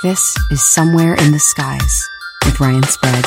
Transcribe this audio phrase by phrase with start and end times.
[0.00, 2.08] This is Somewhere in the Skies
[2.44, 3.24] with Ryan Sprague.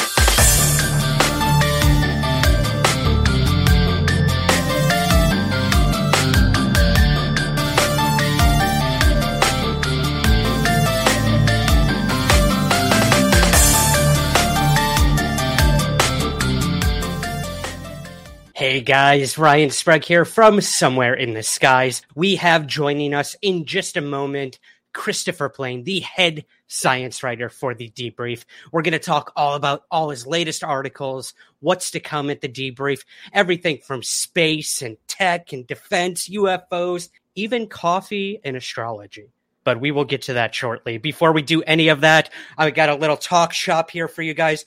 [18.55, 22.01] Hey guys, Ryan Sprague here from Somewhere in the Skies.
[22.15, 24.57] We have joining us in just a moment
[24.93, 28.45] Christopher Plain, the head science writer for the debrief.
[28.71, 32.47] We're going to talk all about all his latest articles, what's to come at the
[32.47, 39.27] debrief, everything from space and tech and defense, UFOs, even coffee and astrology.
[39.63, 40.97] But we will get to that shortly.
[40.97, 44.33] Before we do any of that, I got a little talk shop here for you
[44.33, 44.65] guys.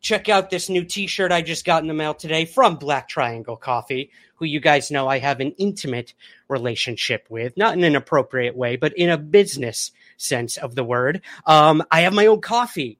[0.00, 3.08] Check out this new t shirt I just got in the mail today from Black
[3.08, 6.12] Triangle Coffee, who you guys know I have an intimate
[6.48, 11.22] relationship with, not in an appropriate way, but in a business sense of the word.
[11.46, 12.98] Um, I have my own coffee,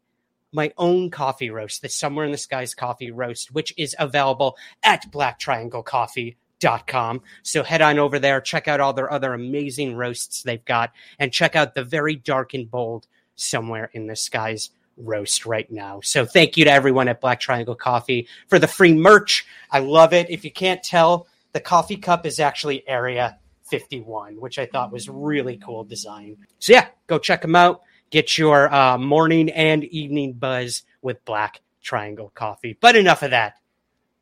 [0.53, 5.11] my own coffee roast, the Somewhere in the Skies coffee roast, which is available at
[5.11, 7.23] blacktrianglecoffee.com.
[7.43, 11.33] So head on over there, check out all their other amazing roasts they've got, and
[11.33, 13.07] check out the very dark and bold
[13.39, 16.01] Somewhere in the Skies roast right now.
[16.03, 19.45] So thank you to everyone at Black Triangle Coffee for the free merch.
[19.71, 20.31] I love it.
[20.31, 25.09] If you can't tell, the coffee cup is actually Area 51, which I thought was
[25.09, 26.37] really cool design.
[26.59, 27.83] So yeah, go check them out.
[28.11, 32.77] Get your uh, morning and evening buzz with Black Triangle Coffee.
[32.81, 33.55] But enough of that.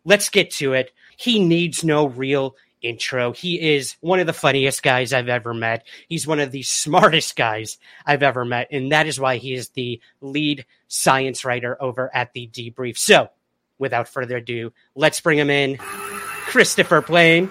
[0.05, 0.93] Let's get to it.
[1.17, 3.33] He needs no real intro.
[3.33, 5.87] He is one of the funniest guys I've ever met.
[6.09, 8.69] He's one of the smartest guys I've ever met.
[8.71, 12.99] And that is why he is the lead science writer over at the debrief.
[12.99, 13.31] So
[13.79, 15.79] without further ado, let's bring him in.
[15.79, 17.51] Christopher Plain.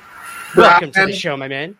[0.55, 1.77] Welcome to the show, my man.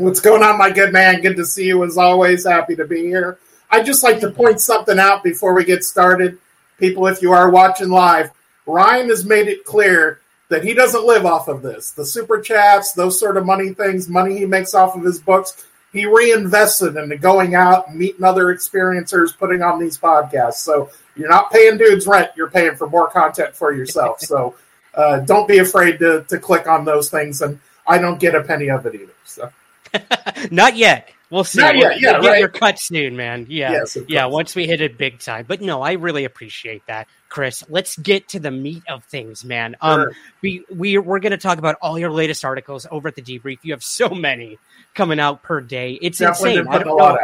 [0.00, 1.20] What's going on, my good man?
[1.20, 2.46] Good to see you as always.
[2.46, 3.38] Happy to be here.
[3.70, 6.38] I'd just like to point something out before we get started.
[6.78, 8.30] People, if you are watching live,
[8.64, 11.92] Ryan has made it clear that he doesn't live off of this.
[11.92, 15.66] The super chats, those sort of money things, money he makes off of his books,
[15.92, 20.54] he reinvested into going out, meeting other experiencers, putting on these podcasts.
[20.54, 24.20] So you're not paying dudes rent, you're paying for more content for yourself.
[24.20, 24.54] so
[24.94, 27.42] uh, don't be afraid to, to click on those things.
[27.42, 29.12] And I don't get a penny of it either.
[29.26, 29.52] So.
[30.50, 31.10] not yet.
[31.30, 31.60] We'll see.
[31.60, 32.40] Not yet, yeah, right.
[32.40, 33.46] your cut soon, man.
[33.48, 34.26] Yeah, Yes, yeah.
[34.26, 37.62] Once we hit it big time, but no, I really appreciate that, Chris.
[37.68, 39.76] Let's get to the meat of things, man.
[39.80, 40.12] Um, Sure.
[40.42, 43.58] we we we're going to talk about all your latest articles over at the debrief.
[43.62, 44.58] You have so many
[44.94, 45.98] coming out per day.
[46.02, 46.68] It's Definitely insane.
[46.68, 47.18] I don't know-.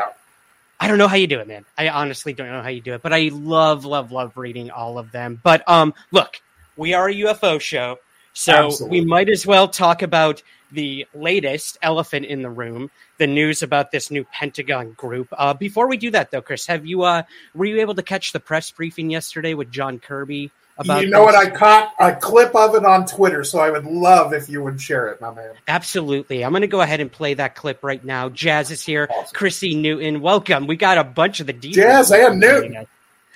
[0.78, 1.64] I don't know how you do it, man.
[1.76, 4.98] I honestly don't know how you do it, but I love, love, love reading all
[4.98, 5.40] of them.
[5.42, 6.40] But um, look,
[6.76, 7.98] we are a UFO show,
[8.34, 9.00] so Absolutely.
[9.00, 13.90] we might as well talk about the latest elephant in the room, the news about
[13.90, 15.28] this new Pentagon group.
[15.32, 17.22] Uh, before we do that, though, Chris, have you uh,
[17.54, 21.02] were you able to catch the press briefing yesterday with John Kirby about?
[21.02, 21.34] You know what?
[21.34, 24.80] I caught a clip of it on Twitter, so I would love if you would
[24.80, 25.54] share it, my man.
[25.68, 26.44] Absolutely.
[26.44, 28.28] I'm going to go ahead and play that clip right now.
[28.28, 29.08] Jazz is here.
[29.10, 29.34] Awesome.
[29.34, 30.66] Chrissy Newton, welcome.
[30.66, 32.86] We got a bunch of the deep Jazz and Newton.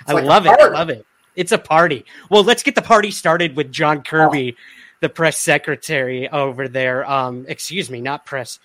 [0.07, 0.51] I like love it.
[0.51, 1.07] I love it.
[1.37, 2.05] It's a party.
[2.29, 4.57] Well, let's get the party started with John Kirby,
[5.01, 7.09] the press secretary over there.
[7.11, 8.59] Um, excuse me, not press.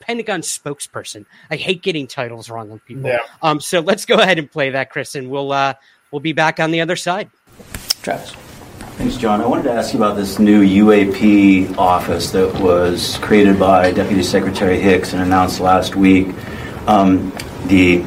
[0.00, 1.26] Pentagon spokesperson.
[1.50, 3.10] I hate getting titles wrong on people.
[3.10, 3.18] Yeah.
[3.42, 5.74] Um, so let's go ahead and play that, Chris, and we'll uh,
[6.10, 7.28] we'll be back on the other side.
[8.02, 8.32] Travis.
[8.96, 9.40] Thanks, John.
[9.40, 14.22] I wanted to ask you about this new UAP office that was created by Deputy
[14.22, 16.28] Secretary Hicks and announced last week.
[16.88, 17.32] Um,
[17.66, 18.04] the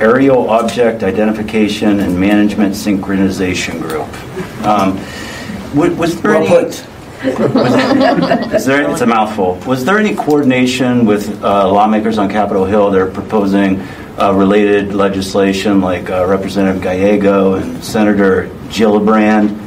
[0.00, 4.08] Aerial Object Identification and Management Synchronization Group.
[4.66, 4.96] Um,
[5.74, 6.86] wa- was there Well any, put.
[7.22, 9.56] Is there, it's a mouthful.
[9.66, 12.90] Was there any coordination with uh, lawmakers on Capitol Hill?
[12.90, 13.80] They're proposing
[14.18, 19.58] uh, related legislation like uh, Representative Gallego and Senator Gillibrand.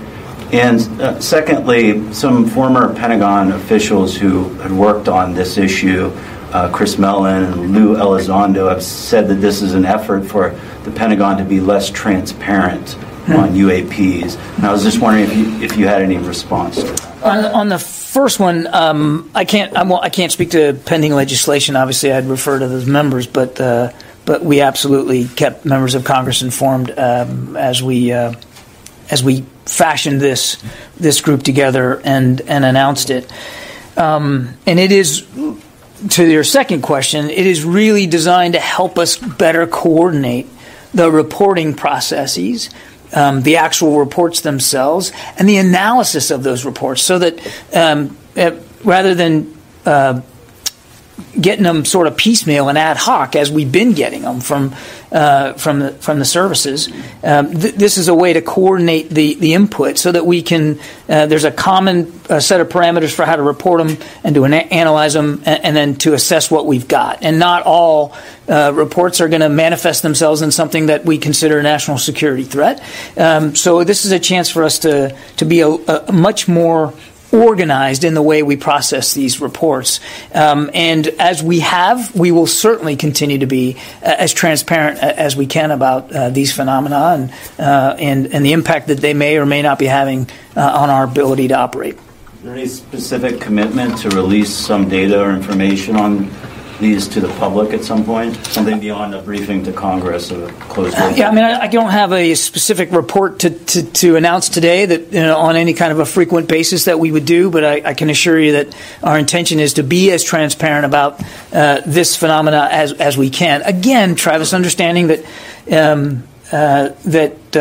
[0.51, 6.11] And uh, secondly, some former Pentagon officials who had worked on this issue,
[6.51, 10.91] uh, Chris Mellon and Lou Elizondo, have said that this is an effort for the
[10.91, 12.95] Pentagon to be less transparent
[13.29, 14.37] on UAPs.
[14.57, 17.12] And I was just wondering if you, if you had any response to that.
[17.23, 19.75] On, on the first one, um, I can't.
[19.77, 21.75] I, I can't speak to pending legislation.
[21.75, 23.91] Obviously, I'd refer to those members, but uh,
[24.25, 28.33] but we absolutely kept members of Congress informed um, as we uh,
[29.09, 30.61] as we fashioned this
[30.97, 33.31] this group together and and announced it.
[33.95, 35.25] Um, and it is
[36.09, 37.29] to your second question.
[37.29, 40.47] It is really designed to help us better coordinate
[40.93, 42.69] the reporting processes
[43.13, 47.39] um, the actual reports themselves and the analysis of those reports so that
[47.73, 48.51] um, uh,
[48.83, 49.55] rather than
[49.85, 50.21] uh,
[51.39, 54.75] getting them sort of piecemeal and ad hoc as we've been getting them from
[55.13, 56.89] uh, from the from the services.
[57.23, 60.79] Um, th- this is a way to coordinate the the input so that we can.
[61.07, 64.43] Uh, there's a common uh, set of parameters for how to report them and to
[64.45, 67.21] an- analyze them, and, and, then to assess what we've got.
[67.21, 68.15] And not all
[68.49, 72.43] uh, reports are going to manifest themselves in something that we consider a national security
[72.43, 72.81] threat.
[73.15, 76.93] Um, so this is a chance for us to to be a, a much more
[77.33, 79.99] organized in the way we process these reports.
[80.33, 85.35] Um, and as we have, we will certainly continue to be uh, as transparent as
[85.35, 89.37] we can about uh, these phenomena and, uh, and, and the impact that they may
[89.37, 91.95] or may not be having uh, on our ability to operate.
[91.95, 96.29] Is there any specific commitment to release some data or information on
[96.79, 98.35] these to the public at some point?
[98.47, 101.11] Something beyond a briefing to Congress or closed door?
[101.11, 104.85] Yeah, I mean, I, I, don't have a specific report to, to, to announce today
[104.85, 107.63] that you know, on any kind of a frequent basis that we would do, but
[107.63, 111.21] I, I, can assure you that our intention is to be as transparent about
[111.53, 113.61] uh, this phenomena as, as we can.
[113.63, 115.25] Again, Travis, understanding that
[115.71, 117.55] um, uh, that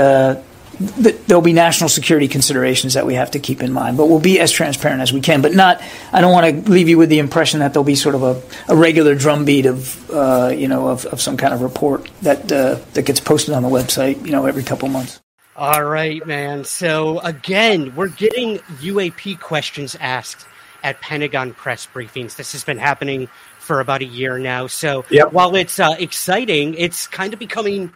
[0.80, 4.40] there'll be national security considerations that we have to keep in mind, but we'll be
[4.40, 5.42] as transparent as we can.
[5.42, 5.82] But not,
[6.12, 8.42] I don't want to leave you with the impression that there'll be sort of a,
[8.72, 12.78] a regular drumbeat of, uh, you know, of, of, some kind of report that uh,
[12.94, 15.20] that gets posted on the website, you know, every couple months.
[15.56, 16.64] All right, man.
[16.64, 20.46] So again, we're getting UAP questions asked
[20.82, 22.36] at Pentagon press briefings.
[22.36, 23.28] This has been happening
[23.58, 24.66] for about a year now.
[24.66, 25.32] So yep.
[25.32, 27.92] while it's uh, exciting, it's kind of becoming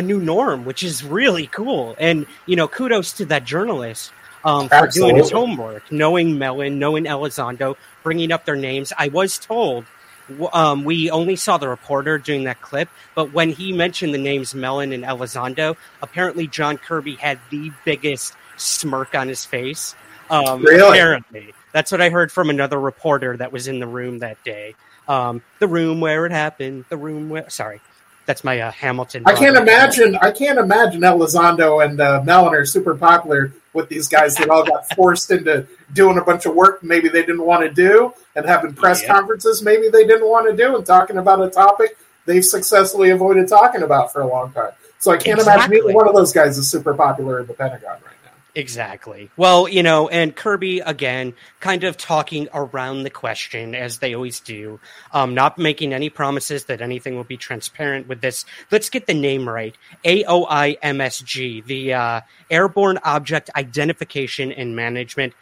[0.00, 1.94] a new norm, which is really cool.
[2.00, 4.12] And you know, kudos to that journalist
[4.44, 8.92] um, for doing his homework, knowing Mellon, knowing Elizondo, bringing up their names.
[8.98, 9.84] I was told
[10.52, 14.54] um, we only saw the reporter doing that clip, but when he mentioned the names
[14.54, 19.94] Mellon and Elizondo, apparently John Kirby had the biggest smirk on his face.
[20.30, 20.98] Um, really?
[20.98, 24.74] Apparently, that's what I heard from another reporter that was in the room that day.
[25.08, 26.84] Um, the room where it happened.
[26.88, 27.50] The room where.
[27.50, 27.80] Sorry,
[28.26, 29.24] that's my uh, Hamilton.
[29.26, 30.16] I can't imagine.
[30.16, 34.64] I can't imagine Elizondo and uh, Mellon are super popular with these guys that all
[34.64, 38.46] got forced into doing a bunch of work maybe they didn't want to do and
[38.46, 39.12] having press yeah.
[39.12, 41.96] conferences maybe they didn't want to do and talking about a topic
[42.26, 44.72] they've successfully avoided talking about for a long time.
[44.98, 45.76] So I can't exactly.
[45.76, 48.19] imagine either one of those guys is super popular in the Pentagon right
[48.54, 49.30] Exactly.
[49.36, 54.40] Well, you know, and Kirby again, kind of talking around the question as they always
[54.40, 54.80] do,
[55.12, 58.44] um, not making any promises that anything will be transparent with this.
[58.70, 59.74] Let's get the name right:
[60.04, 62.20] AOIMSG, the uh,
[62.50, 65.32] Airborne Object Identification and Management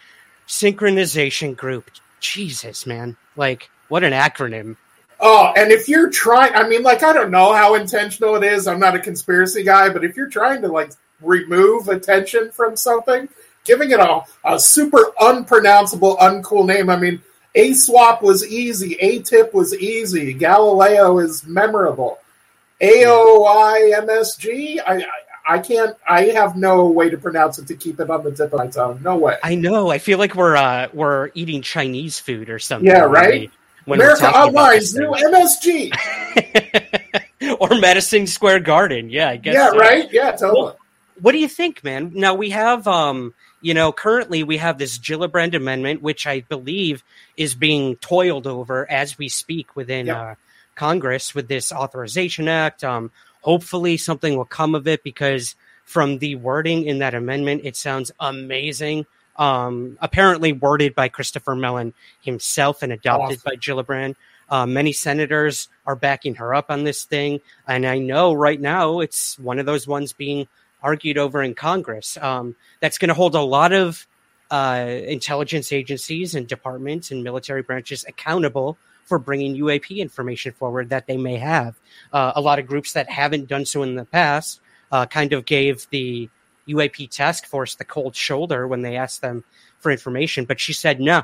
[0.47, 1.91] Synchronization Group.
[2.21, 3.17] Jesus, man!
[3.37, 4.77] Like, what an acronym!
[5.21, 8.69] Oh, and if you're trying, I mean, like, I don't know how intentional it is.
[8.69, 13.29] I'm not a conspiracy guy, but if you're trying to like remove attention from something,
[13.65, 16.91] giving it a, a super unpronounceable, uncool name.
[16.91, 17.23] I mean,
[17.55, 22.19] AAWSAP was easy, AATIP was easy, Galileo is memorable.
[22.81, 25.05] AOIMSG, I, I
[25.49, 25.97] I can't.
[26.07, 28.67] I have no way to pronounce it to keep it on the tip of my
[28.67, 29.01] tongue.
[29.03, 29.39] No way.
[29.43, 29.89] I know.
[29.89, 32.87] I feel like we're uh, we're eating Chinese food or something.
[32.87, 33.51] Yeah, right.
[33.87, 35.91] When America Online's new MSG
[37.61, 39.09] or Madison Square Garden.
[39.09, 39.55] Yeah, I guess.
[39.55, 39.79] Yeah, so.
[39.79, 40.13] right.
[40.13, 40.61] Yeah, totally.
[40.61, 40.79] Well,
[41.21, 42.13] what do you think, man?
[42.15, 47.03] Now we have, um, you know, currently we have this Gillibrand amendment, which I believe
[47.37, 50.17] is being toiled over as we speak within yep.
[50.17, 50.35] uh,
[50.75, 52.85] Congress with this authorization act.
[52.85, 53.11] Um,
[53.43, 58.11] hopefully, something will come of it because from the wording in that amendment, it sounds
[58.21, 59.07] amazing.
[59.37, 63.43] Um, apparently worded by Christopher Mellon himself and adopted awesome.
[63.45, 64.17] by Gillibrand.
[64.51, 69.01] Uh, many senators are backing her up on this thing, and I know right now
[69.01, 70.49] it's one of those ones being
[70.83, 72.17] argued over in Congress.
[72.21, 74.07] Um, that's going to hold a lot of
[74.51, 81.07] uh, intelligence agencies and departments and military branches accountable for bringing UAP information forward that
[81.07, 81.79] they may have.
[82.13, 84.61] Uh, a lot of groups that haven't done so in the past
[84.93, 86.29] uh, kind of gave the
[86.69, 89.45] UAP task force the cold shoulder when they asked them
[89.79, 91.23] for information, but she said, no,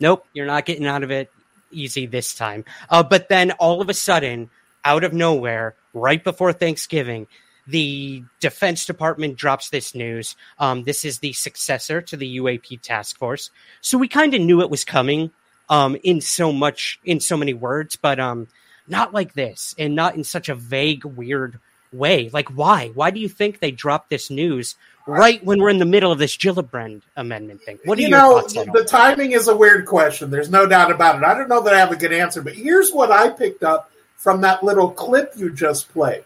[0.00, 1.30] nope, you're not getting out of it
[1.70, 2.64] easy this time.
[2.88, 4.48] Uh, but then all of a sudden,
[4.84, 7.26] out of nowhere, right before Thanksgiving,
[7.68, 10.34] the Defense Department drops this news.
[10.58, 14.60] Um, this is the successor to the UAP task force, so we kind of knew
[14.60, 15.30] it was coming.
[15.70, 18.48] Um, in so much, in so many words, but um,
[18.86, 21.60] not like this, and not in such a vague, weird
[21.92, 22.30] way.
[22.32, 22.90] Like, why?
[22.94, 26.18] Why do you think they dropped this news right when we're in the middle of
[26.18, 27.78] this Gillibrand amendment thing?
[27.84, 30.30] What are you know, thoughts on the timing is a weird question.
[30.30, 31.24] There's no doubt about it.
[31.24, 33.90] I don't know that I have a good answer, but here's what I picked up
[34.16, 36.24] from that little clip you just played,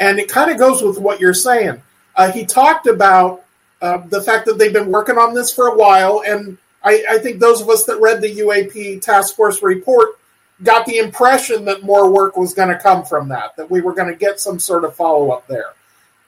[0.00, 1.80] and it kind of goes with what you're saying.
[2.16, 3.44] Uh, he talked about
[3.80, 7.18] uh, the fact that they've been working on this for a while, and I, I
[7.18, 10.18] think those of us that read the UAP task force report
[10.62, 13.94] got the impression that more work was going to come from that, that we were
[13.94, 15.72] going to get some sort of follow up there.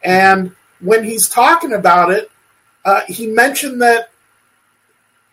[0.04, 2.30] And when he's talking about it,
[2.84, 4.10] uh, he mentioned that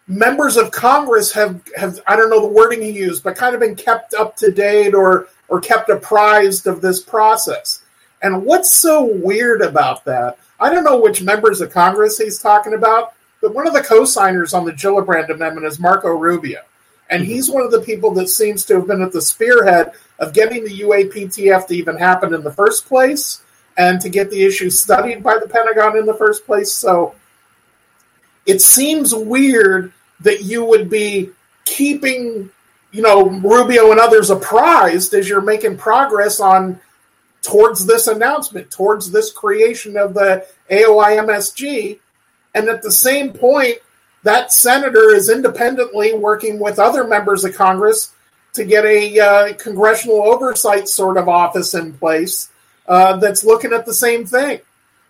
[0.08, 3.62] members of Congress have, have I don't know the wording he used, but kind of
[3.62, 7.79] been kept up to date or or kept apprised of this process.
[8.22, 10.38] And what's so weird about that?
[10.60, 14.54] I don't know which members of Congress he's talking about, but one of the co-signers
[14.54, 16.62] on the Gillibrand amendment is Marco Rubio.
[17.10, 17.32] And mm-hmm.
[17.32, 20.64] he's one of the people that seems to have been at the spearhead of getting
[20.64, 23.42] the UAPTF to even happen in the first place
[23.78, 26.74] and to get the issue studied by the Pentagon in the first place.
[26.74, 27.16] So
[28.46, 31.30] it seems weird that you would be
[31.64, 32.50] keeping,
[32.92, 36.80] you know, Rubio and others apprised as you're making progress on
[37.42, 42.00] towards this announcement, towards this creation of the AOIMSG.
[42.56, 43.78] And at the same point,
[44.24, 48.14] that senator is independently working with other members of Congress
[48.54, 52.50] to get a uh, congressional oversight sort of office in place
[52.88, 54.60] uh, that's looking at the same thing.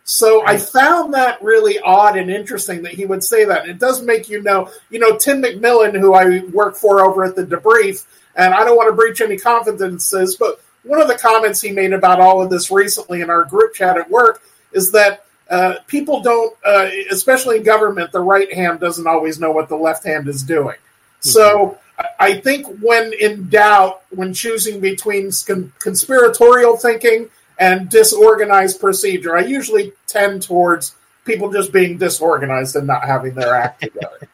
[0.03, 3.61] So I found that really odd and interesting that he would say that.
[3.61, 7.23] And it does make you know, you know, Tim McMillan, who I work for over
[7.23, 8.05] at the Debrief,
[8.35, 11.93] and I don't want to breach any confidences, but one of the comments he made
[11.93, 16.21] about all of this recently in our group chat at work is that uh, people
[16.21, 20.27] don't, uh, especially in government, the right hand doesn't always know what the left hand
[20.27, 20.75] is doing.
[20.75, 21.29] Mm-hmm.
[21.29, 21.79] So
[22.19, 25.31] I think when in doubt, when choosing between
[25.79, 30.95] conspiratorial thinking and disorganized procedure, I usually tend towards
[31.25, 34.29] people just being disorganized and not having their act together.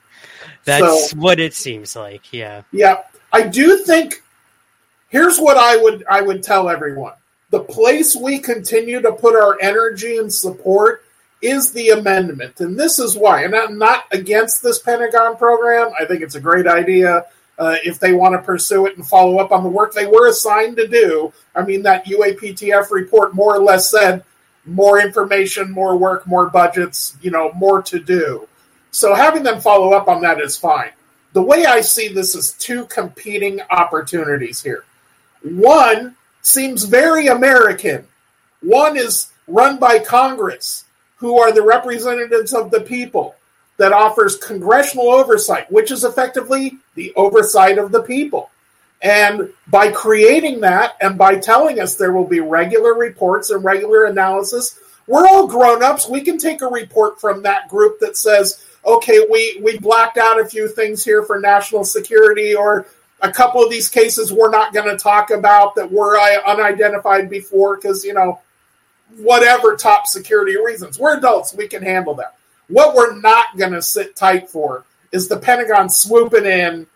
[0.65, 2.33] That's so, what it seems like.
[2.33, 2.63] Yeah.
[2.71, 3.03] Yeah.
[3.31, 4.23] I do think
[5.09, 7.13] here's what I would I would tell everyone.
[7.51, 11.03] The place we continue to put our energy and support
[11.41, 12.59] is the amendment.
[12.59, 13.43] And this is why.
[13.43, 15.91] And I'm not against this Pentagon program.
[15.99, 17.25] I think it's a great idea
[17.57, 20.27] uh, if they want to pursue it and follow up on the work they were
[20.27, 21.31] assigned to do.
[21.55, 24.23] I mean, that UAPTF report more or less said
[24.65, 28.47] more information, more work, more budgets, you know, more to do.
[28.91, 30.91] So having them follow up on that is fine.
[31.33, 34.85] The way I see this is two competing opportunities here.
[35.45, 38.05] One seems very American.
[38.61, 40.85] One is run by Congress
[41.17, 43.35] who are the representatives of the people,
[43.77, 48.49] that offers congressional oversight, which is effectively the oversight of the people.
[49.01, 54.05] And by creating that and by telling us there will be regular reports and regular
[54.05, 56.09] analysis, we're all grown ups.
[56.09, 60.39] We can take a report from that group that says, okay, we, we blacked out
[60.39, 62.87] a few things here for national security, or
[63.25, 67.29] a couple of these cases we're not going to talk about that were uh, unidentified
[67.29, 68.39] before because, you know,
[69.17, 70.99] whatever top security reasons.
[70.99, 72.35] We're adults, we can handle that.
[72.67, 76.87] What we're not going to sit tight for is the Pentagon swooping in,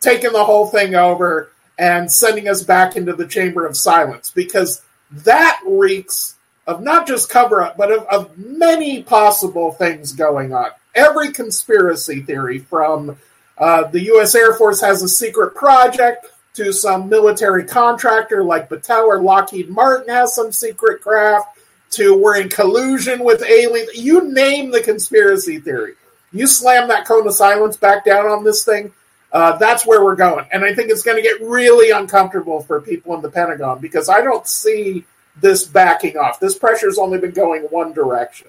[0.00, 4.82] taking the whole thing over, and sending us back into the chamber of silence because
[5.10, 10.70] that reeks of not just cover up, but of, of many possible things going on.
[10.94, 13.16] Every conspiracy theory from
[13.58, 14.34] uh, the U.S.
[14.34, 20.12] Air Force has a secret project to some military contractor like Battelle or Lockheed Martin
[20.12, 21.58] has some secret craft
[21.90, 23.90] to we're in collusion with aliens.
[23.94, 25.94] You name the conspiracy theory.
[26.32, 28.92] You slam that cone of silence back down on this thing.
[29.32, 30.46] Uh, that's where we're going.
[30.52, 34.08] And I think it's going to get really uncomfortable for people in the Pentagon because
[34.08, 35.04] I don't see
[35.40, 36.40] this backing off.
[36.40, 38.48] This pressure's only been going one direction.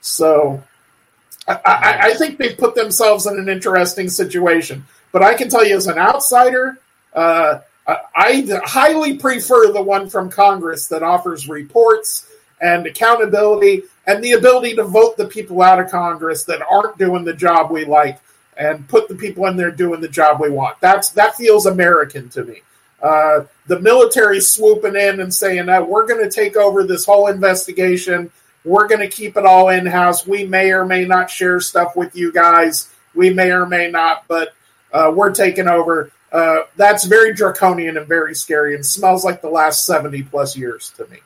[0.00, 0.62] So
[1.46, 4.84] I, I, I think they've put themselves in an interesting situation.
[5.12, 6.78] But I can tell you as an outsider,
[7.12, 12.28] uh, I highly prefer the one from Congress that offers reports
[12.60, 17.24] and accountability and the ability to vote the people out of Congress that aren't doing
[17.24, 18.18] the job we like
[18.56, 20.80] and put the people in there doing the job we want.
[20.80, 22.62] That's that feels American to me.
[23.02, 27.26] Uh, the military swooping in and saying that we're going to take over this whole
[27.26, 28.30] investigation.
[28.64, 30.26] We're going to keep it all in house.
[30.26, 32.90] We may or may not share stuff with you guys.
[33.14, 34.54] We may or may not, but
[34.92, 36.10] uh, we're taking over.
[36.32, 40.92] Uh, that's very draconian and very scary and smells like the last 70 plus years
[40.96, 41.18] to me.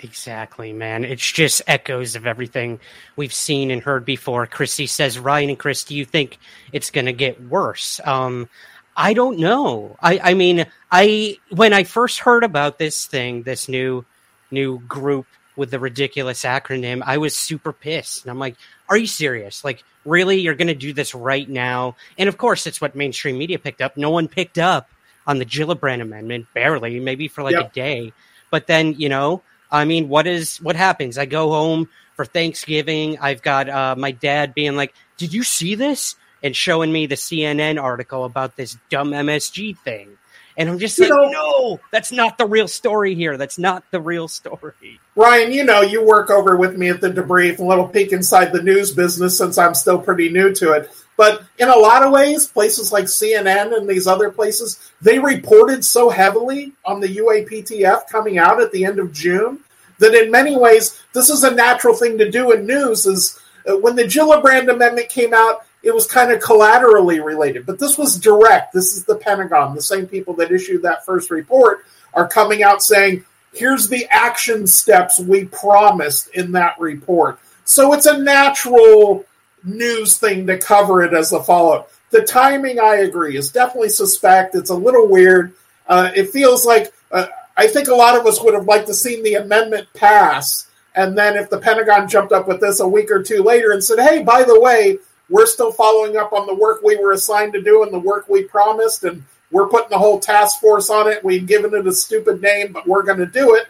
[0.00, 1.04] Exactly, man.
[1.04, 2.78] It's just echoes of everything
[3.16, 4.46] we've seen and heard before.
[4.46, 6.38] Christy says, Ryan and Chris, do you think
[6.72, 8.00] it's going to get worse?
[8.04, 8.48] Um,
[8.96, 9.96] I don't know.
[10.00, 14.04] I, I mean, I when I first heard about this thing, this new
[14.50, 15.26] new group
[15.58, 18.22] with the ridiculous acronym, I was super pissed.
[18.22, 18.56] And I'm like,
[18.88, 19.64] are you serious?
[19.64, 20.40] Like, really?
[20.40, 21.96] You're going to do this right now?
[22.16, 23.96] And of course, it's what mainstream media picked up.
[23.96, 24.88] No one picked up
[25.26, 27.70] on the Gillibrand Amendment, barely, maybe for like yep.
[27.70, 28.12] a day.
[28.50, 31.18] But then, you know, I mean, what is what happens?
[31.18, 33.18] I go home for Thanksgiving.
[33.18, 37.16] I've got uh, my dad being like, "Did you see this?" and showing me the
[37.16, 40.17] CNN article about this dumb MSG thing.
[40.58, 43.36] And I'm just you like, know, no, that's not the real story here.
[43.36, 45.00] That's not the real story.
[45.14, 48.52] Ryan, you know, you work over with me at the debrief, a little peek inside
[48.52, 50.90] the news business since I'm still pretty new to it.
[51.16, 55.84] But in a lot of ways, places like CNN and these other places, they reported
[55.84, 59.60] so heavily on the UAPTF coming out at the end of June
[59.98, 63.06] that in many ways, this is a natural thing to do in news.
[63.06, 67.78] Is uh, when the Gillibrand Amendment came out, it was kind of collaterally related, but
[67.78, 68.72] this was direct.
[68.72, 69.74] This is the Pentagon.
[69.74, 74.66] The same people that issued that first report are coming out saying, here's the action
[74.66, 77.38] steps we promised in that report.
[77.64, 79.24] So it's a natural
[79.64, 81.90] news thing to cover it as a follow up.
[82.10, 84.54] The timing, I agree, is definitely suspect.
[84.54, 85.52] It's a little weird.
[85.86, 88.94] Uh, it feels like uh, I think a lot of us would have liked to
[88.94, 93.10] seen the amendment pass, and then if the Pentagon jumped up with this a week
[93.10, 94.98] or two later and said, "Hey, by the way,
[95.30, 98.28] we're still following up on the work we were assigned to do and the work
[98.28, 101.24] we promised, and we're putting the whole task force on it.
[101.24, 103.66] We've given it a stupid name, but we're going to do it."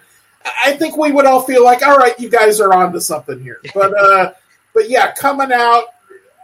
[0.65, 3.61] I think we would all feel like, "All right, you guys are onto something here."
[3.75, 4.33] But uh,
[4.75, 5.85] but yeah, coming out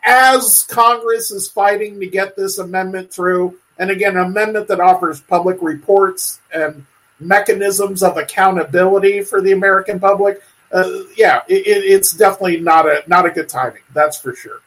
[0.05, 5.21] as Congress is fighting to get this amendment through, and again, an amendment that offers
[5.21, 6.85] public reports and
[7.21, 10.43] mechanisms of accountability for the American public.
[10.73, 13.83] Uh, yeah, it, it's definitely not a not a good timing.
[13.93, 14.61] That's for sure.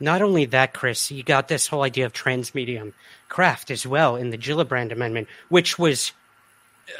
[0.00, 2.92] Not only that, Chris, you got this whole idea of transmedium
[3.28, 6.12] craft as well in the Gillibrand Amendment, which was,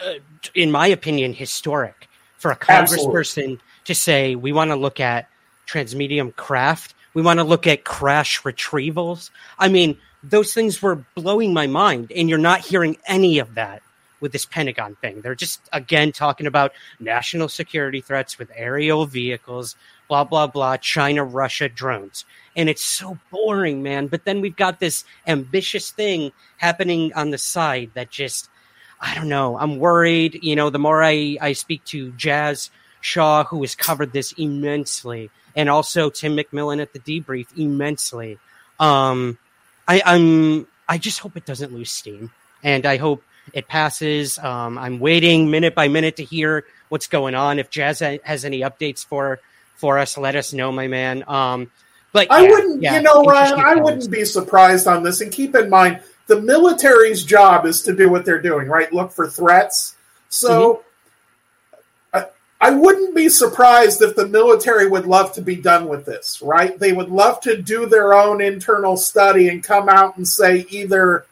[0.04, 0.14] uh,
[0.54, 3.60] in my opinion, historic for a congressperson Absolutely.
[3.84, 5.28] to say we want to look at
[5.66, 6.94] transmedium craft.
[7.14, 9.30] We want to look at crash retrievals.
[9.58, 13.82] I mean, those things were blowing my mind, and you're not hearing any of that
[14.20, 15.20] with this Pentagon thing.
[15.20, 19.76] They're just, again, talking about national security threats with aerial vehicles,
[20.08, 22.24] blah, blah, blah, China, Russia, drones.
[22.58, 24.08] And it's so boring, man.
[24.08, 28.50] But then we've got this ambitious thing happening on the side that just,
[29.00, 29.56] I don't know.
[29.56, 30.40] I'm worried.
[30.42, 35.30] You know, the more I, I speak to Jazz Shaw, who has covered this immensely,
[35.54, 38.38] and also Tim McMillan at the debrief immensely.
[38.80, 39.38] Um,
[39.86, 44.38] I, I'm I just hope it doesn't lose steam, and I hope it passes.
[44.38, 47.58] Um, I'm waiting minute by minute to hear what's going on.
[47.58, 49.38] If Jazz has any updates for
[49.76, 51.24] for us, let us know, my man.
[51.28, 51.70] Um,
[52.12, 55.20] but I wouldn't, yeah, you know, Ryan, I wouldn't be surprised on this.
[55.20, 58.92] And keep in mind, the military's job is to do what they're doing, right?
[58.92, 59.96] Look for threats.
[60.28, 60.72] So.
[60.72, 60.82] Mm-hmm
[62.60, 66.76] I wouldn't be surprised if the military would love to be done with this, right?
[66.78, 71.24] They would love to do their own internal study and come out and say either,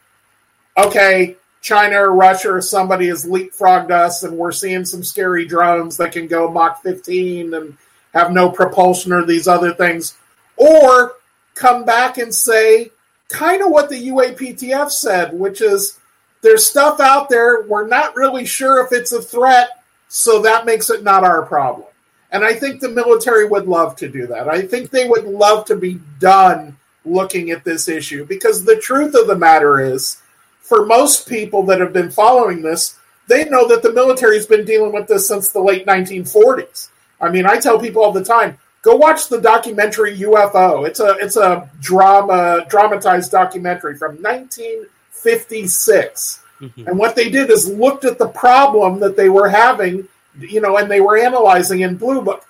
[0.76, 5.96] okay, China or Russia or somebody has leapfrogged us and we're seeing some scary drones
[5.96, 7.76] that can go Mach 15 and
[8.14, 10.16] have no propulsion or these other things,
[10.56, 11.14] or
[11.54, 12.90] come back and say
[13.28, 15.98] kind of what the UAPTF said, which is
[16.42, 20.90] there's stuff out there, we're not really sure if it's a threat so that makes
[20.90, 21.88] it not our problem.
[22.30, 24.48] And I think the military would love to do that.
[24.48, 29.14] I think they would love to be done looking at this issue because the truth
[29.14, 30.20] of the matter is,
[30.60, 34.92] for most people that have been following this, they know that the military's been dealing
[34.92, 36.90] with this since the late 1940s.
[37.20, 40.86] I mean, I tell people all the time, go watch the documentary UFO.
[40.86, 46.88] It's a it's a drama dramatized documentary from 1956 Mm-hmm.
[46.88, 50.78] And what they did is looked at the problem that they were having, you know,
[50.78, 52.44] and they were analyzing in Blue Book.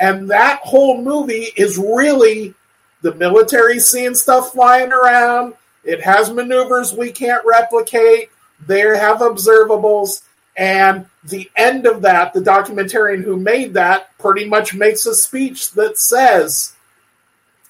[0.00, 2.54] And that whole movie is really
[3.02, 5.54] the military seeing stuff flying around.
[5.84, 8.30] It has maneuvers we can't replicate.
[8.66, 10.22] They have observables.
[10.56, 15.72] And the end of that, the documentarian who made that pretty much makes a speech
[15.72, 16.74] that says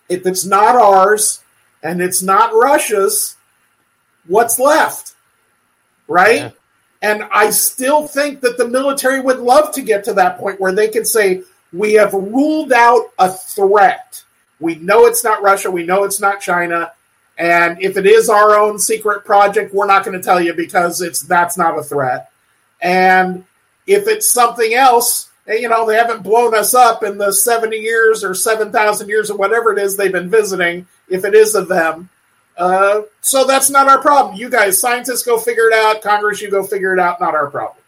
[0.08, 1.42] if it's not ours
[1.82, 3.36] and it's not Russia's,
[4.26, 5.12] what's left?
[6.12, 6.36] right?
[6.36, 6.50] Yeah.
[7.00, 10.72] And I still think that the military would love to get to that point where
[10.72, 14.22] they can say, we have ruled out a threat.
[14.60, 15.70] We know it's not Russia.
[15.70, 16.92] We know it's not China.
[17.38, 21.00] And if it is our own secret project, we're not going to tell you because
[21.00, 22.30] it's that's not a threat.
[22.82, 23.44] And
[23.86, 28.22] if it's something else, you know, they haven't blown us up in the 70 years
[28.22, 32.10] or 7,000 years or whatever it is they've been visiting, if it is of them.
[32.56, 34.36] Uh, so that's not our problem.
[34.36, 36.02] You guys, scientists, go figure it out.
[36.02, 37.20] Congress, you go figure it out.
[37.20, 37.78] Not our problem.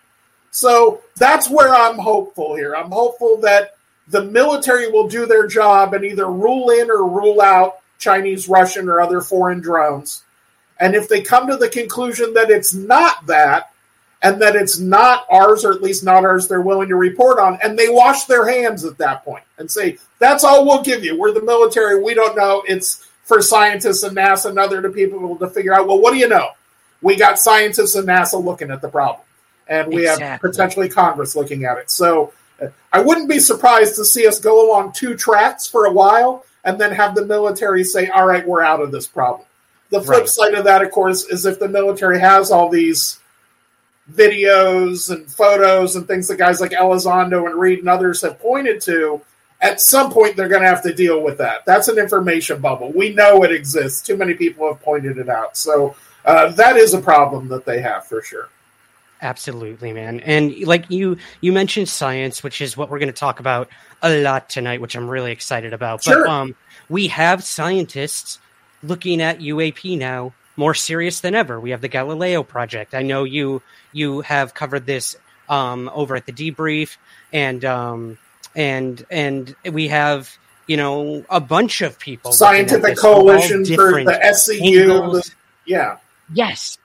[0.50, 2.74] So that's where I'm hopeful here.
[2.74, 3.76] I'm hopeful that
[4.08, 8.88] the military will do their job and either rule in or rule out Chinese, Russian,
[8.88, 10.22] or other foreign drones.
[10.78, 13.72] And if they come to the conclusion that it's not that,
[14.24, 17.58] and that it's not ours, or at least not ours, they're willing to report on,
[17.62, 21.16] and they wash their hands at that point and say, that's all we'll give you.
[21.20, 22.02] We're the military.
[22.02, 22.64] We don't know.
[22.66, 26.28] It's for scientists and NASA and other people to figure out, well, what do you
[26.28, 26.52] know?
[27.02, 29.26] We got scientists and NASA looking at the problem,
[29.68, 30.24] and we exactly.
[30.24, 31.90] have potentially Congress looking at it.
[31.90, 32.32] So
[32.62, 36.46] uh, I wouldn't be surprised to see us go along two tracks for a while
[36.64, 39.46] and then have the military say, all right, we're out of this problem.
[39.90, 40.28] The flip right.
[40.28, 43.20] side of that, of course, is if the military has all these
[44.12, 48.80] videos and photos and things that guys like Elizondo and Reid and others have pointed
[48.82, 49.20] to,
[49.60, 51.64] at some point they're going to have to deal with that.
[51.64, 52.92] That's an information bubble.
[52.92, 54.02] We know it exists.
[54.02, 55.56] Too many people have pointed it out.
[55.56, 58.48] So uh, that is a problem that they have for sure.
[59.22, 60.20] Absolutely, man.
[60.20, 63.70] And like you, you mentioned science, which is what we're going to talk about
[64.02, 66.02] a lot tonight, which I'm really excited about.
[66.02, 66.24] Sure.
[66.24, 66.54] But um,
[66.90, 68.38] we have scientists
[68.82, 71.58] looking at UAP now more serious than ever.
[71.58, 72.94] We have the Galileo project.
[72.94, 73.62] I know you
[73.92, 75.16] you have covered this
[75.48, 76.96] um, over at the debrief,
[77.32, 78.18] and um,
[78.54, 80.36] and and we have
[80.66, 82.32] you know a bunch of people.
[82.32, 85.30] Scientific coalition for the SCU.
[85.66, 85.98] Yeah.
[86.32, 86.78] Yes.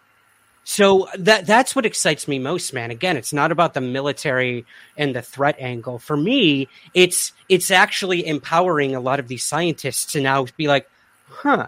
[0.64, 2.92] So that that's what excites me most, man.
[2.92, 4.66] Again, it's not about the military
[4.98, 5.98] and the threat angle.
[5.98, 10.88] For me, it's it's actually empowering a lot of these scientists to now be like,
[11.28, 11.68] huh,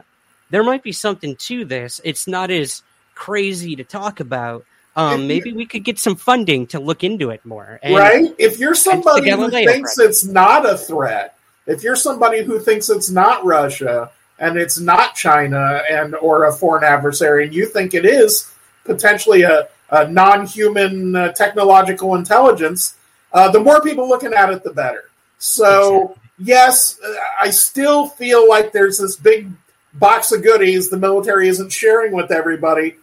[0.51, 1.99] there might be something to this.
[2.03, 2.83] It's not as
[3.15, 4.65] crazy to talk about.
[4.95, 7.79] Um, maybe we could get some funding to look into it more.
[7.81, 8.35] And, right?
[8.37, 10.09] If you're somebody who thinks project.
[10.09, 15.15] it's not a threat, if you're somebody who thinks it's not Russia and it's not
[15.15, 21.15] China and or a foreign adversary, and you think it is potentially a, a non-human
[21.15, 22.95] uh, technological intelligence,
[23.31, 25.05] uh, the more people looking at it, the better.
[25.37, 26.21] So exactly.
[26.39, 26.99] yes,
[27.39, 29.49] I still feel like there's this big
[29.93, 32.95] box of goodies the military isn't sharing with everybody.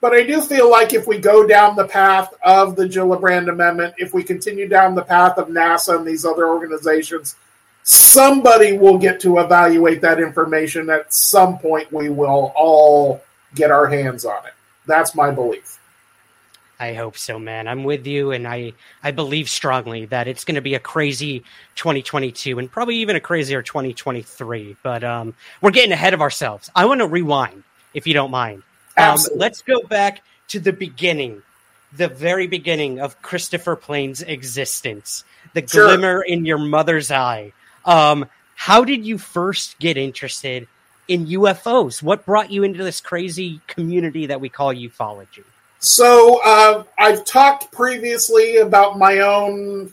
[0.00, 3.94] But I do feel like if we go down the path of the Gillibrand Amendment,
[3.96, 7.36] if we continue down the path of NASA and these other organizations,
[7.84, 10.90] somebody will get to evaluate that information.
[10.90, 13.22] At some point, we will all
[13.54, 14.52] get our hands on it.
[14.86, 15.78] That's my belief.
[16.78, 17.68] I hope so, man.
[17.68, 21.40] I'm with you, and I I believe strongly that it's going to be a crazy
[21.76, 24.76] 2022 and probably even a crazier 2023.
[24.82, 26.70] But um, we're getting ahead of ourselves.
[26.74, 27.62] I want to rewind,
[27.94, 28.62] if you don't mind.
[28.96, 31.42] Um, let's go back to the beginning,
[31.92, 35.86] the very beginning of Christopher Plain's existence, the sure.
[35.86, 37.52] glimmer in your mother's eye.
[37.84, 40.68] Um, how did you first get interested
[41.08, 42.02] in UFOs?
[42.02, 45.44] What brought you into this crazy community that we call ufology?
[45.84, 49.92] So uh, I've talked previously about my own,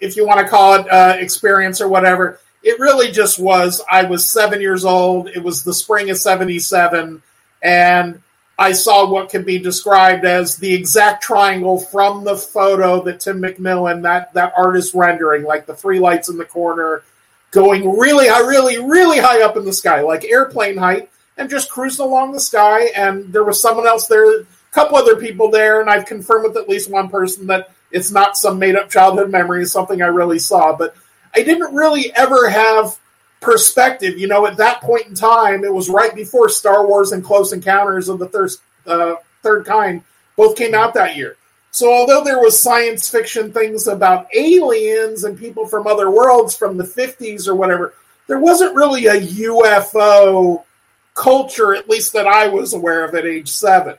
[0.00, 2.40] if you want to call it uh, experience or whatever.
[2.64, 3.80] It really just was.
[3.88, 5.28] I was seven years old.
[5.28, 7.22] It was the spring of '77,
[7.62, 8.22] and
[8.58, 13.40] I saw what can be described as the exact triangle from the photo that Tim
[13.40, 17.04] McMillan, that that artist rendering, like the three lights in the corner,
[17.52, 21.70] going really high, really, really high up in the sky, like airplane height, and just
[21.70, 22.86] cruising along the sky.
[22.96, 26.68] And there was someone else there couple other people there, and I've confirmed with at
[26.68, 30.38] least one person that it's not some made up childhood memory, it's something I really
[30.38, 30.74] saw.
[30.74, 30.96] But
[31.34, 32.98] I didn't really ever have
[33.40, 34.18] perspective.
[34.18, 37.52] You know, at that point in time, it was right before Star Wars and Close
[37.52, 38.50] Encounters of the Third,
[38.86, 40.02] uh, third Kind
[40.36, 41.36] both came out that year.
[41.70, 46.76] So although there was science fiction things about aliens and people from other worlds from
[46.76, 47.94] the 50s or whatever,
[48.26, 50.64] there wasn't really a UFO
[51.14, 53.96] culture, at least that I was aware of at age seven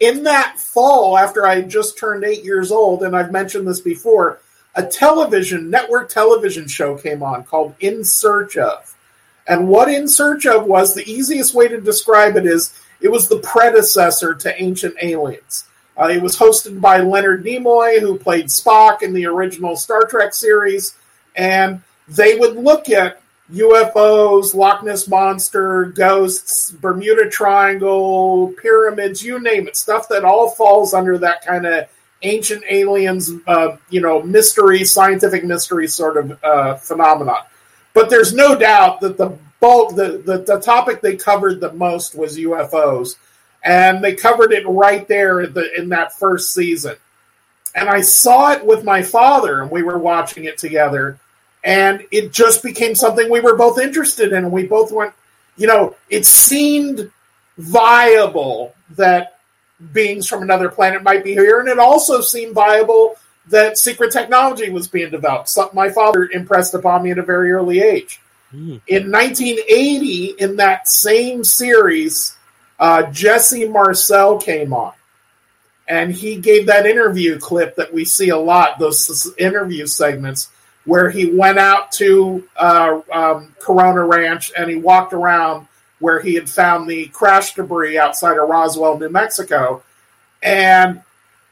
[0.00, 4.40] in that fall, after I just turned eight years old, and I've mentioned this before,
[4.74, 8.96] a television, network television show came on called In Search of.
[9.46, 13.28] And what In Search of was, the easiest way to describe it is it was
[13.28, 15.64] the predecessor to Ancient Aliens.
[15.98, 20.32] Uh, it was hosted by Leonard Nimoy, who played Spock in the original Star Trek
[20.32, 20.96] series.
[21.36, 23.20] And they would look at
[23.52, 30.94] UFOs, Loch Ness Monster, ghosts, Bermuda Triangle, pyramids, you name it, stuff that all falls
[30.94, 31.88] under that kind of
[32.22, 37.42] ancient aliens, uh, you know, mystery, scientific mystery sort of uh, phenomenon.
[37.92, 42.14] But there's no doubt that the bulk, the, the, the topic they covered the most
[42.14, 43.16] was UFOs,
[43.64, 46.96] and they covered it right there in, the, in that first season.
[47.74, 51.18] and I saw it with my father, and we were watching it together,
[51.64, 54.44] and it just became something we were both interested in.
[54.44, 55.12] And we both went,
[55.56, 57.10] you know, it seemed
[57.58, 59.38] viable that
[59.92, 63.16] beings from another planet might be here, and it also seemed viable
[63.48, 65.48] that secret technology was being developed.
[65.48, 68.20] Something my father impressed upon me at a very early age.
[68.54, 68.80] Mm.
[68.86, 72.36] In 1980, in that same series,
[72.78, 74.92] uh, Jesse Marcel came on
[75.86, 80.48] and he gave that interview clip that we see a lot, those interview segments
[80.84, 85.66] where he went out to uh, um, Corona Ranch and he walked around
[85.98, 89.82] where he had found the crash debris outside of Roswell, New Mexico,
[90.42, 91.02] and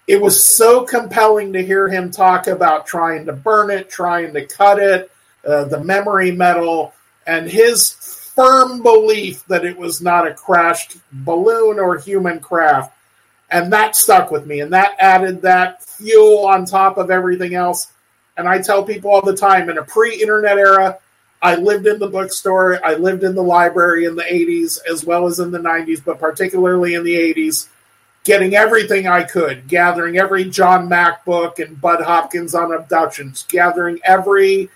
[0.07, 4.47] it was so compelling to hear him talk about trying to burn it, trying to
[4.47, 5.11] cut it,
[5.47, 6.95] uh, the memory metal,
[7.27, 7.91] and his
[8.35, 12.95] firm belief that it was not a crashed balloon or human craft
[13.51, 17.91] and that stuck with me, and that added that fuel on top of everything else.
[18.39, 20.99] And I tell people all the time in a pre internet era,
[21.43, 25.27] I lived in the bookstore, I lived in the library in the 80s as well
[25.27, 27.69] as in the 90s, but particularly in the 80s,
[28.25, 34.01] getting everything I could, gathering every John Mack book and Budd Hopkins on abductions, gathering
[34.05, 34.71] every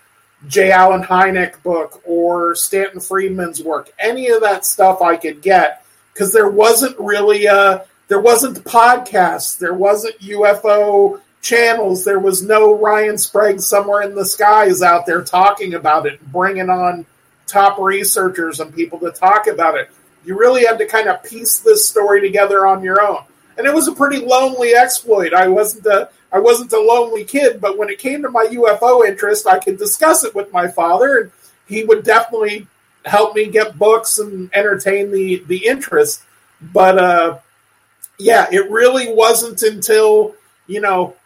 [0.49, 0.73] J.
[0.73, 6.33] Allen Hynek book or Stanton Friedman's work, any of that stuff I could get, because
[6.33, 9.59] there wasn't really a there wasn't podcasts.
[9.59, 12.05] There wasn't UFO channels.
[12.05, 16.71] There was no Ryan Sprague somewhere in the skies out there talking about it, bringing
[16.71, 17.05] on
[17.47, 19.91] top researchers and people to talk about it.
[20.25, 23.25] You really had to kind of piece this story together on your own.
[23.59, 25.35] And it was a pretty lonely exploit.
[25.35, 29.07] I wasn't a I wasn't a lonely kid, but when it came to my UFO
[29.07, 31.33] interest, I could discuss it with my father, and
[31.67, 32.67] he would definitely
[33.05, 36.23] help me get books and entertain the the interest.
[36.73, 37.39] But uh,
[38.19, 40.35] yeah, it really wasn't until,
[40.67, 41.17] you know,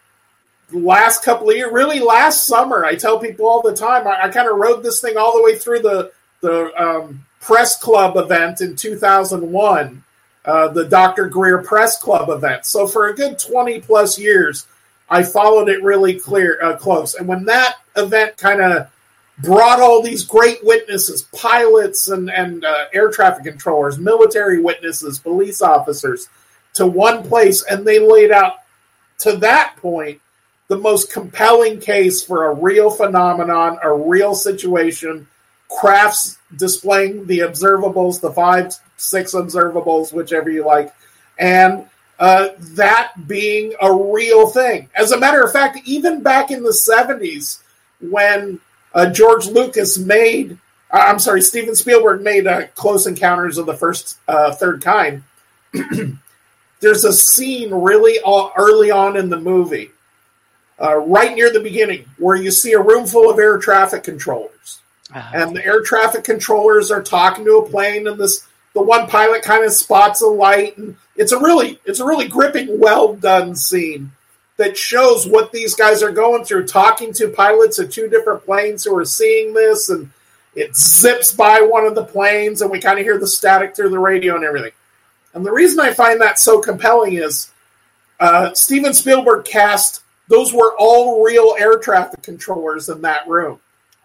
[0.72, 2.84] last couple of years, really last summer.
[2.84, 5.42] I tell people all the time, I, I kind of rode this thing all the
[5.42, 10.04] way through the, the um, press club event in 2001,
[10.44, 11.28] uh, the Dr.
[11.28, 12.66] Greer press club event.
[12.66, 14.66] So for a good 20 plus years,
[15.08, 17.14] I followed it really clear, uh, close.
[17.14, 18.90] And when that event kind of
[19.38, 25.62] brought all these great witnesses, pilots and, and uh, air traffic controllers, military witnesses, police
[25.62, 26.28] officers,
[26.74, 28.56] to one place, and they laid out
[29.18, 30.20] to that point
[30.68, 35.26] the most compelling case for a real phenomenon, a real situation,
[35.68, 40.92] crafts displaying the observables, the five, six observables, whichever you like,
[41.38, 41.86] and
[42.18, 44.88] uh, that being a real thing.
[44.94, 47.62] As a matter of fact, even back in the 70s,
[48.00, 48.58] when
[48.94, 50.52] uh, George Lucas made,
[50.90, 55.22] uh, I'm sorry, Steven Spielberg made uh, Close Encounters of the First uh, Third Kind.
[56.80, 58.18] there's a scene really
[58.56, 59.90] early on in the movie,
[60.80, 64.80] uh, right near the beginning, where you see a room full of air traffic controllers,
[65.14, 65.30] uh-huh.
[65.34, 69.42] and the air traffic controllers are talking to a plane, and this the one pilot
[69.42, 73.56] kind of spots a light, and it's a really it's a really gripping, well done
[73.56, 74.12] scene
[74.58, 78.84] that shows what these guys are going through, talking to pilots of two different planes
[78.84, 80.10] who are seeing this, and
[80.54, 83.90] it zips by one of the planes, and we kind of hear the static through
[83.90, 84.72] the radio and everything.
[85.34, 87.50] And the reason I find that so compelling is
[88.20, 93.60] uh, Steven Spielberg cast those were all real air traffic controllers in that room.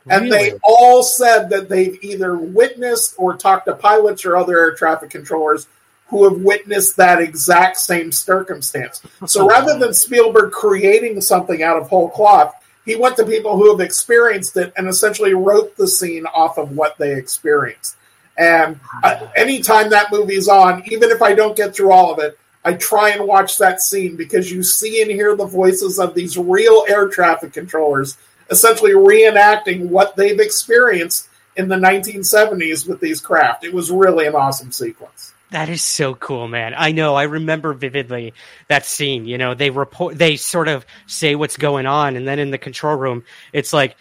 [0.10, 4.74] And they all said that they've either witnessed or talked to pilots or other air
[4.74, 5.68] traffic controllers
[6.08, 9.02] who have witnessed that exact same circumstance.
[9.28, 12.54] So rather than Spielberg creating something out of whole cloth,
[12.84, 16.76] he went to people who have experienced it and essentially wrote the scene off of
[16.76, 17.96] what they experienced.
[18.38, 22.40] And uh, anytime that movie's on, even if I don't get through all of it,
[22.64, 26.38] I try and watch that scene because you see and hear the voices of these
[26.38, 28.18] real air traffic controllers
[28.50, 33.64] essentially reenacting what they've experienced in the 1970s with these craft.
[33.64, 35.34] It was really an awesome sequence.
[35.52, 36.74] That is so cool, man.
[36.78, 37.16] I know.
[37.16, 38.34] I remember vividly
[38.70, 39.26] that scene.
[39.26, 42.58] You know, they report, they sort of say what's going on, and then in the
[42.58, 43.98] control room, it's like,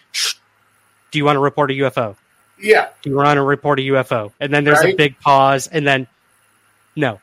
[1.10, 2.16] "Do you want to report a UFO?
[2.60, 2.88] Yeah.
[3.02, 4.32] Do You want to report a UFO.
[4.38, 4.94] And then there's right.
[4.94, 6.06] a big pause, and then
[6.94, 7.20] no.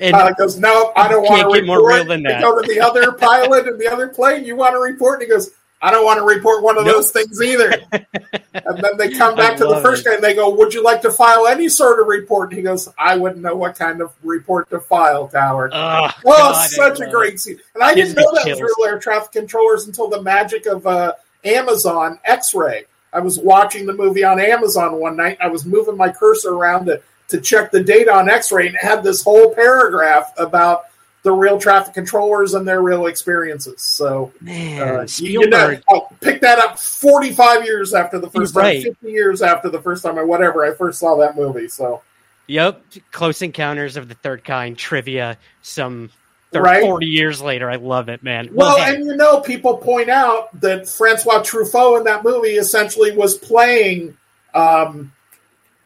[0.00, 1.66] And uh, goes, no, I don't want to report.
[1.66, 2.40] More real than that.
[2.40, 4.44] go to the other pilot and the other plane.
[4.44, 5.20] You want to report?
[5.20, 5.50] And he goes,
[5.82, 6.96] I don't want to report one of nope.
[6.96, 7.72] those things either.
[7.92, 10.10] and then they come back to the first it.
[10.10, 12.50] guy and they go, Would you like to file any sort of report?
[12.50, 15.70] And he goes, I wouldn't know what kind of report to file, Tower.
[15.72, 17.58] Oh, well, God, such a great scene.
[17.74, 21.14] And I didn't know that was real air traffic controllers until the magic of uh,
[21.44, 22.84] Amazon X ray.
[23.12, 25.38] I was watching the movie on Amazon one night.
[25.40, 28.76] I was moving my cursor around to, to check the data on X ray and
[28.76, 30.84] had this whole paragraph about
[31.22, 33.82] the real traffic controllers and their real experiences.
[33.82, 38.82] So, Man, uh, you, know, I'll pick that up 45 years after the first Right.
[38.82, 41.68] time, 50 years after the first time, or whatever I first saw that movie.
[41.68, 42.02] So,
[42.46, 45.36] Yep, Close Encounters of the Third Kind trivia.
[45.62, 46.10] Some
[46.52, 46.82] Right.
[46.82, 48.48] forty years later, I love it, man.
[48.52, 53.12] well, hey, and you know, people point out that Francois Truffaut in that movie essentially
[53.12, 54.16] was playing.
[54.52, 55.12] Um,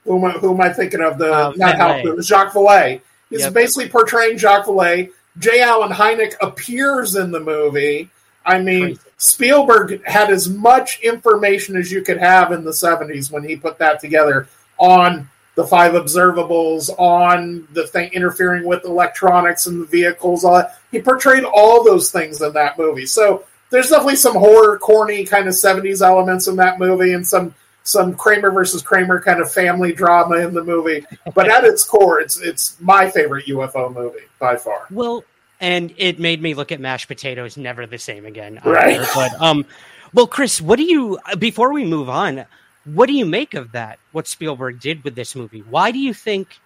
[0.04, 1.18] who am I, who am I thinking of?
[1.18, 2.02] The Uh, not Valet.
[2.04, 3.00] Halp, Jacques Vallée.
[3.30, 3.52] He's Yep.
[3.54, 5.10] basically portraying Jacques Vallée.
[5.38, 5.60] J.
[5.62, 8.08] Allen Hynek appears in the movie.
[8.46, 9.00] I mean, Crazy.
[9.16, 13.78] Spielberg had as much information as you could have in the 70s when he put
[13.78, 14.46] that together
[14.78, 20.44] on the five observables, on the thing interfering with electronics and the vehicles.
[20.44, 20.78] All that.
[20.90, 23.06] He portrayed all those things in that movie.
[23.06, 27.54] So there's definitely some horror, corny kind of 70s elements in that movie and some
[27.84, 31.06] some Kramer versus Kramer kind of family drama in the movie.
[31.34, 34.86] But at its core, it's it's my favorite UFO movie by far.
[34.90, 35.22] well,
[35.60, 38.60] and it made me look at mashed potatoes never the same again.
[38.64, 38.96] Right.
[38.96, 39.06] either.
[39.14, 39.64] But um,
[40.12, 41.18] well, Chris, what do you?
[41.38, 42.46] Before we move on,
[42.84, 43.98] what do you make of that?
[44.12, 45.60] What Spielberg did with this movie?
[45.60, 46.58] Why do you think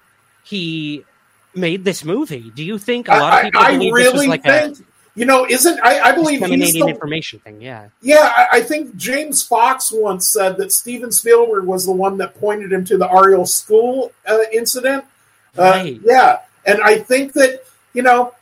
[0.44, 1.04] he
[1.54, 2.50] made this movie?
[2.54, 4.78] Do you think a lot of people I, I believe this was really like think,
[5.18, 7.60] you know, isn't I believe he's the, information thing?
[7.60, 7.88] Yeah.
[8.00, 12.36] Yeah, I, I think James Fox once said that Steven Spielberg was the one that
[12.36, 15.04] pointed him to the Ariel School uh, incident.
[15.56, 16.00] Uh, Right.
[16.04, 18.32] yeah, and I think that you know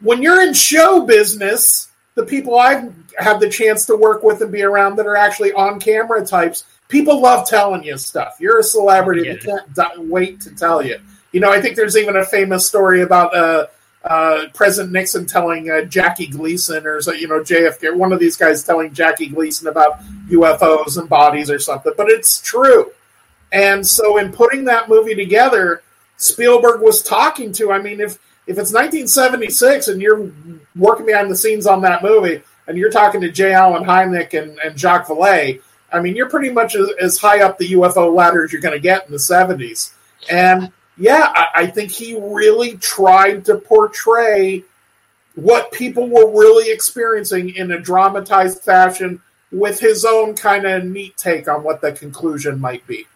[0.00, 4.50] when you're in show business, the people I've had the chance to work with and
[4.50, 8.36] be around that are actually on camera types, people love telling you stuff.
[8.40, 10.98] You're a celebrity; they can't wait to tell you.
[11.32, 13.36] You know, I think there's even a famous story about.
[13.36, 13.66] Uh,
[14.04, 18.36] uh, President Nixon telling uh, Jackie Gleason or so, you know JFK, one of these
[18.36, 22.92] guys telling Jackie Gleason about UFOs and bodies or something, but it's true.
[23.50, 25.82] And so, in putting that movie together,
[26.16, 27.72] Spielberg was talking to.
[27.72, 30.30] I mean, if if it's 1976 and you're
[30.76, 33.52] working behind the scenes on that movie, and you're talking to J.
[33.52, 35.60] Allen Hynek and, and Jacques Vallée,
[35.92, 38.74] I mean, you're pretty much as, as high up the UFO ladder as you're going
[38.74, 39.92] to get in the 70s.
[40.30, 44.64] And yeah, I, I think he really tried to portray
[45.34, 51.16] what people were really experiencing in a dramatized fashion with his own kind of neat
[51.16, 53.06] take on what the conclusion might be.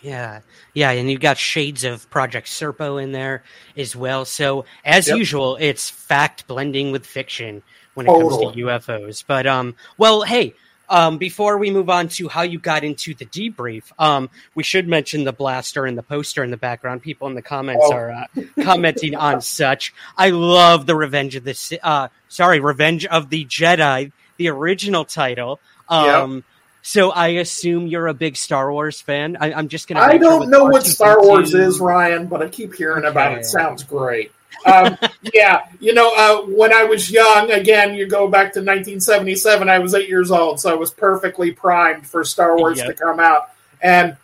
[0.00, 0.40] Yeah,
[0.74, 3.42] yeah, and you've got shades of Project Serpo in there
[3.76, 4.24] as well.
[4.24, 5.16] So, as Yep.
[5.16, 7.62] usual, it's fact blending with fiction
[7.94, 8.44] when it Totally.
[8.44, 9.24] comes to UFOs.
[9.26, 10.54] But um, well, hey,
[10.88, 14.88] um, before we move on to how you got into the debrief, um, we should
[14.88, 17.02] mention the blaster and the poster in the background.
[17.02, 17.92] People in the comments Oh.
[17.94, 18.24] are uh,
[18.62, 19.92] commenting on such.
[20.16, 25.60] I love the Revenge of the uh, sorry, Revenge of the Jedi, the original title.
[25.88, 26.44] Um.
[26.80, 29.36] So I assume you're a big Star Wars fan.
[29.38, 30.00] I, I'm just gonna.
[30.00, 30.86] I don't know what R2-D2.
[30.86, 33.44] Star Wars is, Ryan, but I keep hearing about it.
[33.44, 34.32] Sounds great.
[34.66, 34.98] Um,
[35.32, 39.68] yeah, you know, uh, when I was young, again, you go back to 1977.
[39.68, 42.86] I was eight years old, so I was perfectly primed for Star Wars Yep.
[42.88, 43.50] to come out.
[43.80, 44.16] And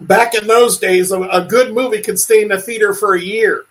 [0.00, 3.20] back in those days, a, a good movie could stay in the theater for a
[3.20, 3.64] year.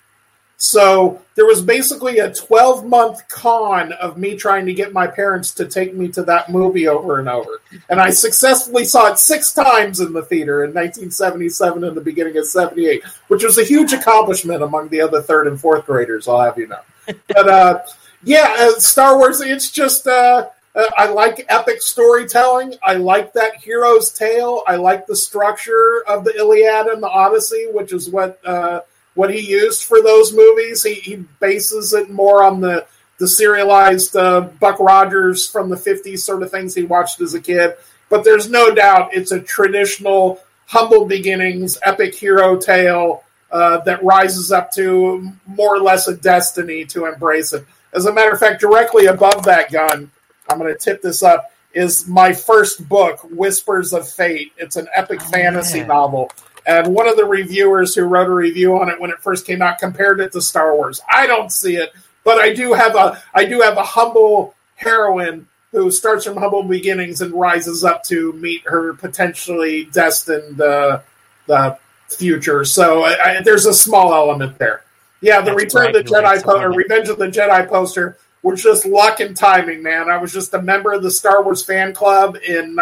[0.63, 5.53] So there was basically a 12 month con of me trying to get my parents
[5.55, 7.59] to take me to that movie over and over.
[7.89, 12.37] And I successfully saw it six times in the theater in 1977 and the beginning
[12.37, 16.39] of 78, which was a huge accomplishment among the other third and fourth graders, I'll
[16.39, 16.79] have you know.
[17.27, 17.79] But uh,
[18.23, 20.07] yeah, uh, Star Wars, it's just.
[20.07, 22.75] Uh, uh, I like epic storytelling.
[22.81, 24.63] I like that hero's tale.
[24.65, 28.79] I like the structure of the Iliad and the Odyssey, which is what uh,
[29.15, 30.83] what he used for those movies.
[30.83, 32.85] He, he bases it more on the
[33.19, 37.41] the serialized uh, Buck Rogers from the '50s sort of things he watched as a
[37.41, 37.75] kid.
[38.09, 44.51] But there's no doubt it's a traditional humble beginnings, epic hero tale uh, that rises
[44.51, 47.65] up to more or less a destiny to embrace it.
[47.93, 50.09] As a matter of fact, directly above that gun,
[50.49, 54.51] I'm going to tip this up, is my first book, Whispers of Fate.
[54.57, 55.87] It's an epic fantasy yeah.
[55.87, 56.31] novel.
[56.65, 59.61] And one of the reviewers who wrote a review on it when it first came
[59.61, 61.01] out compared it to Star Wars.
[61.11, 65.47] I don't see it, but I do have a I do have a humble heroine
[65.71, 70.99] who starts from humble beginnings and rises up to meet her potentially destined uh,
[71.47, 71.77] the
[72.09, 72.63] future.
[72.63, 74.83] So I, I, there's a small element there.
[75.21, 76.73] Yeah, the That's Return of the Jedi po- I or.
[76.73, 80.09] Revenge of the Jedi poster was just luck and timing, man.
[80.09, 82.75] I was just a member of the Star Wars fan club in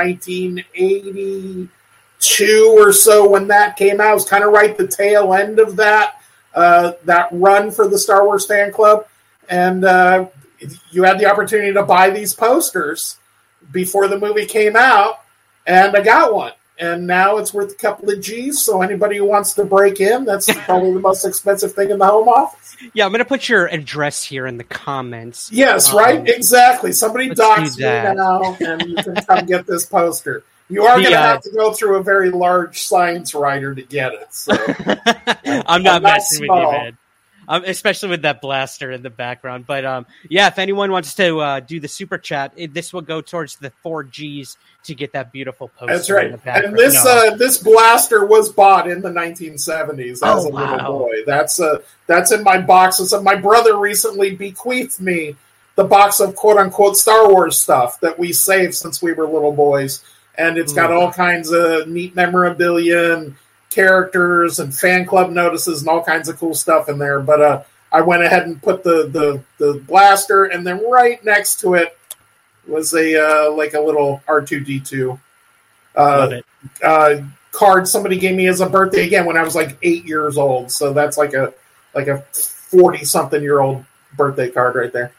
[2.21, 4.11] 1982 or so when that came out.
[4.11, 6.21] It was kind of right the tail end of that
[6.53, 9.07] uh, that run for the Star Wars fan club,
[9.49, 10.27] and uh,
[10.91, 13.17] you had the opportunity to buy these posters
[13.71, 15.21] before the movie came out,
[15.65, 16.51] and I got one.
[16.77, 18.59] and now it's worth a couple of G's.
[18.59, 22.05] So anybody who wants to break in, that's probably the most expensive thing in the
[22.07, 22.75] home office.
[22.93, 25.49] Yeah, I'm going to put your address here in the comments.
[25.53, 26.91] Yes, Um, right, exactly.
[26.91, 30.43] Somebody let's do me now, and you can come get this poster.
[30.71, 33.81] You are going to uh, have to go through a very large science writer to
[33.81, 34.33] get it.
[34.33, 35.03] So I'm
[35.45, 36.97] not I'm not messing with you, man.
[37.47, 39.65] Um, especially with that blaster in the background.
[39.67, 43.01] But um, yeah, if anyone wants to uh, do the super chat, it, this will
[43.01, 45.93] go towards the four Gs to get that beautiful poster.
[45.93, 46.31] That's in right.
[46.31, 46.65] the background.
[46.67, 47.11] And this No.
[47.33, 50.71] uh, this blaster was bought in the 1970s as Oh, a wow.
[50.71, 51.11] little boy.
[51.25, 53.09] That's uh, that's in my boxes.
[53.09, 55.35] So my brother recently bequeathed me
[55.75, 59.51] the box of quote unquote Star Wars stuff that we saved since we were little
[59.51, 60.03] boys,
[60.37, 63.35] and it's got all kinds of neat memorabilia and
[63.69, 67.19] characters and fan club notices and all kinds of cool stuff in there.
[67.19, 71.59] But uh, I went ahead and put the the the blaster, and then right next
[71.61, 71.97] to it
[72.67, 75.19] was a uh, like a little R two D two
[76.31, 76.45] it.
[76.83, 77.21] uh,
[77.51, 80.71] card somebody gave me as a birthday again when I was like eight years old.
[80.71, 81.53] So that's like a
[81.93, 85.11] like a forty something year old birthday card right there.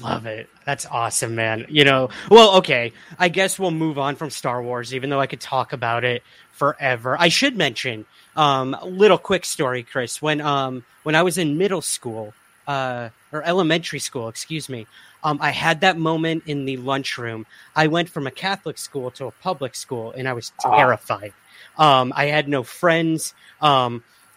[0.00, 0.48] Love it.
[0.64, 1.66] That's awesome, man.
[1.68, 2.92] You know, well, okay.
[3.18, 6.22] I guess we'll move on from Star Wars, even though I could talk about it
[6.52, 7.16] forever.
[7.18, 8.06] I should mention
[8.36, 10.22] um, a little quick story, Chris.
[10.22, 12.32] When um, when I was in middle school,
[12.68, 14.86] uh, or elementary school, excuse me,
[15.24, 17.44] um, I had that moment in the lunchroom.
[17.74, 20.76] I went from a Catholic school to a public school, and I was Ah.
[20.76, 21.32] terrified.
[21.76, 23.34] Um, I had no friends.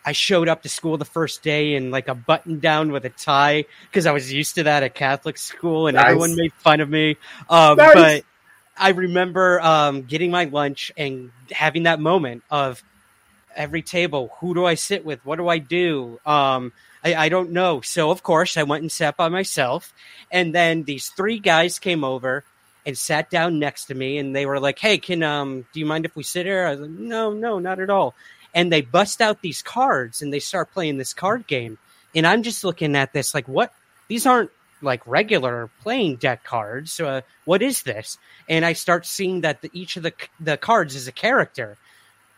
[0.05, 3.09] I showed up to school the first day in like a button down with a
[3.09, 6.05] tie because I was used to that at Catholic school, and Nice.
[6.05, 7.17] everyone made fun of me.
[7.49, 7.93] Um, Nice.
[7.93, 8.23] But
[8.77, 12.83] I remember um, getting my lunch and having that moment of
[13.55, 14.31] every table.
[14.39, 15.25] Who do I sit with?
[15.25, 16.19] What do I do?
[16.25, 16.71] Um,
[17.03, 17.81] I, I don't know.
[17.81, 19.93] So of course I went and sat by myself,
[20.29, 22.43] and then these three guys came over
[22.85, 25.85] and sat down next to me, and they were like, "Hey, can um, do you
[25.85, 28.13] mind if we sit here?" I was like, "No, no, not at all."
[28.55, 31.77] And they bust out these cards and they start playing this card game,
[32.15, 33.71] and I'm just looking at this like, "What?
[34.07, 34.51] These aren't."
[34.81, 38.17] like regular playing deck cards uh, what is this
[38.49, 41.77] and i start seeing that the, each of the the cards is a character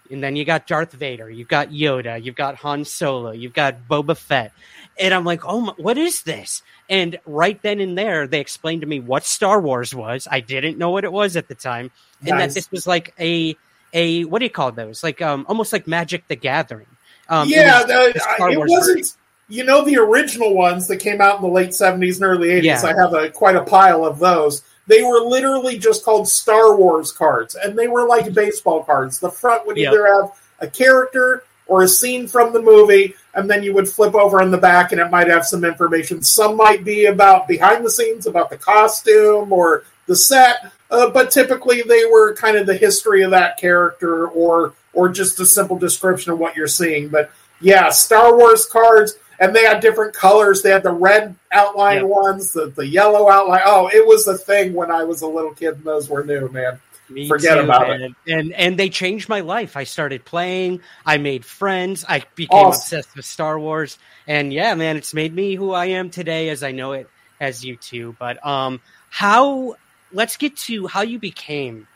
[0.09, 3.87] and then you got Darth Vader, you've got Yoda, you've got Han Solo, you've got
[3.89, 4.51] Boba Fett,
[4.99, 6.63] and I'm like, oh, my, what is this?
[6.89, 10.27] And right then and there, they explained to me what Star Wars was.
[10.29, 11.91] I didn't know what it was at the time,
[12.21, 12.49] and Nice.
[12.49, 13.55] that this was like a
[13.93, 15.03] a what do you call those?
[15.03, 16.87] Like um, almost like Magic the Gathering.
[17.29, 18.97] Um, it yeah, was the- the it wasn't.
[18.99, 19.19] version.
[19.49, 22.65] You know the original ones that came out in the late seventies and early eighties.
[22.65, 22.81] Yeah.
[22.83, 24.61] I have a quite a pile of those.
[24.87, 29.19] They were literally just called Star Wars cards, and they were like baseball cards.
[29.19, 29.93] The front would Yep.
[29.93, 34.15] either have a character or a scene from the movie, and then you would flip
[34.15, 36.21] over on the back, and it might have some information.
[36.23, 41.31] Some might be about behind the scenes, about the costume or the set, uh, but
[41.31, 45.77] typically they were kind of the history of that character or or just a simple
[45.77, 47.09] description of what you're seeing.
[47.09, 47.31] But
[47.61, 50.61] yeah, Star Wars cards, and they had different colors.
[50.61, 53.61] They had the red outline ones, the, the yellow outline.
[53.65, 56.49] Oh, it was a thing when I was a little kid, and those were new,
[56.49, 56.79] man.
[57.09, 58.15] Me Forget too, about man.
[58.27, 59.77] And and they changed my life.
[59.77, 60.81] I started playing.
[61.05, 62.03] I made friends.
[62.07, 62.97] I became Awesome.
[62.97, 63.97] obsessed with Star Wars.
[64.27, 67.09] And yeah, man, it's made me who I am today, as I know it
[67.39, 68.15] as you too.
[68.19, 69.75] But um, how?
[70.11, 71.87] Let's get to how you became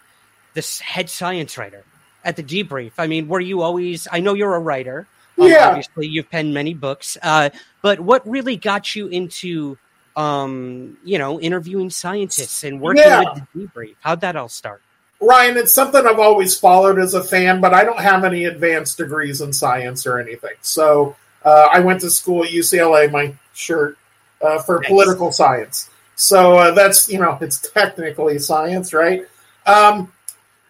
[0.53, 1.83] this head science writer
[2.25, 2.91] at the debrief.
[2.97, 4.07] I mean, were you always?
[4.11, 5.07] I know you're a writer.
[5.39, 5.69] Um, Yeah.
[5.69, 7.17] Obviously, you've penned many books.
[7.21, 7.49] Uh,
[7.81, 9.77] but what really got you into?
[10.13, 13.19] Um, you know, interviewing scientists and working Yeah.
[13.19, 13.95] with the debrief.
[14.01, 14.81] How'd that all start?
[15.21, 18.97] Ryan, it's something I've always followed as a fan, but I don't have any advanced
[18.97, 20.55] degrees in science or anything.
[20.61, 23.97] So uh, I went to school at UCLA, my shirt,
[24.41, 24.89] uh, for Nice.
[24.89, 25.89] political science.
[26.15, 29.27] So uh, that's, you know, it's technically science, right?
[29.65, 30.11] Um,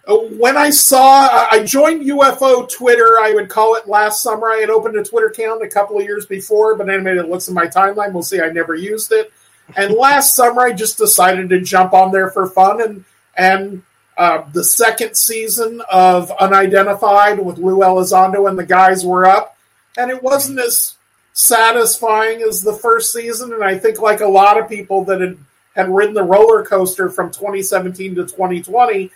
[0.07, 4.49] uh, when I saw, I joined UFO Twitter, I would call it last summer.
[4.49, 7.47] I had opened a Twitter account a couple of years before, but anybody that looks
[7.47, 9.31] at my timeline will see I never used it.
[9.75, 13.05] And last summer, I just decided to jump on there for fun and
[13.37, 13.83] and
[14.17, 19.57] uh, the second season of Unidentified with Lou Elizondo and the guys were up,
[19.97, 20.95] and it wasn't as
[21.33, 23.53] satisfying as the first season.
[23.53, 25.37] And I think, like a lot of people that had,
[25.75, 29.11] had ridden the roller coaster from 2017 to 2020,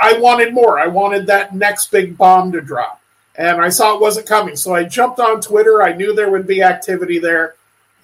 [0.00, 0.78] I wanted more.
[0.78, 3.00] I wanted that next big bomb to drop.
[3.36, 4.56] And I saw it wasn't coming.
[4.56, 5.82] So I jumped on Twitter.
[5.82, 7.54] I knew there would be activity there.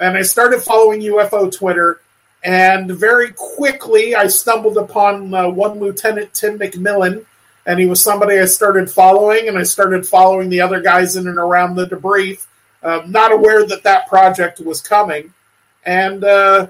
[0.01, 2.01] And I started following UFO Twitter.
[2.45, 7.24] And very quickly, I stumbled upon uh, one Lieutenant Tim McMillan,
[7.66, 11.26] and he was somebody I started following, and I started following the other guys in
[11.26, 12.47] and around the debrief,
[12.83, 15.33] uh, not aware that that project was coming.
[15.85, 16.68] And uh,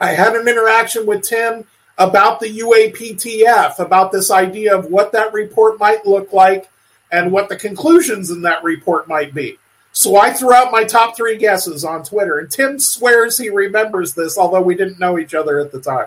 [0.00, 1.64] I had an interaction with Tim.
[1.98, 6.70] about the UAPTF, about this idea of what that report might look like
[7.10, 9.58] and what the conclusions in that report might be.
[9.92, 14.14] So I threw out my top three guesses on Twitter, and Tim swears he remembers
[14.14, 16.06] this, although we didn't know each other at the time.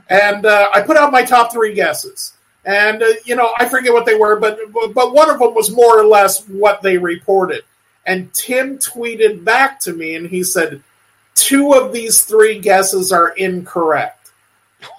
[0.08, 2.32] and uh, I put out my top three guesses,
[2.64, 4.58] and uh, you know I forget what they were, but
[4.94, 7.64] but one of them was more or less what they reported.
[8.08, 10.82] And Tim tweeted back to me, and he said,
[11.34, 14.32] two of these three guesses are incorrect.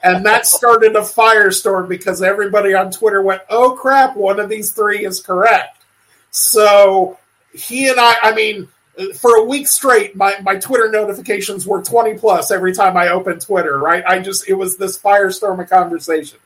[0.04, 4.72] And that started a firestorm because everybody on Twitter went, oh crap, one of these
[4.72, 5.84] three is correct.
[6.30, 7.18] So
[7.52, 8.68] he and I, I mean,
[9.16, 13.42] for a week straight, my, my Twitter notifications were 20 plus every time I opened
[13.42, 14.04] Twitter, right?
[14.06, 16.38] I just, it was this firestorm of conversation.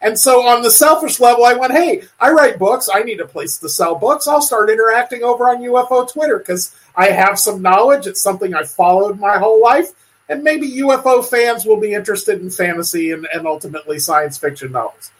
[0.00, 2.88] And so on the selfish level, I went, hey, I write books.
[2.92, 4.28] I need a place to sell books.
[4.28, 8.06] I'll start interacting over on UFO Twitter because I have some knowledge.
[8.06, 9.90] It's something I've followed my whole life.
[10.28, 15.10] And maybe UFO fans will be interested in fantasy and, and ultimately science fiction novels.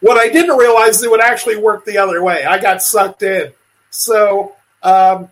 [0.00, 2.44] What I didn't realize is it would actually work the other way.
[2.44, 3.52] I got sucked in.
[3.90, 5.30] So um,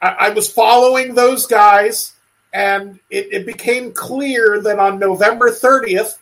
[0.00, 2.12] I, I, was following those guys,
[2.52, 6.18] and it, it became clear that on November 30th,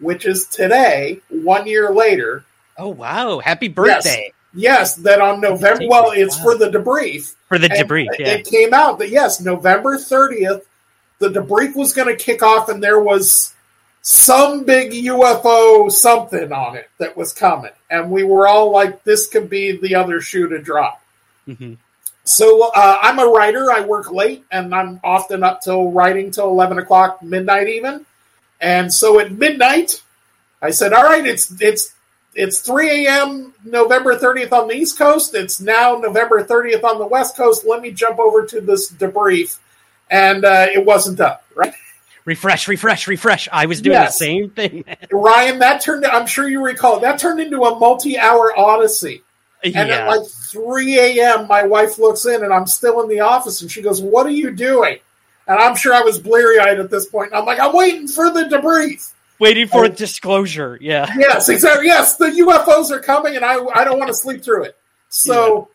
[0.00, 2.44] which is today, one year later.
[2.76, 3.38] Oh, wow.
[3.38, 4.32] Happy birthday.
[4.52, 6.42] Yes, yes that on November, well, it's wow.
[6.42, 7.34] for the debrief.
[7.48, 8.28] For the debrief, yeah.
[8.28, 10.62] It came out that, yes, November 30th,
[11.18, 13.54] the debrief was going to kick off, and there was
[14.02, 17.72] some big UFO something on it that was coming.
[17.90, 21.02] And we were all like, this could be the other shoe to drop.
[21.46, 21.74] Mm-hmm.
[22.24, 23.70] So uh, I'm a writer.
[23.72, 28.06] I work late, and I'm often up till writing till 11 o'clock, midnight even.
[28.60, 30.02] And so at midnight,
[30.60, 31.94] I said, "All right, it's it's
[32.34, 33.54] it's 3 a.m.
[33.64, 35.34] November 30th on the East Coast.
[35.34, 37.64] It's now November 30th on the West Coast.
[37.66, 39.58] Let me jump over to this debrief."
[40.10, 41.72] And uh, it wasn't up, right?
[42.24, 43.48] Refresh, refresh, refresh.
[43.50, 44.18] I was doing yes.
[44.18, 44.84] the same thing.
[45.10, 46.04] Ryan, that turned.
[46.04, 49.22] I'm sure you recall that turned into a multi-hour odyssey.
[49.62, 49.82] And yeah.
[49.82, 53.70] at like 3 a.m., my wife looks in, and I'm still in the office, and
[53.70, 54.98] she goes, "What are you doing?"
[55.50, 57.32] And I'm sure I was bleary eyed at this point.
[57.34, 59.12] I'm like, I'm waiting for the debrief.
[59.40, 60.78] Waiting for and, disclosure.
[60.80, 61.12] Yeah.
[61.18, 61.86] Yes, exactly.
[61.86, 64.76] Yes, the UFOs are coming, and I, I don't want to sleep through it.
[65.08, 65.68] So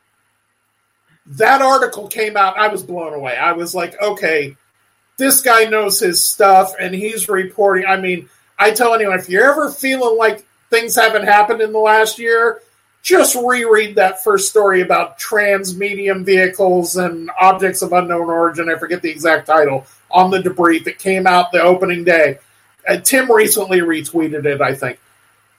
[1.27, 1.33] yeah.
[1.39, 2.57] that article came out.
[2.57, 3.35] I was blown away.
[3.35, 4.55] I was like, okay,
[5.17, 7.85] this guy knows his stuff, and he's reporting.
[7.85, 11.79] I mean, I tell anyone, if you're ever feeling like things haven't happened in the
[11.79, 12.61] last year,
[13.05, 18.67] just reread that first story about trans medium vehicles and objects of unknown origin.
[18.67, 22.39] I forget the exact title on the debrief that came out the opening day.
[22.87, 24.99] Uh, Tim recently retweeted it, I think.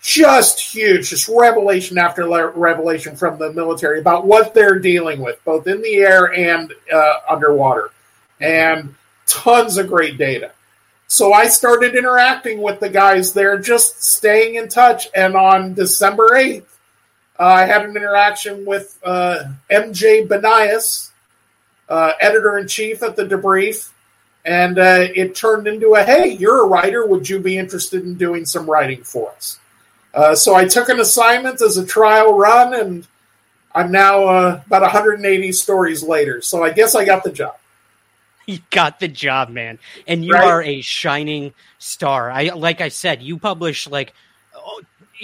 [0.02, 5.68] Just huge, just revelation after revelation from the military about what they're dealing with, both
[5.68, 7.90] in the air and uh, underwater,
[8.40, 8.92] and
[9.28, 10.50] tons of great data.
[11.06, 15.06] So I started interacting with the guys there, just staying in touch.
[15.14, 16.75] And on December 8th, uh,
[17.38, 21.10] I had an interaction with uh, MJ Banias,
[21.88, 23.90] uh, editor in chief at the Debrief,
[24.44, 27.06] and uh, it turned into a hey, you're a writer.
[27.06, 29.58] Would you be interested in doing some writing for us?
[30.14, 33.06] Uh, so I took an assignment as a trial run, and
[33.74, 36.40] I'm now uh, about 180 stories later.
[36.40, 37.56] So I guess I got the job.
[38.48, 40.44] You got the job, man, and you right?
[40.44, 42.30] are a shining star.
[42.30, 44.14] I like I said, you publish like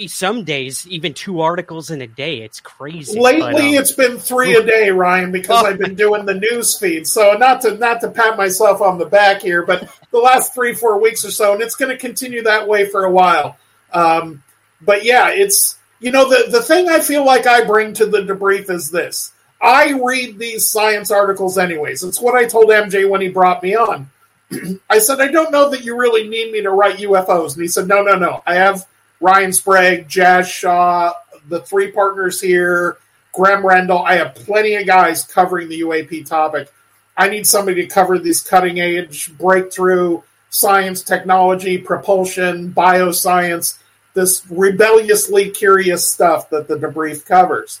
[0.07, 2.41] some days even two articles in a day.
[2.41, 3.19] It's crazy.
[3.19, 6.77] Lately, but, um, it's been three a day, Ryan, because I've been doing the news
[6.77, 7.07] feed.
[7.07, 10.73] So not to not to pat myself on the back here, but the last three
[10.73, 13.57] four weeks or so, and it's going to continue that way for a while.
[13.91, 14.43] Um,
[14.81, 18.19] but yeah, it's you know the the thing I feel like I bring to the
[18.19, 19.31] debrief is this.
[19.61, 22.03] I read these science articles anyways.
[22.03, 24.09] It's what I told MJ when he brought me on.
[24.89, 27.53] I said, I don't know that you really need me to write UFOs.
[27.53, 28.43] And he said, No, no, no.
[28.45, 28.85] I have
[29.23, 31.13] Ryan Sprague, Jazz Shaw,
[31.47, 32.97] the three partners here,
[33.31, 34.03] Graham Rendell.
[34.03, 36.69] I have plenty of guys covering the UAP topic.
[37.15, 43.79] I need somebody to cover these cutting edge breakthrough science, technology, propulsion, bioscience,
[44.13, 47.79] this rebelliously curious stuff that the debrief covers.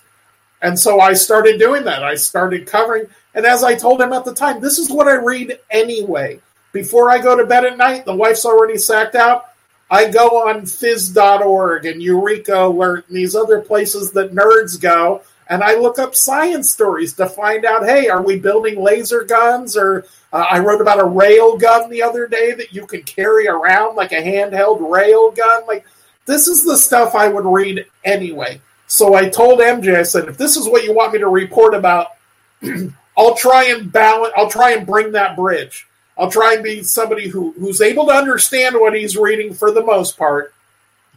[0.61, 2.05] And so I started doing that.
[2.05, 3.07] I started covering.
[3.35, 6.39] And as I told him at the time, this is what I read anyway.
[6.71, 9.52] Before I go to bed at night, the wife's already sacked out.
[9.93, 15.75] I go on phys.org and EurekAlert and these other places that nerds go, and I
[15.75, 19.77] look up science stories to find out hey, are we building laser guns?
[19.77, 23.47] Or uh, I wrote about a rail gun the other day that you can carry
[23.47, 25.67] around like a handheld rail gun.
[25.67, 25.85] Like,
[26.25, 28.61] this is the stuff I would read anyway.
[28.87, 31.75] So I told MJ, I said, if this is what you want me to report
[31.75, 32.07] about,
[33.15, 35.85] I'll try and balance, I'll try and bring that bridge.
[36.17, 39.83] I'll try and be somebody who, who's able to understand what he's reading for the
[39.83, 40.53] most part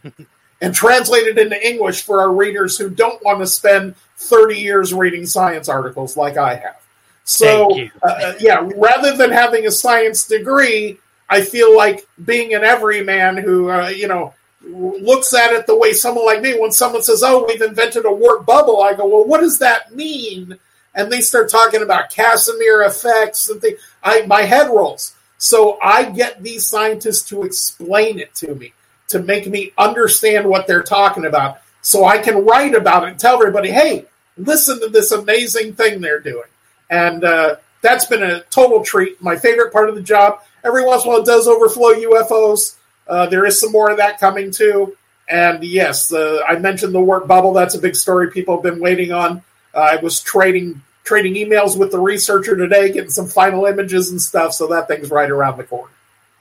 [0.61, 4.93] and translate it into English for our readers who don't want to spend 30 years
[4.93, 6.81] reading science articles like I have.
[7.25, 10.97] So, uh, uh, yeah, rather than having a science degree,
[11.29, 14.33] I feel like being an everyman who, uh, you know,
[14.63, 18.11] looks at it the way someone like me, when someone says, Oh, we've invented a
[18.11, 20.57] warp bubble, I go, Well, what does that mean?
[20.97, 23.79] And they start talking about Casimir effects and things.
[24.03, 25.15] I, my head rolls.
[25.37, 28.73] So I get these scientists to explain it to me,
[29.09, 31.59] to make me understand what they're talking about.
[31.81, 34.05] So I can write about it and tell everybody, hey,
[34.37, 36.47] listen to this amazing thing they're doing.
[36.89, 39.21] And uh, that's been a total treat.
[39.21, 40.41] My favorite part of the job.
[40.63, 42.75] Every once in a while, it does overflow UFOs.
[43.07, 44.97] Uh, there is some more of that coming too.
[45.29, 47.53] And yes, uh, I mentioned the warp bubble.
[47.53, 49.43] That's a big story people have been waiting on.
[49.73, 54.21] Uh, I was trading trading emails with the researcher today, getting some final images and
[54.21, 54.53] stuff.
[54.53, 55.89] So that thing's right around the corner.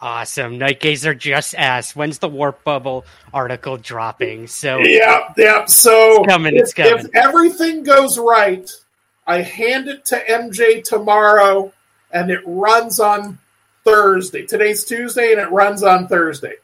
[0.00, 0.58] Awesome.
[0.58, 4.48] Night Gazer just asked, when's the warp bubble article dropping?
[4.48, 5.64] So yeah, yeah.
[5.66, 6.56] So it's coming.
[6.56, 6.98] If, it's coming.
[6.98, 8.68] If everything goes right,
[9.26, 11.72] I hand it to MJ tomorrow,
[12.10, 13.38] and it runs on
[13.84, 14.44] Thursday.
[14.44, 16.54] Today's Tuesday, and it runs on Thursday.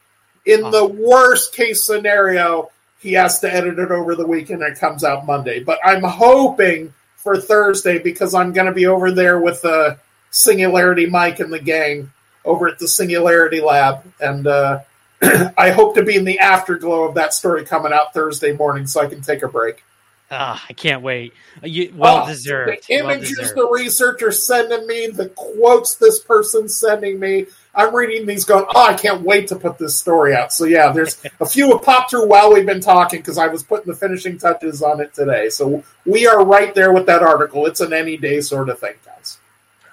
[0.45, 4.79] In the worst case scenario, he has to edit it over the weekend and it
[4.79, 5.61] comes out Monday.
[5.63, 6.93] But I'm hoping
[7.23, 9.97] for Thursday because I'm going to be over there with the
[10.29, 12.11] Singularity Mike and the gang
[12.43, 14.03] over at the Singularity Lab.
[14.19, 14.81] And uh,
[15.57, 19.01] I hope to be in the afterglow of that story coming out Thursday morning so
[19.01, 19.83] I can take a break.
[20.29, 21.33] Ah, I can't wait.
[21.61, 22.87] You, well oh, deserved.
[22.87, 23.57] The images well deserved.
[23.57, 27.45] the researcher's sending me, the quotes this person's sending me.
[27.75, 30.53] I'm reading these going, oh, I can't wait to put this story out.
[30.53, 33.63] So, yeah, there's a few have popped through while we've been talking because I was
[33.63, 35.49] putting the finishing touches on it today.
[35.49, 37.65] So, we are right there with that article.
[37.65, 38.93] It's an any day sort of thing.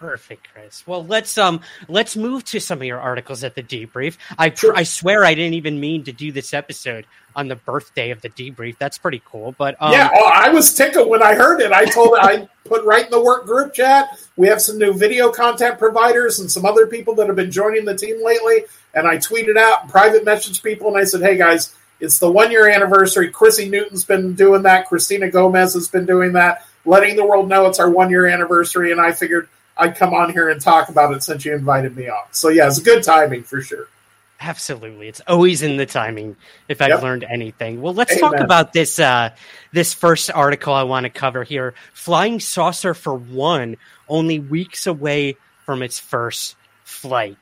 [0.00, 0.86] Perfect, Chris.
[0.86, 4.16] Well, let's um let's move to some of your articles at the debrief.
[4.38, 7.04] I I swear I didn't even mean to do this episode
[7.36, 8.78] on the birthday of the debrief.
[8.78, 9.54] That's pretty cool.
[9.58, 11.70] But um, yeah, well, I was tickled when I heard it.
[11.70, 14.18] I told I put right in the work group chat.
[14.36, 17.84] We have some new video content providers and some other people that have been joining
[17.84, 18.64] the team lately.
[18.94, 22.50] And I tweeted out private message people and I said, "Hey guys, it's the one
[22.50, 23.30] year anniversary.
[23.30, 24.88] Chrissy Newton's been doing that.
[24.88, 28.92] Christina Gomez has been doing that, letting the world know it's our one year anniversary."
[28.92, 32.08] And I figured I'd come on here and talk about it since you invited me
[32.08, 32.24] on.
[32.32, 33.88] So yeah, it's good timing for sure.
[34.42, 36.36] Absolutely, it's always in the timing.
[36.68, 37.02] If I've yep.
[37.02, 38.30] learned anything, well, let's Amen.
[38.32, 38.98] talk about this.
[38.98, 39.30] Uh,
[39.72, 43.76] this first article I want to cover here: flying saucer for one,
[44.08, 47.36] only weeks away from its first flight.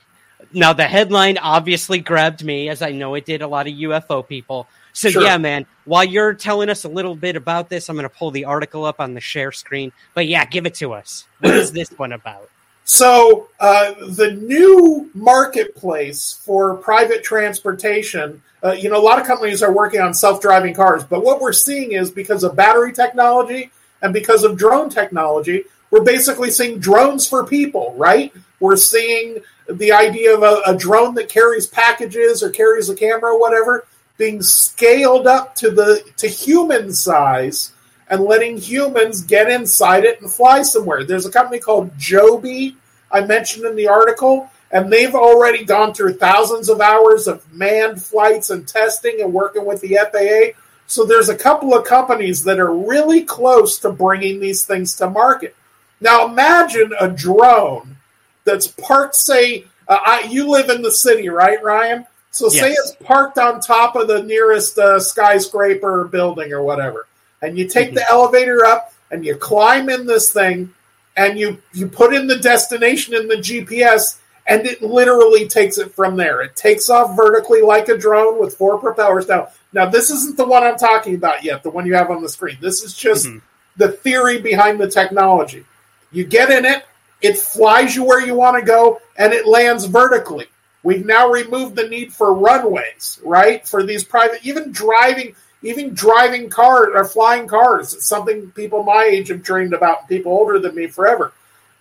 [0.53, 4.27] Now, the headline obviously grabbed me, as I know it did a lot of UFO
[4.27, 4.67] people.
[4.93, 5.23] So sure.
[5.23, 5.67] yeah, man.
[5.85, 8.85] While you're telling us a little bit about this, I'm going to pull the article
[8.85, 9.93] up on the share screen.
[10.15, 11.27] But yeah, give it to us.
[11.41, 12.51] What is this one about?
[12.85, 18.43] So uh, the new marketplace for private transportation.
[18.65, 21.53] Uh, you know, a lot of companies are working on self-driving cars, but what we're
[21.53, 23.71] seeing is because of battery technology
[24.01, 28.33] and because of drone technology, we're basically seeing drones for people, right?
[28.59, 33.33] We're seeing the idea of a, a drone that carries packages or carries a camera
[33.33, 33.87] or whatever
[34.19, 37.73] being scaled up to the to human size
[38.11, 41.05] and letting humans get inside it and fly somewhere.
[41.05, 42.77] There's a company called Joby
[43.11, 48.03] I mentioned in the article, and they've already gone through thousands of hours of manned
[48.03, 50.59] flights and testing and working with the FAA.
[50.87, 55.09] So there's a couple of companies that are really close to bringing these things to
[55.09, 55.55] market.
[56.01, 57.97] Now imagine a drone
[58.45, 62.07] that's part say, uh, I, you live in the city, right, Ryan?
[62.39, 62.61] So yes.
[62.61, 67.09] say it's parked on top of the nearest uh, skyscraper building or whatever,
[67.43, 67.97] and you take mm-hmm.
[67.97, 70.73] the elevator up and you climb in this thing,
[71.17, 75.93] and you you put in the destination in the GPS, and it literally takes it
[75.93, 76.41] from there.
[76.43, 79.27] It takes off vertically like a drone with four propellers.
[79.27, 81.65] Now, now this isn't the one I'm talking about yet.
[81.65, 82.59] The one you have on the screen.
[82.61, 83.39] This is just mm-hmm.
[83.79, 85.65] the theory behind the technology.
[86.13, 86.85] You get in it,
[87.21, 90.47] it flies you where you want to go, and it lands vertically.
[90.83, 93.67] We've now removed the need for runways, right?
[93.67, 97.95] For these private, even driving, even driving cars or flying cars.
[97.95, 101.33] It's something people my age have dreamed about, people older than me forever.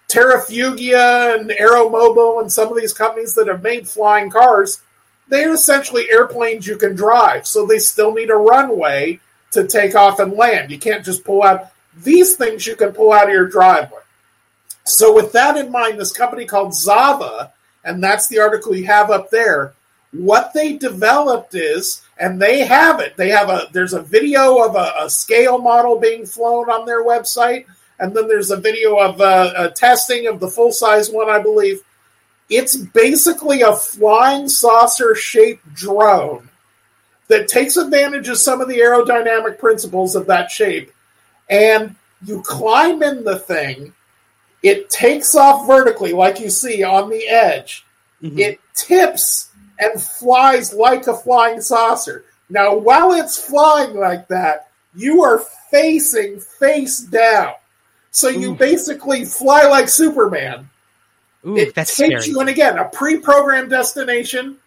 [0.08, 4.82] Terrafugia and AeroMobil and some of these companies that have made flying cars,
[5.28, 7.46] they're essentially airplanes you can drive.
[7.46, 9.20] So they still need a runway
[9.52, 10.72] to take off and land.
[10.72, 11.72] You can't just pull out
[12.04, 14.00] these things you can pull out of your driveway.
[14.86, 17.52] So with that in mind, this company called Zeva
[17.88, 19.74] and that's the article you have up there.
[20.12, 23.18] What they developed is, and they have it.
[23.18, 27.04] They have a there's a video of a, a scale model being flown on their
[27.04, 27.66] website,
[28.00, 31.40] and then there's a video of uh, a testing of the full size one, I
[31.40, 31.82] believe.
[32.50, 36.50] It's basically a flying saucer shaped drone
[37.28, 40.92] that takes advantage of some of the aerodynamic principles of that shape.
[41.50, 43.94] And you climb in the thing,
[44.68, 47.86] it takes off vertically, like you see on the edge.
[48.22, 48.40] Mm-hmm.
[48.40, 49.50] It tips
[49.80, 52.26] and flies like a flying saucer.
[52.50, 57.54] Now, while it's flying like that, you are facing face down.
[58.12, 58.56] So you Ooh.
[58.56, 60.70] basically fly like Superman.
[61.46, 62.26] Ooh, it takes scary.
[62.26, 64.58] you, and again, a pre programmed destination.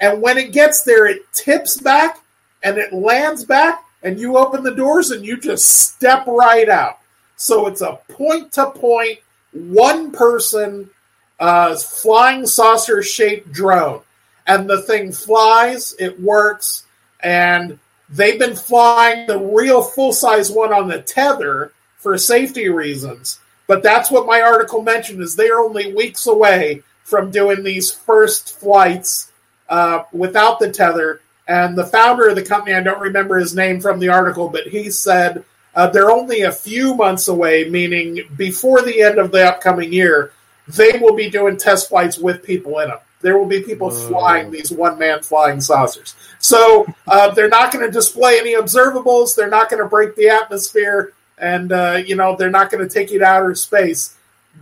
[0.00, 2.22] And when it gets there, it tips back
[2.62, 6.98] and it lands back, and you open the doors and you just step right out.
[7.36, 9.18] So it's a point to point,
[9.52, 10.90] one person
[11.38, 14.02] uh, flying saucer shaped drone.
[14.46, 16.84] And the thing flies, it works,
[17.20, 17.78] and
[18.08, 23.38] they've been flying the real full size one on the tether for safety reasons.
[23.66, 27.92] But that's what my article mentioned is they are only weeks away from doing these
[27.92, 29.30] first flights
[29.68, 31.20] uh, without the tether.
[31.46, 34.66] And the founder of the company, I don't remember his name from the article, but
[34.66, 35.44] he said
[35.74, 40.32] uh, they're only a few months away, meaning before the end of the upcoming year,
[40.68, 42.98] they will be doing test flights with people in them.
[43.20, 44.08] There will be people Whoa.
[44.08, 46.14] flying these one man flying saucers.
[46.38, 49.36] So uh, they're not going to display any observables.
[49.36, 51.12] They're not going to break the atmosphere.
[51.38, 54.16] And, uh, you know, they're not going to take you to outer space.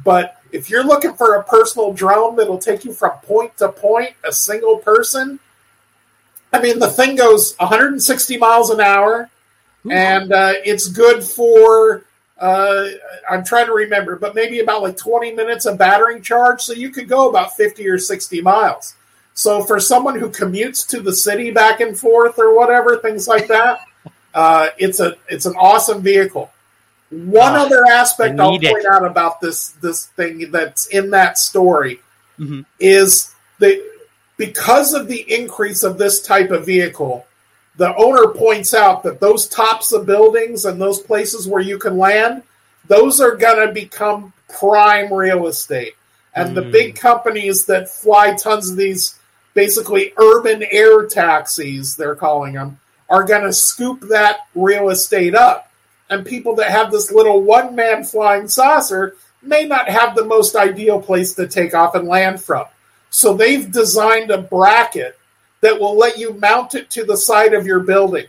[0.04, 4.14] But if you're looking for a personal drone that'll take you from point to point,
[4.24, 5.38] a single person,
[6.52, 9.30] I mean, the thing goes 160 miles an hour,
[9.90, 12.04] and uh, it's good for
[12.38, 12.86] uh,
[13.28, 16.62] I'm trying to remember, but maybe about like 20 minutes of battering charge.
[16.62, 18.94] So you could go about 50 or 60 miles.
[19.34, 23.48] So for someone who commutes to the city back and forth or whatever, things like
[23.48, 23.80] that,
[24.34, 26.50] uh, it's a it's an awesome vehicle.
[27.10, 28.86] One uh, other aspect I'll point it.
[28.86, 32.00] out about this this thing that's in that story
[32.38, 32.62] mm-hmm.
[32.80, 33.80] is that
[34.36, 37.24] because of the increase of this type of vehicle,
[37.78, 41.96] the owner points out that those tops of buildings and those places where you can
[41.96, 42.42] land,
[42.88, 45.94] those are going to become prime real estate.
[46.34, 46.54] And mm.
[46.56, 49.18] the big companies that fly tons of these
[49.54, 55.70] basically urban air taxis, they're calling them, are going to scoop that real estate up.
[56.10, 60.56] And people that have this little one man flying saucer may not have the most
[60.56, 62.66] ideal place to take off and land from.
[63.10, 65.17] So they've designed a bracket
[65.68, 68.24] that will let you mount it to the side of your building.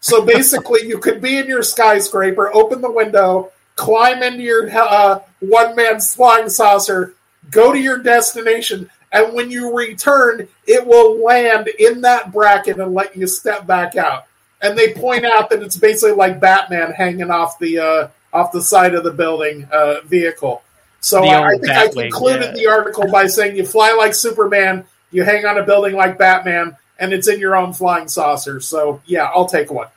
[0.00, 5.20] So basically, you could be in your skyscraper, open the window, climb into your uh,
[5.38, 7.14] one man flying saucer,
[7.50, 12.94] go to your destination, and when you return, it will land in that bracket and
[12.94, 14.26] let you step back out.
[14.60, 18.62] And they point out that it's basically like Batman hanging off the uh, off the
[18.62, 20.62] side of the building uh, vehicle.
[21.00, 22.52] So I, I, think I concluded yeah.
[22.52, 26.76] the article by saying you fly like Superman, you hang on a building like Batman,
[26.98, 28.60] and it's in your own flying saucer.
[28.60, 29.88] So yeah, I'll take one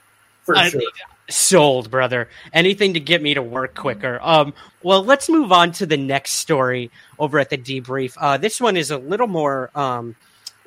[0.43, 0.81] for I, sure.
[1.27, 2.29] Sold, brother.
[2.53, 4.19] Anything to get me to work quicker.
[4.21, 4.53] Um,
[4.83, 8.15] well, let's move on to the next story over at the debrief.
[8.19, 10.15] Uh, this one is a little more um,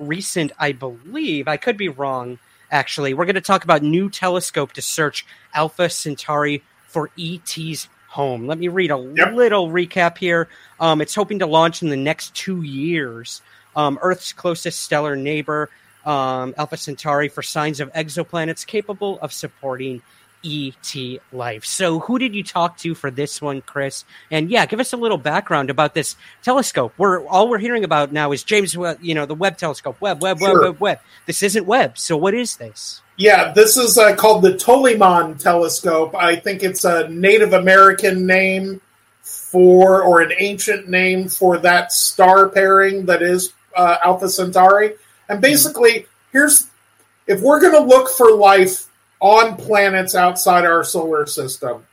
[0.01, 1.46] recent, I believe.
[1.46, 2.40] I could be wrong.
[2.72, 5.24] Actually, we're going to talk about new telescope to search
[5.55, 8.46] Alpha Centauri for ET's home.
[8.49, 9.34] Let me read a yep.
[9.34, 10.49] little recap here.
[10.80, 13.42] Um, it's hoping to launch in the next two years
[13.78, 15.70] um, Earth's closest stellar neighbor,
[16.04, 20.02] um, Alpha Centauri, for signs of exoplanets capable of supporting
[20.44, 20.94] ET
[21.32, 21.64] life.
[21.64, 24.04] So, who did you talk to for this one, Chris?
[24.30, 26.92] And yeah, give us a little background about this telescope.
[26.98, 30.00] We're all we're hearing about now is James, you know, the Webb telescope.
[30.00, 30.54] Webb, Webb, sure.
[30.54, 30.98] Webb, Webb, Webb.
[31.26, 31.98] This isn't Webb.
[31.98, 33.00] So, what is this?
[33.16, 36.14] Yeah, this is uh, called the Toliman telescope.
[36.16, 38.80] I think it's a Native American name
[39.22, 44.94] for, or an ancient name for that star pairing that is uh, Alpha Centauri.
[45.28, 46.68] And basically, here's
[47.26, 48.86] if we're going to look for life
[49.20, 51.84] on planets outside our solar system,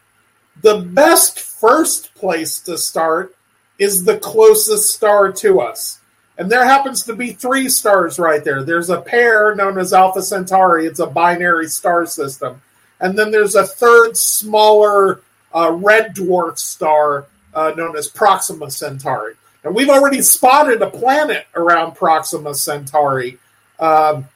[0.61, 3.35] the best first place to start
[3.77, 5.99] is the closest star to us.
[6.37, 8.63] And there happens to be three stars right there.
[8.63, 12.61] There's a pair known as Alpha Centauri, it's a binary star system.
[12.99, 15.21] And then there's a third, smaller
[15.53, 19.35] uh, red dwarf star uh, known as Proxima Centauri.
[19.65, 23.39] And we've already spotted a planet around Proxima Centauri
[23.79, 24.27] um,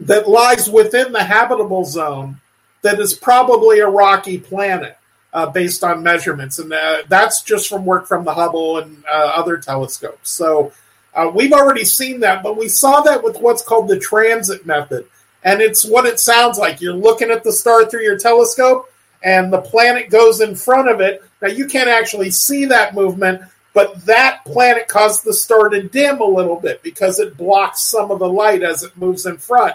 [0.00, 2.40] that lies within the habitable zone
[2.80, 4.96] that is probably a rocky planet
[5.32, 6.58] uh, based on measurements.
[6.58, 10.30] And uh, that's just from work from the Hubble and uh, other telescopes.
[10.30, 10.72] So
[11.14, 15.06] uh, we've already seen that, but we saw that with what's called the transit method.
[15.44, 16.80] And it's what it sounds like.
[16.80, 18.90] You're looking at the star through your telescope,
[19.22, 21.22] and the planet goes in front of it.
[21.40, 23.42] Now, you can't actually see that movement,
[23.74, 28.10] But that planet caused the star to dim a little bit because it blocks some
[28.10, 29.74] of the light as it moves in front.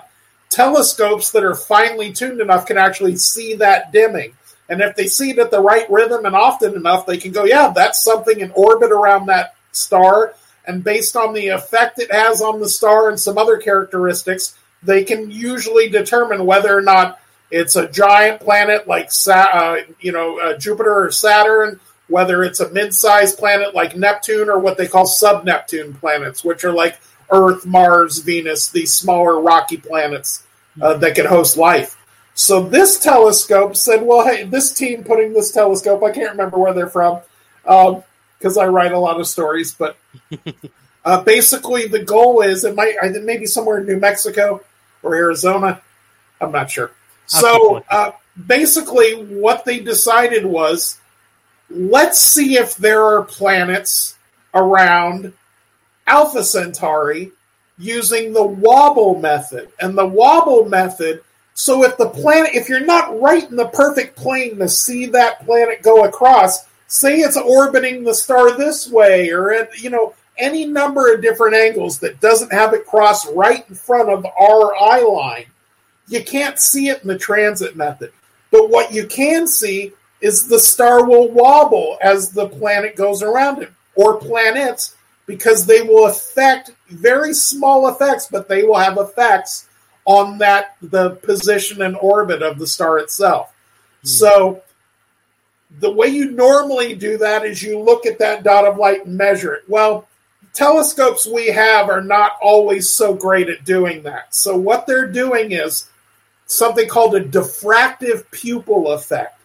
[0.50, 4.34] Telescopes that are finely tuned enough can actually see that dimming.
[4.70, 7.46] And if they see it at the right rhythm and often enough, they can go,
[7.46, 10.36] yeah, that's something in orbit around that star.
[10.66, 15.04] And based on the effect it has on the star and some other characteristics, they
[15.04, 17.20] can usually determine whether or not
[17.50, 22.72] it's a giant planet like uh, you know uh, Jupiter or Saturn, whether it's a
[22.72, 26.98] mid-sized planet like Neptune or what they call sub-Neptune planets, which are like
[27.30, 30.44] Earth, Mars, Venus, these smaller rocky planets
[30.82, 31.98] uh, that can host life.
[32.34, 36.74] So this telescope said, well, hey, this team putting this telescope, I can't remember where
[36.74, 37.22] they're from
[37.64, 39.98] because um, I write a lot of stories, but
[41.06, 44.62] uh, basically the goal is it might maybe somewhere in New Mexico
[45.04, 45.82] or Arizona.
[46.40, 46.92] I'm not sure.
[47.26, 48.12] So uh,
[48.46, 51.00] basically, what they decided was
[51.70, 54.18] let's see if there are planets
[54.54, 55.34] around
[56.06, 57.32] Alpha Centauri
[57.78, 59.70] using the wobble method.
[59.80, 61.22] And the wobble method
[61.60, 65.44] so if the planet, if you're not right in the perfect plane to see that
[65.44, 70.66] planet go across, say it's orbiting the star this way, or at you know any
[70.66, 75.02] number of different angles that doesn't have it cross right in front of our eye
[75.02, 75.46] line,
[76.08, 78.12] you can't see it in the transit method.
[78.52, 83.62] But what you can see is the star will wobble as the planet goes around
[83.62, 84.96] it, or planets,
[85.26, 89.68] because they will affect very small effects, but they will have effects
[90.06, 93.54] on that the position and orbit of the star itself.
[94.02, 94.08] Hmm.
[94.08, 94.64] So
[95.80, 99.18] the way you normally do that is you look at that dot of light and
[99.18, 99.64] measure it.
[99.68, 100.08] Well,
[100.54, 104.34] telescopes we have are not always so great at doing that.
[104.34, 105.90] So what they're doing is
[106.46, 109.37] something called a diffractive pupil effect.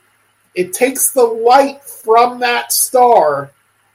[0.54, 3.50] It takes the light from that star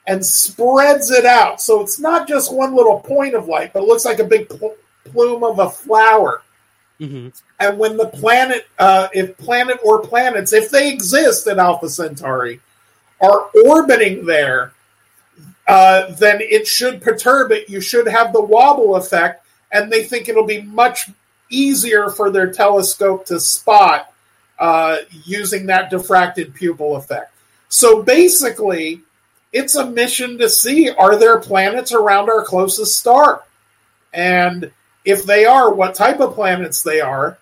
[0.06, 1.60] and spreads it out.
[1.60, 4.48] So it's not just one little point of light, but it looks like a big
[4.48, 6.42] pl- plume of a flower.
[6.98, 7.28] Mm-hmm.
[7.60, 12.60] And when the planet, uh, if planet or planets, if they exist in Alpha Centauri,
[13.20, 14.72] are orbiting there,
[15.66, 17.68] uh, then it should perturb it.
[17.68, 21.10] You should have the wobble effect, and they think it'll be much
[21.50, 24.12] easier for their telescope to spot
[24.58, 27.32] uh, using that diffracted pupil effect.
[27.68, 29.02] So basically,
[29.52, 33.42] it's a mission to see are there planets around our closest star?
[34.12, 34.70] And
[35.04, 37.38] if they are, what type of planets they are,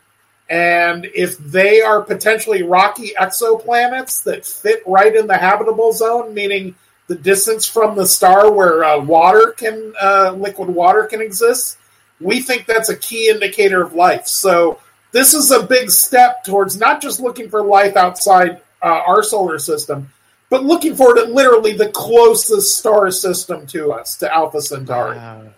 [0.48, 6.76] and if they are potentially rocky exoplanets that fit right in the habitable zone, meaning
[7.08, 11.78] the distance from the star where uh, water can, uh, liquid water can exist,
[12.20, 14.26] we think that's a key indicator of life.
[14.26, 14.78] So
[15.12, 19.58] this is a big step towards not just looking for life outside uh, our solar
[19.58, 20.10] system,
[20.50, 25.16] but looking for it at literally the closest star system to us, to Alpha Centauri.
[25.16, 25.50] Wow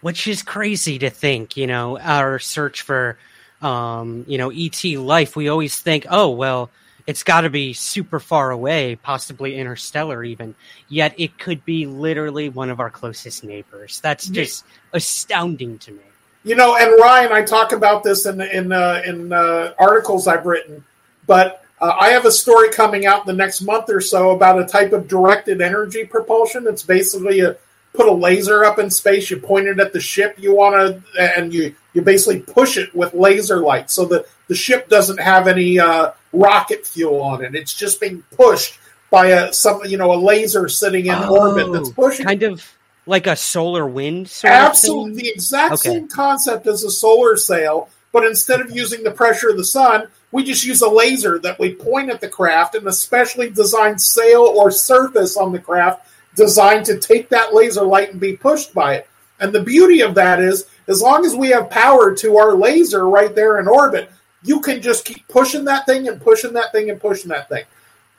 [0.00, 1.56] which is crazy to think.
[1.56, 3.18] You know, our search for,
[3.62, 6.70] um, you know, ET life, we always think, oh, well,
[7.06, 10.54] it's got to be super far away, possibly interstellar, even.
[10.88, 14.00] Yet it could be literally one of our closest neighbors.
[14.00, 16.02] That's just astounding to me.
[16.42, 20.46] You know, and Ryan, I talk about this in in uh, in uh, articles I've
[20.46, 20.84] written,
[21.26, 24.60] but uh, I have a story coming out in the next month or so about
[24.60, 26.66] a type of directed energy propulsion.
[26.66, 27.56] It's basically a
[27.92, 31.36] put a laser up in space, you point it at the ship you want to,
[31.36, 35.48] and you you basically push it with laser light, so that the ship doesn't have
[35.48, 37.54] any uh, rocket fuel on it.
[37.54, 38.78] It's just being pushed
[39.10, 42.26] by a some you know a laser sitting in oh, orbit that's pushing.
[42.26, 42.64] Kind of
[43.06, 44.32] like a solar wind.
[44.44, 45.90] Absolutely, the exact okay.
[45.90, 50.06] same concept as a solar sail, but instead of using the pressure of the sun,
[50.32, 54.00] we just use a laser that we point at the craft, and a specially designed
[54.00, 58.72] sail or surface on the craft designed to take that laser light and be pushed
[58.72, 59.08] by it.
[59.40, 63.08] And the beauty of that is, as long as we have power to our laser
[63.08, 64.10] right there in orbit,
[64.42, 67.64] you can just keep pushing that thing and pushing that thing and pushing that thing.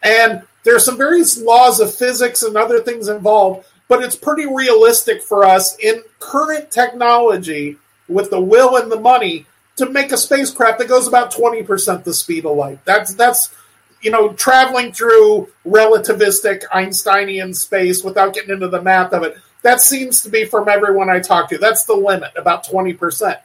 [0.03, 4.45] And there are some various laws of physics and other things involved, but it's pretty
[4.45, 7.75] realistic for us in current technology
[8.07, 12.13] with the will and the money to make a spacecraft that goes about 20% the
[12.13, 12.79] speed of light.
[12.85, 13.53] That's that's
[14.01, 19.81] you know, traveling through relativistic Einsteinian space without getting into the math of it, that
[19.81, 21.57] seems to be from everyone I talk to.
[21.57, 23.41] That's the limit, about 20%.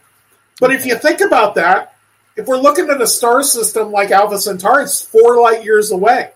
[0.61, 1.97] But if you think about that,
[2.37, 6.31] if we're looking at a star system like Alpha Centauri, it's four light years away.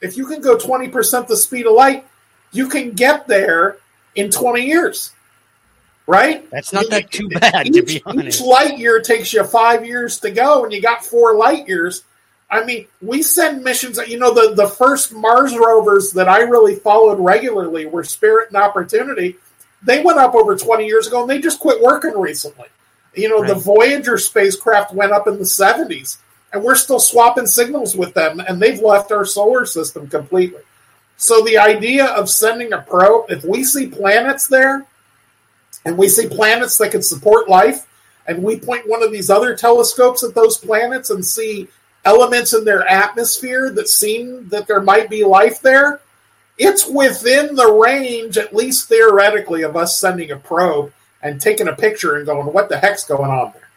[0.00, 2.06] If you can go 20% the speed of light,
[2.56, 3.78] you can get there
[4.14, 5.12] in 20 years.
[6.08, 6.48] Right?
[6.50, 8.40] That's not that too bad, each, to be honest.
[8.40, 12.04] Each light year takes you five years to go, and you got four light years
[12.48, 13.98] I mean, we send missions.
[14.06, 18.56] You know, the the first Mars rovers that I really followed regularly were Spirit and
[18.56, 19.36] Opportunity.
[19.82, 22.66] They went up over twenty years ago, and they just quit working recently.
[23.14, 23.48] You know, right.
[23.48, 26.18] the Voyager spacecraft went up in the seventies,
[26.52, 30.60] and we're still swapping signals with them, and they've left our solar system completely.
[31.16, 34.86] So the idea of sending a probe, if we see planets there,
[35.84, 37.86] and we see planets that could support life,
[38.26, 41.68] and we point one of these other telescopes at those planets and see
[42.04, 46.00] elements in their atmosphere that seem that there might be life there,
[46.58, 50.92] it's within the range, at least theoretically, of us sending a probe
[51.22, 53.68] and taking a picture and going, "What the heck's going on there?"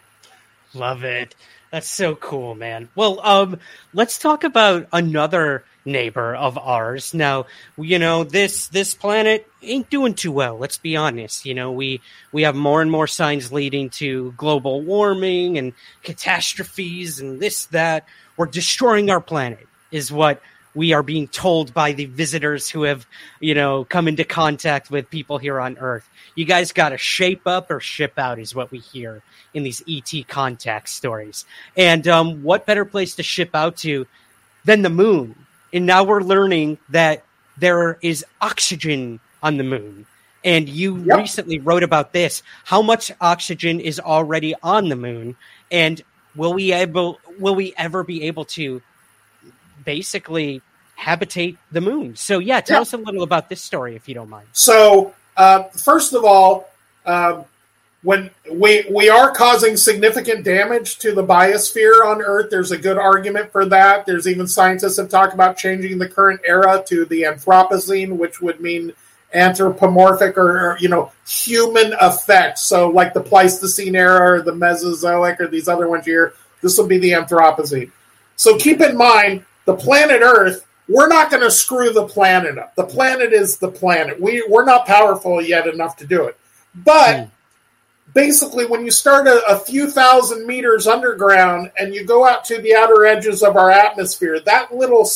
[0.73, 1.35] Love it.
[1.71, 2.89] That's so cool, man.
[2.95, 3.59] Well, um,
[3.93, 7.13] let's talk about another neighbor of ours.
[7.13, 7.45] Now,
[7.77, 11.45] you know, this this planet ain't doing too well, let's be honest.
[11.45, 12.01] You know, we
[12.31, 15.73] we have more and more signs leading to global warming and
[16.03, 18.05] catastrophes and this that.
[18.37, 20.41] We're destroying our planet is what
[20.75, 23.05] we are being told by the visitors who have,
[23.39, 26.07] you know, come into contact with people here on Earth.
[26.35, 29.21] You guys got to shape up or ship out, is what we hear
[29.53, 31.45] in these ET contact stories.
[31.75, 34.07] And um, what better place to ship out to
[34.63, 35.35] than the moon?
[35.73, 37.23] And now we're learning that
[37.57, 40.05] there is oxygen on the moon.
[40.43, 41.17] And you yep.
[41.17, 42.43] recently wrote about this.
[42.63, 45.35] How much oxygen is already on the moon?
[45.69, 46.01] And
[46.35, 48.81] will we able will we ever be able to
[49.83, 50.61] basically
[50.95, 52.15] habitate the moon?
[52.15, 54.47] So yeah, tell us a little about this story if you don't mind.
[54.53, 56.69] So uh, first of all,
[57.05, 57.45] um,
[58.01, 62.97] when we we are causing significant damage to the biosphere on Earth, there's a good
[62.97, 64.05] argument for that.
[64.05, 68.61] There's even scientists have talked about changing the current era to the Anthropocene, which would
[68.61, 68.93] mean
[69.33, 72.61] anthropomorphic or, or you know human effects.
[72.61, 76.87] So like the Pleistocene era or the Mesozoic or these other ones here, this will
[76.87, 77.91] be the Anthropocene.
[78.37, 80.65] So keep in mind the planet Earth.
[80.87, 82.73] We're not going to screw the planet up.
[82.73, 84.19] The planet is the planet.
[84.19, 86.39] We we're not powerful yet enough to do it,
[86.73, 87.17] but.
[87.17, 87.31] Mm
[88.13, 92.59] basically when you start a, a, few thousand meters underground and you go out to
[92.61, 95.07] the outer edges of our atmosphere that little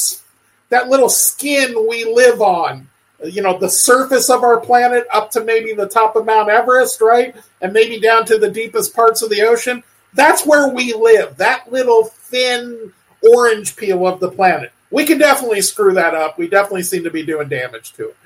[0.70, 2.88] that little skin we live on
[3.26, 7.02] you know the surface of our planet up to maybe the top of mount everest
[7.02, 7.36] right?
[7.62, 9.84] And maybe down to the deepest parts of the ocean.
[10.14, 12.92] That's where we live that little thin
[13.34, 14.72] orange peel of the planet.
[14.92, 16.38] We can definitely screw that up.
[16.38, 18.18] We definitely seem to be doing damage to it.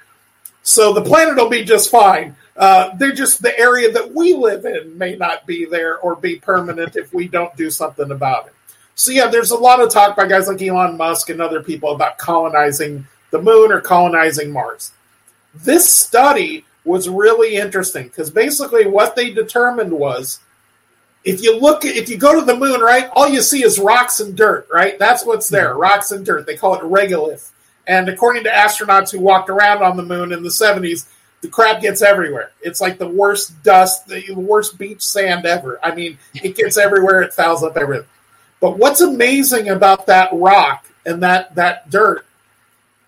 [0.63, 4.66] So the planet will be just fine uh, they're just the area that we live
[4.66, 8.53] in may not be there or be permanent if we don't do something about it.
[8.95, 11.91] So yeah, there's a lot of talk by guys like Elon Musk and other people
[11.91, 14.91] about colonizing the moon or colonizing Mars.
[15.53, 20.39] This study was really interesting because basically what they determined was
[21.24, 24.20] if you look if you go to the moon, right, all you see is rocks
[24.20, 24.97] and dirt, right?
[24.97, 25.82] That's what's there, mm-hmm.
[25.82, 26.47] rocks and dirt.
[26.47, 27.51] They call it regolith.
[27.86, 31.08] And according to astronauts who walked around on the moon in the 70s,
[31.48, 32.52] the crap gets everywhere.
[32.62, 35.80] It's like the worst dust, the worst beach sand ever.
[35.82, 37.22] I mean, it gets everywhere.
[37.22, 38.06] It fouls up everything.
[38.60, 42.26] But what's amazing about that rock and that that dirt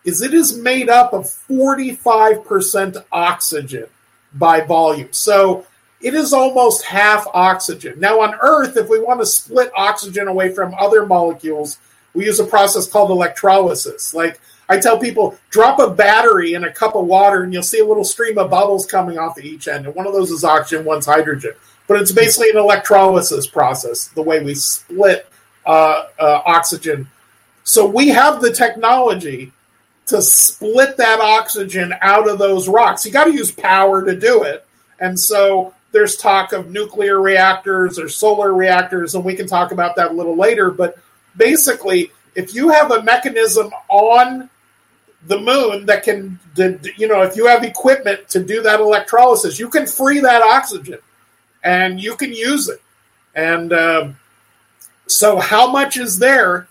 [0.06, 3.88] is it is made up of 45% oxygen
[4.34, 5.10] by volume.
[5.12, 5.66] So
[6.00, 8.00] it is almost half oxygen.
[8.00, 11.78] Now on Earth, if we want to split oxygen away from other molecules,
[12.14, 14.14] we use a process called electrolysis.
[14.14, 17.80] Like I tell people, drop a battery in a cup of water and you'll see
[17.80, 19.88] a little stream of bubbles coming off of each end.
[19.88, 21.54] And one of those is oxygen, one's hydrogen.
[21.88, 25.28] But it's basically an electrolysis process, the way we split
[25.66, 27.10] uh, uh, oxygen.
[27.64, 29.52] So we have the technology
[30.06, 33.06] to split that oxygen out of those rocks.
[33.06, 34.66] You got to use power to do it.
[35.00, 39.96] And so there's talk of nuclear reactors or solar reactors, and we can talk about
[39.96, 40.70] that a little later.
[40.70, 41.00] But
[41.38, 44.50] basically, if you have a mechanism on
[45.28, 46.40] the moon that can,
[46.98, 51.00] you know, if you have equipment to do that electrolysis, you can free that oxygen
[51.64, 52.82] and you can use it.
[53.36, 54.18] And um,
[55.08, 56.68] so, how much is there?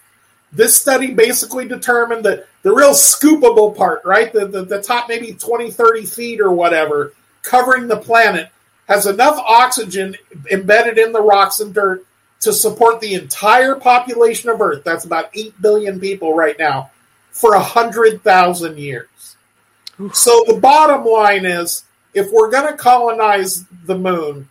[0.50, 5.34] This study basically determined that the real scoopable part, right, the, the, the top maybe
[5.34, 8.48] 20, 30 feet or whatever, covering the planet,
[8.88, 10.16] has enough oxygen
[10.50, 12.06] embedded in the rocks and dirt
[12.40, 14.84] to support the entire population of Earth.
[14.84, 16.90] That's about 8 billion people right now
[17.38, 19.36] for a hundred thousand years.
[20.12, 24.48] So the bottom line is, if we're going to colonize the moon,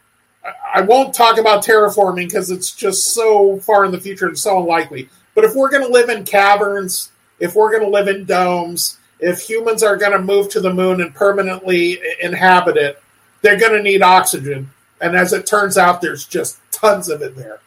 [0.73, 4.61] I won't talk about terraforming because it's just so far in the future and so
[4.61, 5.09] unlikely.
[5.35, 8.97] But if we're going to live in caverns, if we're going to live in domes,
[9.19, 13.03] if humans are going to move to the moon and permanently inhabit it,
[13.41, 14.71] they're going to need oxygen.
[15.01, 17.59] And as it turns out, there's just tons of it there.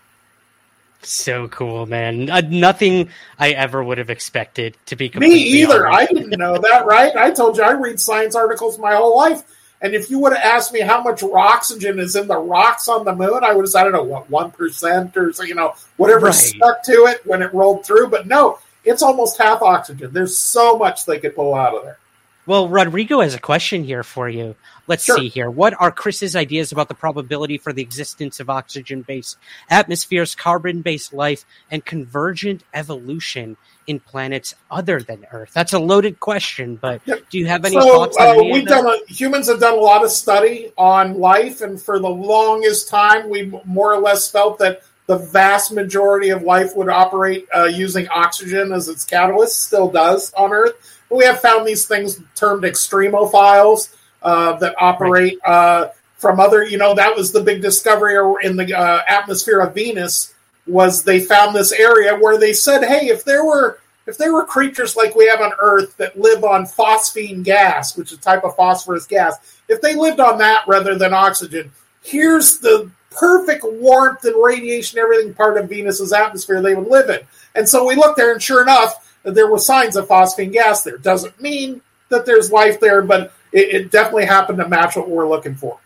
[1.03, 2.28] So cool, man.
[2.28, 5.86] Uh, nothing I ever would have expected to be Me either.
[5.86, 6.11] Honest.
[6.11, 7.14] I didn't know that, right?
[7.16, 9.42] I told you I read science articles my whole life.
[9.82, 13.07] And if you would have asked me how much oxygen is in the rocks on
[13.07, 15.74] the moon, I would have said, I don't know, what, 1% or, so, you know,
[15.96, 16.34] whatever right.
[16.34, 18.09] stuck to it when it rolled through.
[18.09, 20.12] But no, it's almost half oxygen.
[20.12, 21.98] There's so much they could pull out of there.
[22.47, 24.57] Well, Rodrigo has a question here for you.
[24.86, 25.18] Let's sure.
[25.18, 25.51] see here.
[25.51, 29.36] What are Chris's ideas about the probability for the existence of oxygen based
[29.68, 35.51] atmospheres, carbon based life, and convergent evolution in planets other than Earth?
[35.53, 38.86] That's a loaded question, but do you have any so, thoughts on uh, we've done
[38.86, 43.28] a, Humans have done a lot of study on life, and for the longest time,
[43.28, 48.09] we more or less felt that the vast majority of life would operate uh, using
[48.09, 50.99] oxygen as its catalyst, still does on Earth.
[51.11, 56.64] We have found these things termed extremophiles uh, that operate uh, from other.
[56.64, 60.34] You know, that was the big discovery in the uh, atmosphere of Venus.
[60.66, 64.44] Was they found this area where they said, "Hey, if there were if there were
[64.44, 68.44] creatures like we have on Earth that live on phosphine gas, which is a type
[68.44, 71.70] of phosphorus gas, if they lived on that rather than oxygen,
[72.02, 77.20] here's the perfect warmth and radiation, everything part of Venus's atmosphere they would live in.
[77.54, 80.98] And so we looked there, and sure enough, there were signs of phosphine gas there.
[80.98, 85.28] Doesn't mean that there's life there, but it, it definitely happened to match what we're
[85.28, 85.78] looking for.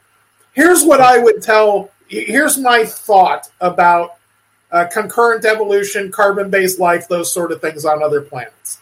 [0.52, 1.90] Here's what I would tell.
[2.08, 4.16] Here's my thought about
[4.70, 8.78] uh, concurrent evolution, carbon based life, those sort of things on other planets.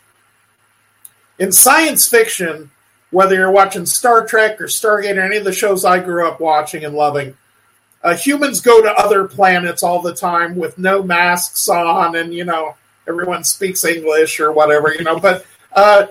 [1.39, 2.71] In science fiction,
[3.11, 6.41] whether you're watching Star Trek or Stargate or any of the shows I grew up
[6.41, 7.37] watching and loving,
[8.03, 12.45] uh, humans go to other planets all the time with no masks on, and you
[12.45, 12.75] know
[13.07, 15.19] everyone speaks English or whatever, you know.
[15.19, 16.07] But uh,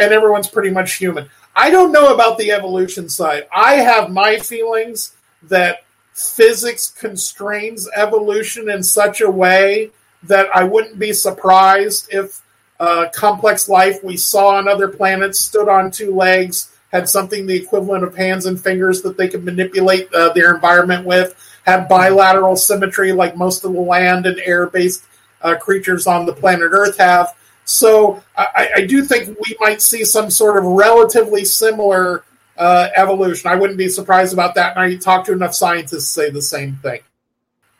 [0.00, 1.28] and everyone's pretty much human.
[1.54, 3.46] I don't know about the evolution side.
[3.54, 9.90] I have my feelings that physics constrains evolution in such a way
[10.24, 12.42] that I wouldn't be surprised if
[12.78, 17.56] uh, complex life we saw on other planets stood on two legs, had something the
[17.56, 21.34] equivalent of hands and fingers that they could manipulate uh, their environment with,
[21.64, 25.04] had bilateral symmetry like most of the land and air based
[25.46, 27.34] uh, creatures on the planet Earth have.
[27.64, 32.24] So I, I, do think we might see some sort of relatively similar
[32.56, 33.50] uh, evolution.
[33.50, 34.76] I wouldn't be surprised about that.
[34.76, 37.00] And I talk to enough scientists to say the same thing.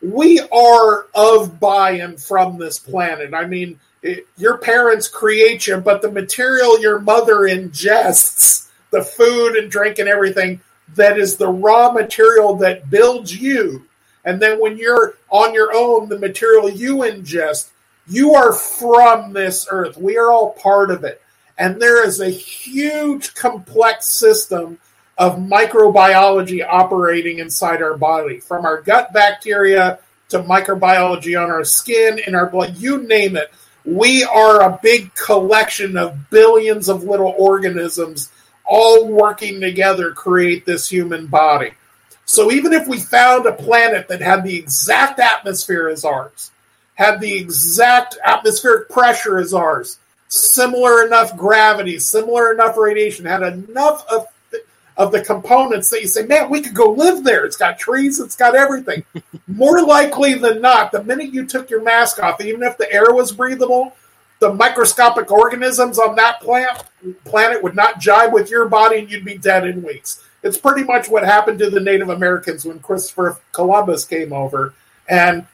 [0.01, 3.33] We are of by and from this planet.
[3.33, 9.55] I mean, it, your parents create you, but the material your mother ingests, the food
[9.55, 10.61] and drink and everything,
[10.95, 13.85] that is the raw material that builds you.
[14.27, 17.69] And then when you're on your own, the material you ingest
[18.09, 19.97] you are from this earth.
[19.97, 21.21] We are all part of it.
[21.57, 24.79] And there is a huge, complex system
[25.17, 29.99] of microbiology operating inside our body, from our gut bacteria
[30.29, 33.51] to microbiology on our skin, in our blood, you name it.
[33.83, 38.31] We are a big collection of billions of little organisms
[38.63, 41.71] all working together to create this human body.
[42.27, 46.51] So even if we found a planet that had the exact atmosphere as ours,
[46.95, 49.97] had the exact atmospheric pressure as ours,
[50.27, 54.27] similar enough gravity, similar enough radiation, had enough of
[54.97, 57.45] of the components that you say, man, we could go live there.
[57.45, 59.03] It's got trees, it's got everything.
[59.47, 63.13] More likely than not, the minute you took your mask off, even if the air
[63.13, 63.95] was breathable,
[64.39, 66.83] the microscopic organisms on that plant
[67.25, 70.23] planet would not jive with your body and you'd be dead in weeks.
[70.43, 74.73] It's pretty much what happened to the Native Americans when Christopher Columbus came over.
[75.09, 75.45] And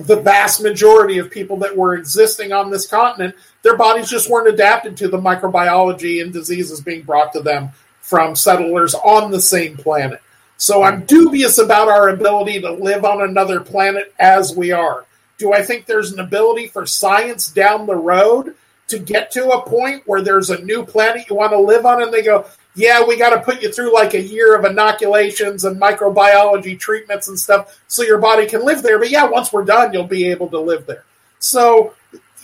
[0.00, 4.48] the vast majority of people that were existing on this continent, their bodies just weren't
[4.48, 9.76] adapted to the microbiology and diseases being brought to them from settlers on the same
[9.76, 10.20] planet.
[10.56, 15.04] So I'm dubious about our ability to live on another planet as we are.
[15.36, 18.54] Do I think there's an ability for science down the road
[18.88, 22.02] to get to a point where there's a new planet you want to live on
[22.02, 22.46] and they go,
[22.78, 27.26] yeah, we got to put you through like a year of inoculations and microbiology treatments
[27.26, 29.00] and stuff so your body can live there.
[29.00, 31.04] But yeah, once we're done, you'll be able to live there.
[31.40, 31.94] So,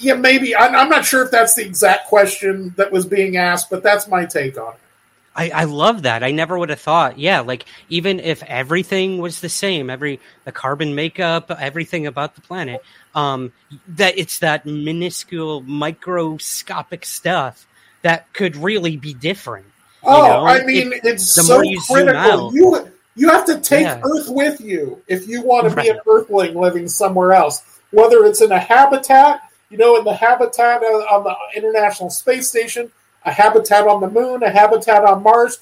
[0.00, 3.84] yeah, maybe I'm, not sure if that's the exact question that was being asked, but
[3.84, 4.80] that's my take on it.
[5.36, 6.24] I, I love that.
[6.24, 7.16] I never would have thought.
[7.16, 12.40] Yeah, like even if everything was the same, every the carbon makeup, everything about the
[12.40, 12.82] planet,
[13.14, 13.52] um,
[13.88, 17.66] that it's that minuscule microscopic stuff
[18.02, 19.66] that could really be different.
[20.06, 20.44] Oh, know?
[20.44, 22.54] I mean, it, it's so you critical.
[22.54, 24.00] You you have to take yeah.
[24.02, 25.84] Earth with you if you want to right.
[25.84, 27.62] be an Earthling living somewhere else.
[27.90, 29.40] Whether it's in a habitat,
[29.70, 32.90] you know, in the habitat on the International Space Station,
[33.24, 35.60] a habitat on the Moon, a habitat on Mars,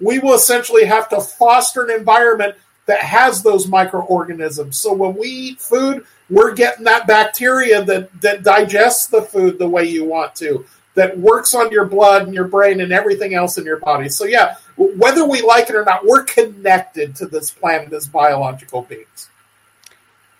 [0.00, 2.54] we will essentially have to foster an environment
[2.86, 4.78] that has those microorganisms.
[4.78, 9.68] So when we eat food, we're getting that bacteria that, that digests the food the
[9.68, 10.64] way you want to,
[10.94, 14.08] that works on your blood and your brain and everything else in your body.
[14.08, 18.82] So, yeah, whether we like it or not, we're connected to this planet as biological
[18.82, 19.28] beings.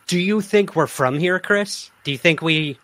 [0.07, 1.91] Do you think we're from here, Chris?
[2.05, 2.79] Do you think we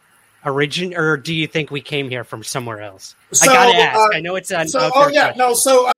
[0.44, 3.14] origin, or do you think we came here from somewhere else?
[3.32, 3.98] So, I gotta ask.
[3.98, 4.68] uh, I know it's an.
[4.68, 5.38] So, oh yeah, question.
[5.38, 5.54] no.
[5.54, 5.92] So uh,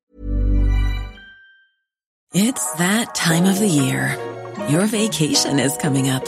[2.33, 4.17] It's that time of the year.
[4.69, 6.27] Your vacation is coming up.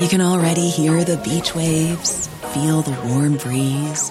[0.00, 4.10] You can already hear the beach waves, feel the warm breeze,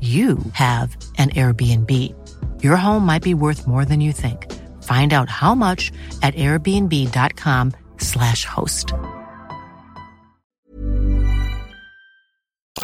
[0.00, 1.92] you have an Airbnb.
[2.62, 4.46] Your home might be worth more than you think.
[4.84, 5.90] Find out how much
[6.22, 8.94] at airbnb.com/slash host.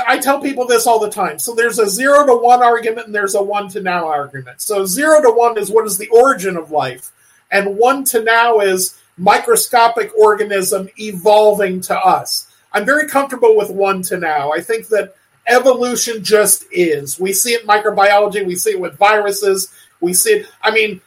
[0.09, 1.39] I tell people this all the time.
[1.39, 4.61] So there's a zero to one argument and there's a one to now argument.
[4.61, 7.13] So zero to one is what is the origin of life,
[7.51, 12.49] and one to now is microscopic organism evolving to us.
[12.73, 14.51] I'm very comfortable with one to now.
[14.51, 15.15] I think that
[15.47, 17.19] evolution just is.
[17.19, 20.47] We see it in microbiology, we see it with viruses, we see it.
[20.63, 21.01] I mean,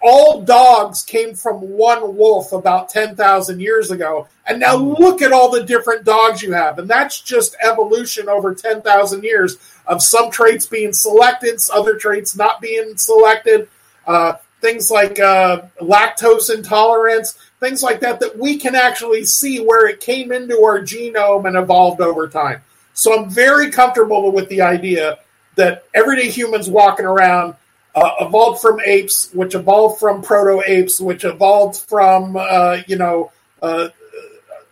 [0.00, 4.28] all dogs came from one wolf about 10,000 years ago.
[4.46, 6.78] And now look at all the different dogs you have.
[6.78, 12.60] And that's just evolution over 10,000 years of some traits being selected, other traits not
[12.60, 13.68] being selected.
[14.06, 19.86] Uh, things like uh, lactose intolerance, things like that, that we can actually see where
[19.86, 22.62] it came into our genome and evolved over time.
[22.98, 25.20] So I'm very comfortable with the idea
[25.54, 27.54] that everyday humans walking around
[27.94, 33.30] uh, evolved from apes, which evolved from proto apes, which evolved from uh, you know
[33.62, 33.90] uh,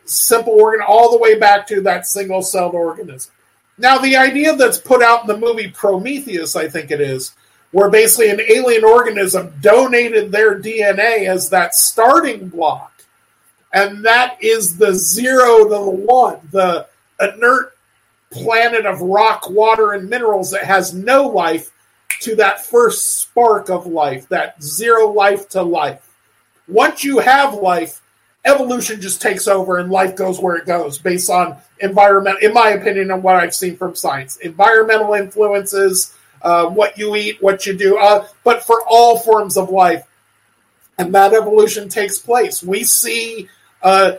[0.06, 3.32] simple organ, all the way back to that single celled organism.
[3.78, 7.32] Now, the idea that's put out in the movie Prometheus, I think it is,
[7.70, 12.92] where basically an alien organism donated their DNA as that starting block,
[13.72, 16.88] and that is the zero to the one, the
[17.20, 17.75] inert
[18.42, 21.70] planet of rock, water, and minerals that has no life
[22.20, 26.08] to that first spark of life, that zero life to life.
[26.68, 28.00] Once you have life,
[28.44, 32.70] evolution just takes over and life goes where it goes based on environment, in my
[32.70, 34.36] opinion, and what I've seen from science.
[34.38, 39.70] Environmental influences, uh, what you eat, what you do, uh, but for all forms of
[39.70, 40.04] life.
[40.98, 42.62] And that evolution takes place.
[42.62, 43.48] We see
[43.82, 44.14] uh,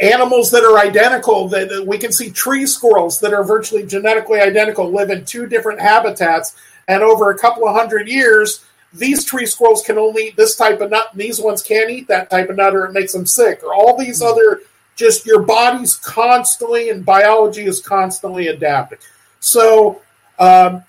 [0.00, 4.90] animals that are identical, that we can see tree squirrels that are virtually genetically identical
[4.90, 6.56] live in two different habitats
[6.88, 10.80] and over a couple of hundred years, these tree squirrels can only eat this type
[10.80, 13.26] of nut, and these ones can't eat that type of nut, or it makes them
[13.26, 14.32] sick, or all these mm-hmm.
[14.32, 14.62] other
[14.96, 18.98] just your body's constantly and biology is constantly adapting.
[19.40, 20.00] So,
[20.38, 20.84] um,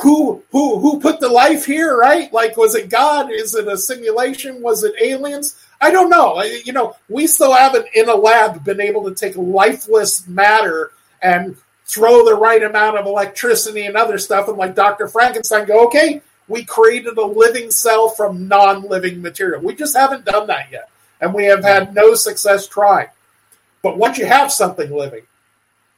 [0.00, 1.96] who who who put the life here?
[1.96, 2.32] Right?
[2.32, 3.30] Like, was it God?
[3.32, 4.62] Is it a simulation?
[4.62, 5.56] Was it aliens?
[5.80, 6.42] I don't know.
[6.42, 10.92] You know, we still haven't in a lab been able to take lifeless matter
[11.22, 11.56] and
[11.86, 15.08] throw the right amount of electricity and other stuff, and like Dr.
[15.08, 19.62] Frankenstein go, okay, we created a living cell from non living material.
[19.62, 20.90] We just haven't done that yet.
[21.20, 23.08] And we have had no success trying.
[23.82, 25.22] But once you have something living,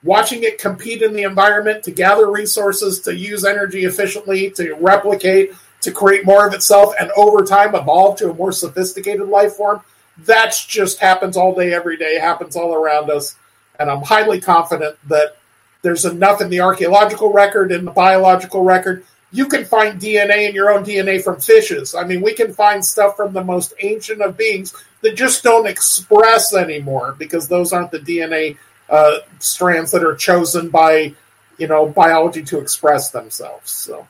[0.03, 5.53] watching it compete in the environment to gather resources, to use energy efficiently, to replicate,
[5.83, 9.81] to create more of itself, and over time evolve to a more sophisticated life form,
[10.19, 13.37] that's just happens all day, every day, happens all around us.
[13.79, 15.37] And I'm highly confident that
[15.83, 20.55] there's enough in the archaeological record, in the biological record, you can find DNA in
[20.55, 21.95] your own DNA from fishes.
[21.95, 25.67] I mean, we can find stuff from the most ancient of beings that just don't
[25.67, 28.59] express anymore because those aren't the DNA
[28.91, 31.15] uh, strands that are chosen by,
[31.59, 33.71] you know, biology to express themselves.
[33.71, 34.07] So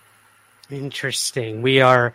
[0.71, 1.63] interesting.
[1.63, 2.13] We are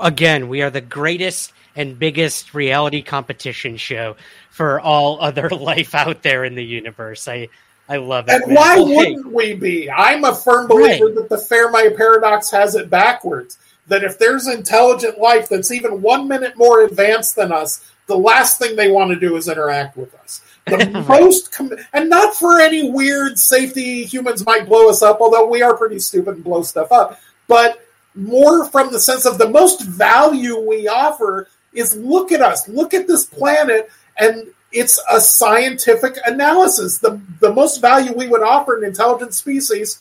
[0.00, 4.16] again, we are the greatest and biggest reality competition show
[4.50, 7.26] for all other life out there in the universe.
[7.28, 7.48] I
[7.88, 8.42] I love it.
[8.42, 8.54] And man.
[8.56, 8.94] why Okay.
[8.96, 9.90] wouldn't we be?
[9.90, 11.14] I'm a firm believer Right.
[11.16, 13.58] that the Fermi paradox has it backwards.
[13.88, 18.58] That if there's intelligent life that's even one minute more advanced than us, the last
[18.58, 20.40] thing they want to do is interact with us.
[20.66, 25.46] The most, com- and not for any weird safety humans might blow us up, although
[25.48, 29.48] we are pretty stupid and blow stuff up, but more from the sense of the
[29.48, 35.20] most value we offer is look at us, look at this planet, and it's a
[35.20, 36.98] scientific analysis.
[36.98, 40.00] The, the most value we would offer an intelligent species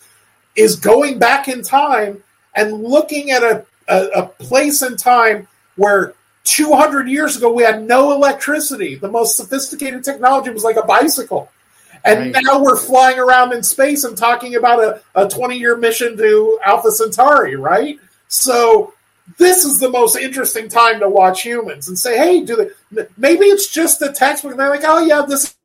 [0.56, 2.23] is going back in time
[2.56, 6.14] and looking at a, a, a place in time where
[6.44, 8.95] 200 years ago we had no electricity.
[8.95, 11.49] The most sophisticated technology was like a bicycle.
[12.06, 12.44] And Right.
[12.44, 16.60] now we're flying around in space and talking about a, a 20 year mission to
[16.65, 17.98] Alpha Centauri, right?
[18.28, 18.94] So
[19.38, 23.45] this is the most interesting time to watch humans and say, hey, do they, maybe
[23.45, 24.52] it's just the textbook.
[24.52, 25.56] And they're like, oh, yeah, this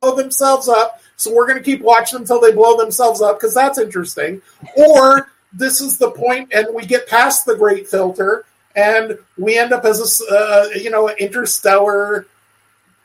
[0.00, 1.00] blow themselves up.
[1.16, 4.42] So we're going to keep watching until they blow themselves up because that's interesting.
[4.76, 8.44] Or this is the point, and we get past the great filter,
[8.76, 12.26] and we end up as a uh, you know interstellar,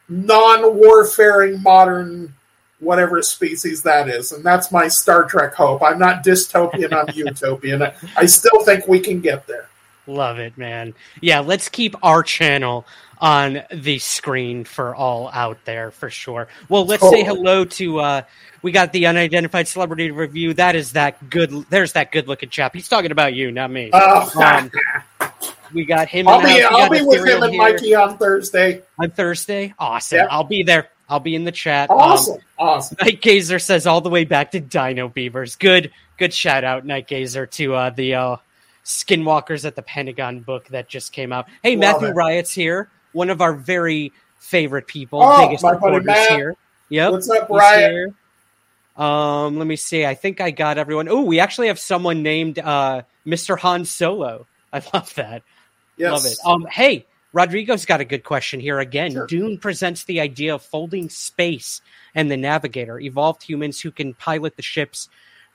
[0.10, 2.34] non-warfaring modern
[2.80, 5.82] whatever species that is, and that's my Star Trek hope.
[5.82, 6.92] I'm not dystopian.
[6.94, 7.82] I'm utopian.
[7.82, 9.68] I, I still think we can get there.
[10.08, 10.94] Love it, man.
[11.22, 12.86] Yeah, let's keep our channel
[13.20, 16.48] on the screen for all out there for sure.
[16.70, 18.22] Well, let's say hello to uh
[18.64, 20.56] we got the unidentified celebrity review.
[20.56, 22.74] That is that good there's that good looking chap.
[22.74, 23.92] He's talking about you, not me.
[23.94, 24.72] Oh, Um,
[25.74, 28.82] we got him I'll be I'll be with him and here Mikey on Thursday.
[29.00, 29.74] on Thursday.
[29.80, 30.18] Awesome.
[30.18, 30.28] Yep.
[30.32, 30.90] I'll be there.
[31.10, 31.90] I'll be in the chat.
[31.92, 32.98] Um, Awesome, awesome.
[33.02, 35.56] Night Gazer says all the way back to Dino Beavers.
[35.58, 38.36] Good, good shout out, Night Gazer, to uh, the uh,
[38.86, 41.48] Skinwalkers at the Pentagon book that just came out.
[41.64, 42.16] Hey, Love Matthew it.
[42.16, 46.56] Riot's here, one of our very favorite people, Oh, biggest supporters here.
[46.90, 48.14] Yep, What's up, Riot?
[48.98, 50.06] Um, let me see.
[50.06, 51.08] I think I got everyone.
[51.10, 53.58] Oh, we actually have someone named uh, Mr.
[53.60, 54.48] Han Solo.
[54.74, 55.44] I love that.
[56.02, 56.12] Yes.
[56.12, 56.38] Love it.
[56.44, 59.12] Um, hey, Rodrigo's got a good question here again.
[59.12, 59.28] Sure.
[59.28, 61.82] Dune presents the idea of folding space
[62.16, 65.10] and the navigator, evolved humans who can pilot the ships,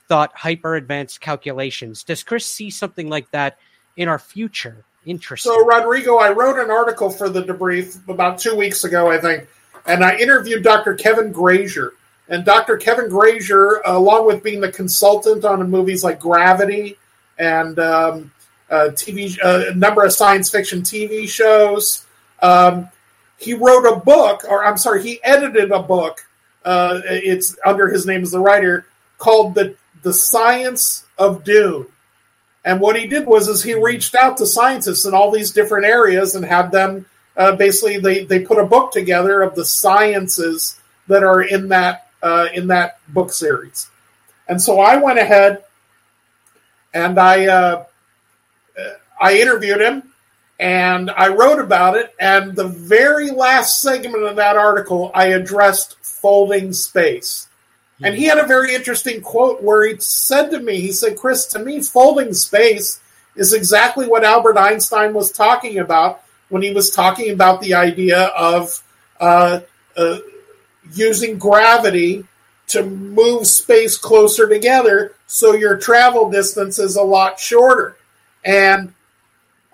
[0.07, 2.03] thought hyper advanced calculations.
[2.03, 3.57] Does Chris see something like that
[3.97, 4.85] in our future?
[5.05, 5.51] Interesting.
[5.51, 9.47] So, Rodrigo, I wrote an article for the debrief about two weeks ago, I think,
[9.85, 10.95] and I interviewed Dr.
[10.95, 11.91] Kevin Grazier.
[12.29, 12.75] And Dr.
[12.75, 16.97] Kevin Grazier, along with being the consultant on movies like Gravity
[17.37, 18.31] and um,
[18.69, 22.05] uh, TV, uh, a number of science fiction TV shows,
[22.41, 22.89] um,
[23.37, 26.25] he wrote a book, or I'm sorry, he edited a book.
[26.65, 28.85] Uh, it's under his name as the writer
[29.17, 31.87] called the the Science of Dune.
[32.63, 35.85] And what he did was is he reached out to scientists in all these different
[35.85, 40.79] areas and had them uh, basically they, they put a book together of the sciences
[41.07, 43.89] that are in that uh, in that book series.
[44.49, 45.63] And so I went ahead
[46.93, 47.85] and I uh, uh,
[49.19, 50.03] I interviewed him
[50.59, 52.13] and I wrote about it.
[52.19, 57.47] And the very last segment of that article, I addressed folding space.
[58.03, 61.47] And he had a very interesting quote where he said to me, he said, Chris,
[61.47, 62.99] to me, folding space
[63.35, 68.25] is exactly what Albert Einstein was talking about when he was talking about the idea
[68.37, 68.83] of
[69.19, 69.61] uh,
[69.95, 70.17] uh,
[70.93, 72.23] using gravity
[72.67, 77.96] to move space closer together so your travel distance is a lot shorter.
[78.47, 78.93] And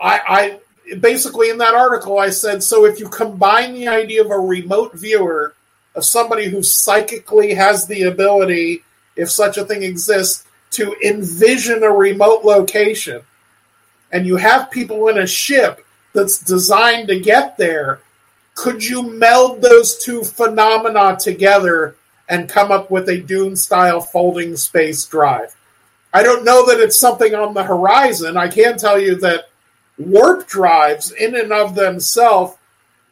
[0.01, 0.59] I,
[0.89, 4.37] I basically in that article I said, so if you combine the idea of a
[4.37, 5.53] remote viewer
[5.95, 8.83] of somebody who psychically has the ability,
[9.15, 13.21] if such a thing exists, to envision a remote location,
[14.11, 18.01] and you have people in a ship that's designed to get there,
[18.55, 21.95] could you meld those two phenomena together
[22.27, 25.55] and come up with a Dune style folding space drive?
[26.13, 28.37] I don't know that it's something on the horizon.
[28.37, 29.49] I can tell you that
[29.97, 32.55] warp drives, in and of themselves,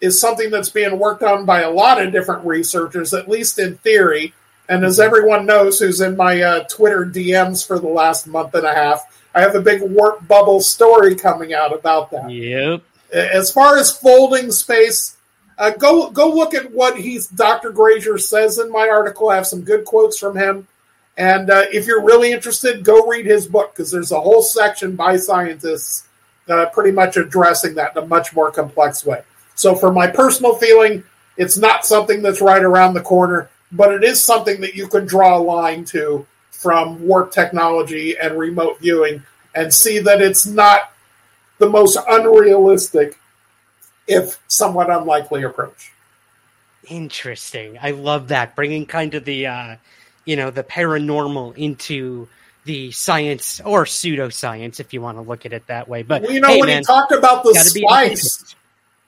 [0.02, 3.78] is something that's being worked on by a lot of different researchers, at least in
[3.78, 4.34] theory.
[4.69, 8.65] And as everyone knows who's in my uh, Twitter DMs for the last month and
[8.65, 12.30] a half, I have a big warp bubble story coming out about that.
[12.30, 12.84] Yep.
[13.14, 15.18] As far as folding space,
[15.57, 17.72] uh, go go look at what he's Dr.
[17.72, 19.30] Grazier says in my article.
[19.30, 20.68] I have some good quotes from him,
[21.18, 24.96] And uh, if you're really interested, go read his book because there's a whole section
[24.96, 26.08] by scientists
[26.48, 29.24] uh, pretty much addressing that in a much more complex way.
[29.56, 31.04] So, for my personal feeling,
[31.38, 35.06] it's not something that's right around the corner, but it is something that you can
[35.06, 39.24] draw a line to from warp technology and remote viewing
[39.56, 40.92] and see that it's not
[41.58, 43.20] the most unrealistic,
[44.08, 45.92] if somewhat unlikely approach.
[46.88, 47.78] Interesting.
[47.82, 49.76] I love that bringing kind of the uh,
[50.26, 52.27] you know the paranormal into
[52.65, 56.03] the science or pseudoscience, if you want to look at it that way.
[56.03, 58.56] But well, you know hey, when man, he talked about the spice,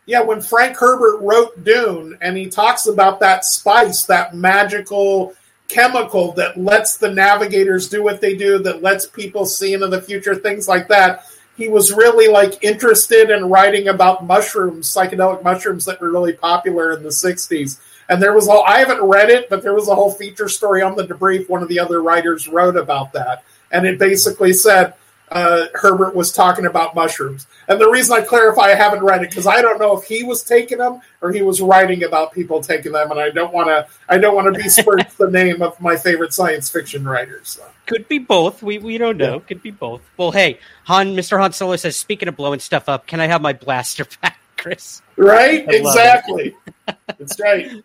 [0.06, 5.34] yeah, when Frank Herbert wrote Dune, and he talks about that spice, that magical
[5.70, 10.02] chemical that lets the navigators do what they do, that lets people see into the
[10.02, 11.26] future, things like that.
[11.56, 16.94] He was really like interested in writing about mushrooms, psychedelic mushrooms that were really popular
[16.94, 17.80] in the '60s.
[18.10, 20.82] And there was all I haven't read it, but there was a whole feature story
[20.82, 21.50] on the debrief.
[21.50, 24.94] One of the other writers wrote about that, and it basically said
[25.34, 27.48] uh, Herbert was talking about mushrooms.
[27.68, 30.24] And the reason I clarify I haven't read it because I don't know if he
[30.24, 33.68] was taking them or he was writing about people taking them, and I don't want
[33.68, 37.50] to I don't want to besmirch the name of my favorite science fiction writers.
[37.50, 37.66] So.
[37.88, 38.62] Could be both.
[38.62, 39.40] We we don't know.
[39.40, 40.02] Could be both.
[40.18, 41.40] Well, hey, Han, Mr.
[41.40, 45.02] Han Solo says, speaking of blowing stuff up, can I have my blaster back, Chris?
[45.16, 45.66] Right?
[45.68, 46.56] Exactly.
[47.18, 47.84] That's right.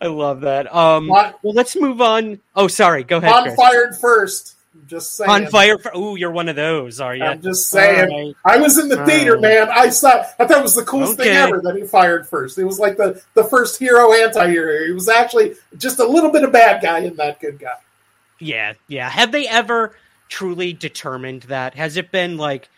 [0.00, 0.74] I love that.
[0.74, 2.38] Um, well, let's move on.
[2.54, 3.04] Oh, sorry.
[3.04, 3.30] Go ahead.
[3.30, 4.54] Han fired first.
[4.86, 5.30] Just saying.
[5.30, 5.78] On fire.
[5.78, 7.24] For, ooh, you're one of those, are you?
[7.24, 8.10] I'm just saying.
[8.10, 8.36] Right.
[8.44, 9.68] I was in the theater, man.
[9.70, 10.20] I saw.
[10.38, 11.30] I thought it was the coolest okay.
[11.30, 12.58] thing ever that he fired first.
[12.58, 14.84] It was like the the first hero anti-hero.
[14.86, 17.78] He was actually just a little bit of bad guy in that good guy.
[18.38, 19.08] Yeah, yeah.
[19.08, 19.96] Have they ever
[20.28, 21.74] truly determined that?
[21.74, 22.68] Has it been like?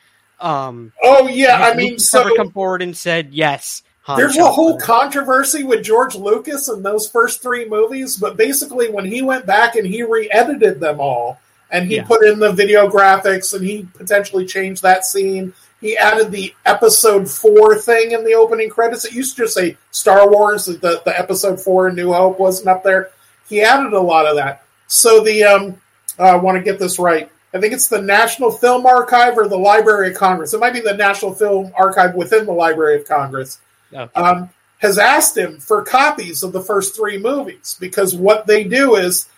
[0.41, 3.83] um Oh yeah, I mean, so ever come forward and said yes.
[4.17, 9.05] There's a whole controversy with George Lucas in those first three movies, but basically, when
[9.05, 11.39] he went back and he re-edited them all,
[11.71, 12.05] and he yeah.
[12.05, 15.53] put in the video graphics, and he potentially changed that scene.
[15.83, 19.05] He added the episode four thing in the opening credits.
[19.05, 20.65] It used to just say Star Wars.
[20.65, 23.11] The the episode four, New Hope, wasn't up there.
[23.49, 24.63] He added a lot of that.
[24.87, 25.81] So the um,
[26.19, 27.31] uh, I want to get this right.
[27.53, 30.55] I think it's the National Film Archive or the Library of Congress.
[30.55, 33.59] It might be the National Film Archive within the Library of Congress
[33.93, 34.13] okay.
[34.15, 38.95] um, has asked him for copies of the first three movies because what they do
[38.95, 39.29] is,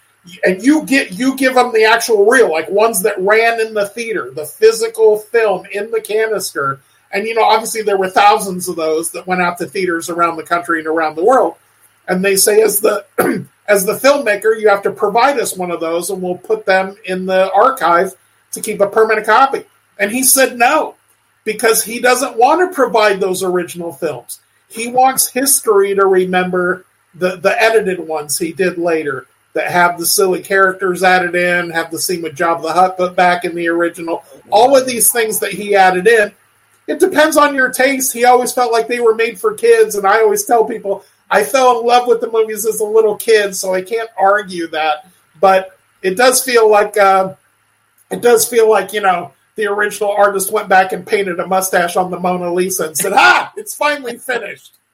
[0.44, 3.88] and you get you give them the actual reel, like ones that ran in the
[3.88, 8.76] theater, the physical film in the canister, and you know obviously there were thousands of
[8.76, 11.54] those that went out to theaters around the country and around the world,
[12.06, 13.04] and they say as the
[13.66, 16.96] as the filmmaker you have to provide us one of those and we'll put them
[17.06, 18.12] in the archive
[18.52, 19.64] to keep a permanent copy,
[19.98, 20.96] and he said no
[21.44, 24.40] because he doesn't want to provide those original films.
[24.68, 26.84] He wants history to remember
[27.14, 31.90] the, the edited ones he did later that have the silly characters added in, have
[31.90, 34.24] the scene with Jabba the Hutt put back in the original.
[34.50, 36.32] All of these things that he added in.
[36.86, 38.12] It depends on your taste.
[38.12, 41.44] He always felt like they were made for kids, and I always tell people I
[41.44, 45.08] fell in love with the movies as a little kid, so I can't argue that.
[45.40, 47.34] But it does feel like uh,
[48.10, 51.96] it does feel like you know the original artist went back and painted a mustache
[51.96, 54.74] on the Mona Lisa and said, "Ah, it's finally finished."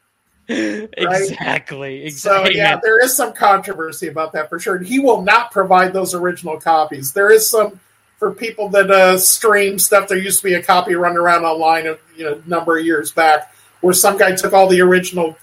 [0.49, 0.89] Right?
[0.97, 2.05] Exactly.
[2.05, 2.11] Exactly.
[2.11, 4.79] So yeah, there is some controversy about that for sure.
[4.79, 7.13] He will not provide those original copies.
[7.13, 7.81] There is some
[8.19, 10.07] for people that uh, stream stuff.
[10.07, 13.11] There used to be a copy running around online a you know number of years
[13.11, 15.37] back where some guy took all the original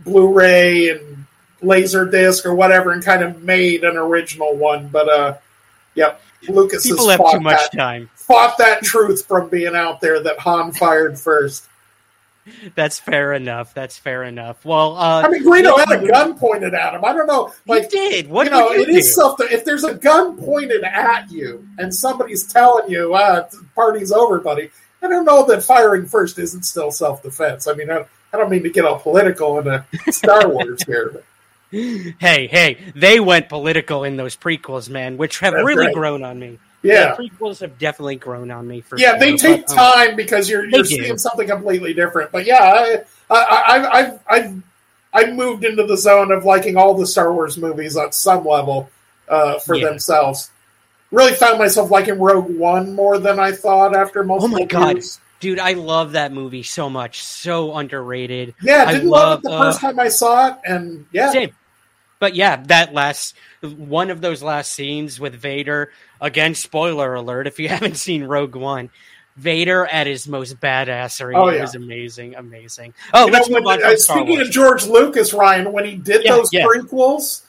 [0.00, 1.24] Blu-ray and
[1.62, 4.88] laser disc or whatever and kind of made an original one.
[4.88, 5.36] But uh,
[5.94, 7.76] yep, Lucas people have too much that.
[7.76, 11.68] time fought that truth from being out there that Han fired first.
[12.74, 13.72] That's fair enough.
[13.72, 14.64] That's fair enough.
[14.64, 17.04] Well, uh, I mean, Greedo had a gun pointed at him.
[17.04, 17.52] I don't know.
[17.66, 18.28] Like, he did.
[18.28, 18.70] What you know?
[18.72, 19.46] You it is something.
[19.50, 24.70] If there's a gun pointed at you and somebody's telling you, uh, "Party's over, buddy,"
[25.02, 27.66] I don't know that firing first isn't still self defense.
[27.66, 31.10] I mean, I, I, don't mean to get all political in a Star Wars here.
[31.14, 31.24] But.
[31.70, 35.94] Hey, hey, they went political in those prequels, man, which have That's really right.
[35.94, 36.58] grown on me.
[36.84, 38.98] Yeah, the prequels have definitely grown on me for.
[38.98, 41.18] Yeah, sure, they take but, um, time because you're you're seeing do.
[41.18, 42.30] something completely different.
[42.30, 44.62] But yeah, I, I, I've I've
[45.12, 48.90] I've moved into the zone of liking all the Star Wars movies on some level
[49.28, 49.88] uh, for yeah.
[49.88, 50.50] themselves.
[51.10, 54.42] Really found myself liking Rogue One more than I thought after most.
[54.42, 55.00] Oh my god,
[55.40, 57.22] dude, I love that movie so much.
[57.22, 58.54] So underrated.
[58.62, 61.06] Yeah, I didn't I love, love it the uh, first time I saw it, and
[61.12, 61.52] yeah, same.
[62.18, 66.54] But yeah, that last one of those last scenes with Vader again.
[66.54, 68.90] Spoiler alert: if you haven't seen Rogue One,
[69.36, 71.62] Vader at his most badassery oh, yeah.
[71.62, 72.94] was amazing, amazing.
[73.12, 73.92] Oh, you let's know, move when, on.
[73.92, 76.64] Uh, speaking of George Lucas, Ryan, when he did yeah, those yeah.
[76.64, 77.42] prequels,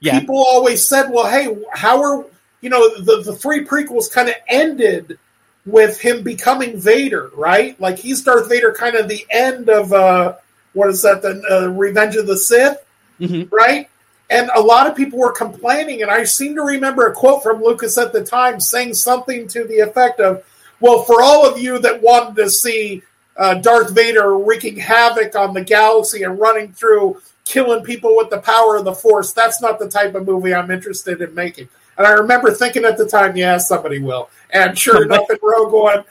[0.00, 2.24] people always said, "Well, hey, how are
[2.60, 5.18] you know, the the three prequels kind of ended
[5.66, 7.78] with him becoming Vader, right?
[7.80, 10.36] Like he's Darth Vader, kind of the end of uh,
[10.72, 11.22] what is that?
[11.22, 12.84] The uh, Revenge of the Sith,
[13.20, 13.50] Mhm.
[13.52, 13.88] right?
[14.30, 17.62] And a lot of people were complaining, and I seem to remember a quote from
[17.62, 20.44] Lucas at the time saying something to the effect of,
[20.80, 23.02] "Well, for all of you that wanted to see
[23.36, 28.40] uh, Darth Vader wreaking havoc on the galaxy and running through, killing people with the
[28.40, 32.06] power of the Force, that's not the type of movie I'm interested in making." And
[32.06, 36.04] I remember thinking at the time, "Yeah, somebody will." And sure enough, in Rogue One,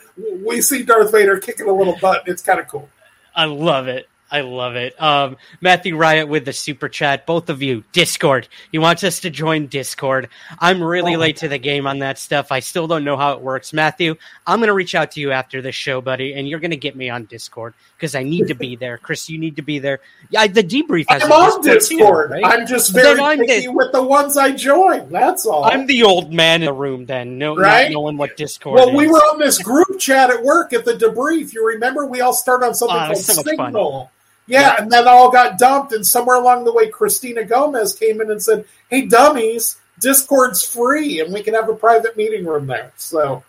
[0.43, 2.23] we see Darth Vader kicking a little butt.
[2.25, 2.89] It's kind of cool.
[3.35, 4.09] I love it.
[4.29, 5.01] I love it.
[5.01, 7.25] Um, Matthew Riot with the super chat.
[7.25, 8.49] Both of you, Discord.
[8.73, 10.27] He wants us to join Discord.
[10.59, 11.19] I'm really Oh.
[11.19, 12.51] late to the game on that stuff.
[12.51, 13.71] I still don't know how it works.
[13.71, 16.71] Matthew, I'm going to reach out to you after this show, buddy, and you're going
[16.71, 18.97] to get me on Discord because I need to be there.
[18.97, 19.99] Chris, you need to be there.
[20.29, 22.31] Yeah, the debrief has I'm on too, Discord.
[22.31, 22.43] right?
[22.45, 25.07] I'm just very I'm picky the- with the ones I join.
[25.09, 25.63] That's all.
[25.63, 27.83] I'm the old man in the room then, no, Right?
[27.83, 28.95] not knowing what Discord well, is.
[28.95, 31.53] we were on this group chat at work at the debrief.
[31.53, 33.65] You remember we all started on something it called so much fun.
[33.67, 34.11] Signal.
[34.47, 38.31] Yeah, and then all got dumped, and somewhere along the way, Christina Gomez came in
[38.31, 42.91] and said, "Hey, dummies, Discord's free, and we can have a private meeting room there."
[42.95, 43.43] So,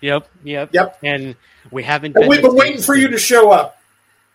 [0.00, 0.98] Yep, yep, Yep.
[1.02, 1.36] And
[1.70, 2.16] we haven't.
[2.16, 3.80] and we've been waiting for you to show up.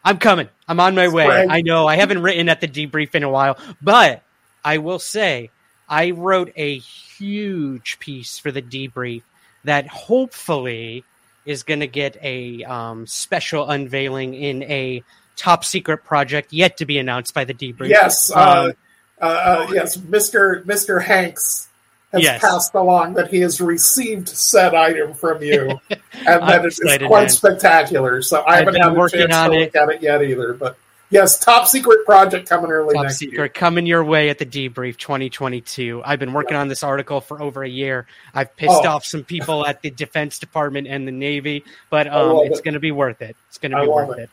[0.06, 0.50] I'm coming.
[0.68, 1.28] I'm on my way.
[1.28, 1.48] Right.
[1.50, 4.22] I know I haven't written at the debrief in a while, but
[4.64, 5.50] I will say
[5.88, 9.24] I wrote a huge piece for the debrief
[9.64, 11.04] that hopefully
[11.46, 15.04] is going to get a um, special unveiling in a
[15.36, 17.90] top secret project yet to be announced by the debrief.
[17.90, 18.74] Yes, uh, Um,
[19.22, 21.68] uh, uh, yes, Mister Mister Hanks
[22.12, 22.42] has Yes.
[22.42, 26.00] passed along that he has received said item from you, and
[26.44, 28.22] that it is quite spectacular.
[28.22, 29.60] So I I've haven't had a chance on to it.
[29.62, 30.54] look at it yet either.
[30.54, 30.78] But
[31.10, 33.48] yes, top secret project coming early Top next secret year.
[33.50, 36.02] coming your way at the debrief 2022.
[36.06, 38.06] I've been working on this article for over a year.
[38.36, 38.90] I've pissed Oh.
[38.90, 42.66] off some people at the Defense Department and the Navy, but um, it's it.
[42.66, 43.36] going to be worth it.
[43.50, 44.24] It's going to be worth it.
[44.24, 44.30] it.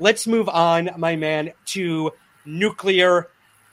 [0.00, 2.12] Let's move on, my man, to
[2.46, 3.28] nuclear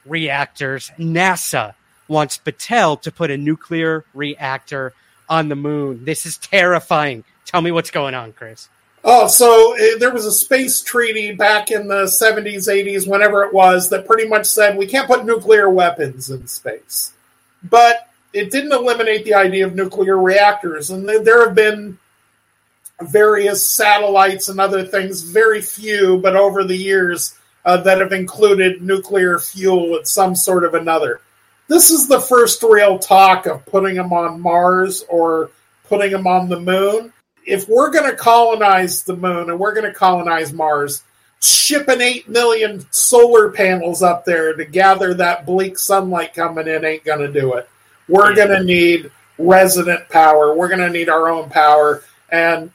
[0.05, 0.91] reactors.
[0.99, 1.73] NASA
[2.09, 4.93] wants Battelle to put a nuclear reactor
[5.29, 6.03] on the moon.
[6.03, 7.23] This is terrifying.
[7.45, 8.67] Tell me what's going on, Chris.
[9.05, 13.53] Oh, so uh, there was a space treaty back in the 70s, 80s, whenever it
[13.53, 17.13] was, that pretty much said we can't put nuclear weapons in space.
[17.63, 20.89] But it didn't eliminate the idea of nuclear reactors.
[20.89, 21.99] And there have been
[23.01, 28.81] various satellites and other things, very few, but over the years, uh, that have included
[28.81, 31.21] nuclear fuel at some sort of another.
[31.67, 35.51] This is the first real talk of putting them on Mars or
[35.83, 37.11] putting them on the moon
[37.47, 41.03] if we're going to colonize the moon and we're going to colonize Mars,
[41.41, 47.05] shipping 8 million solar panels up there to gather that bleak sunlight coming in ain't
[47.05, 47.69] going to do it.
[48.09, 50.55] We're going to need resident power.
[50.55, 52.03] We're going to need our own power.
[52.29, 52.69] And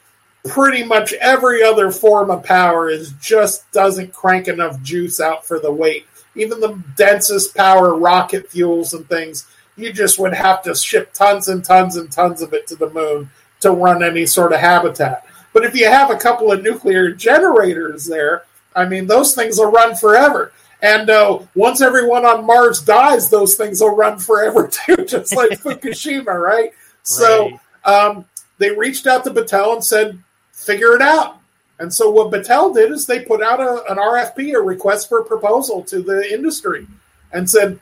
[0.45, 5.61] pretty much every other form of power is just doesn't crank enough juice out for
[5.61, 6.07] the weight.
[6.35, 9.47] Even the densest power rocket fuels and things,
[9.77, 12.91] you just would have to ship tons and tons and tons of it to the
[12.91, 15.27] moon to run any sort of habitat.
[15.53, 18.45] But if you have a couple of nuclear generators there,
[18.75, 20.53] I mean, those things will run forever.
[20.81, 25.51] And uh, once everyone on Mars dies, those things will run forever too, just like
[25.61, 26.73] Fukushima, right?
[27.05, 28.25] So um,
[28.59, 30.19] they reached out to Battelle and said,
[30.65, 31.39] figure it out.
[31.79, 35.25] And so what Battelle did is they put out a, an RFP, a request for
[35.25, 36.87] proposal to the industry,
[37.33, 37.79] and said,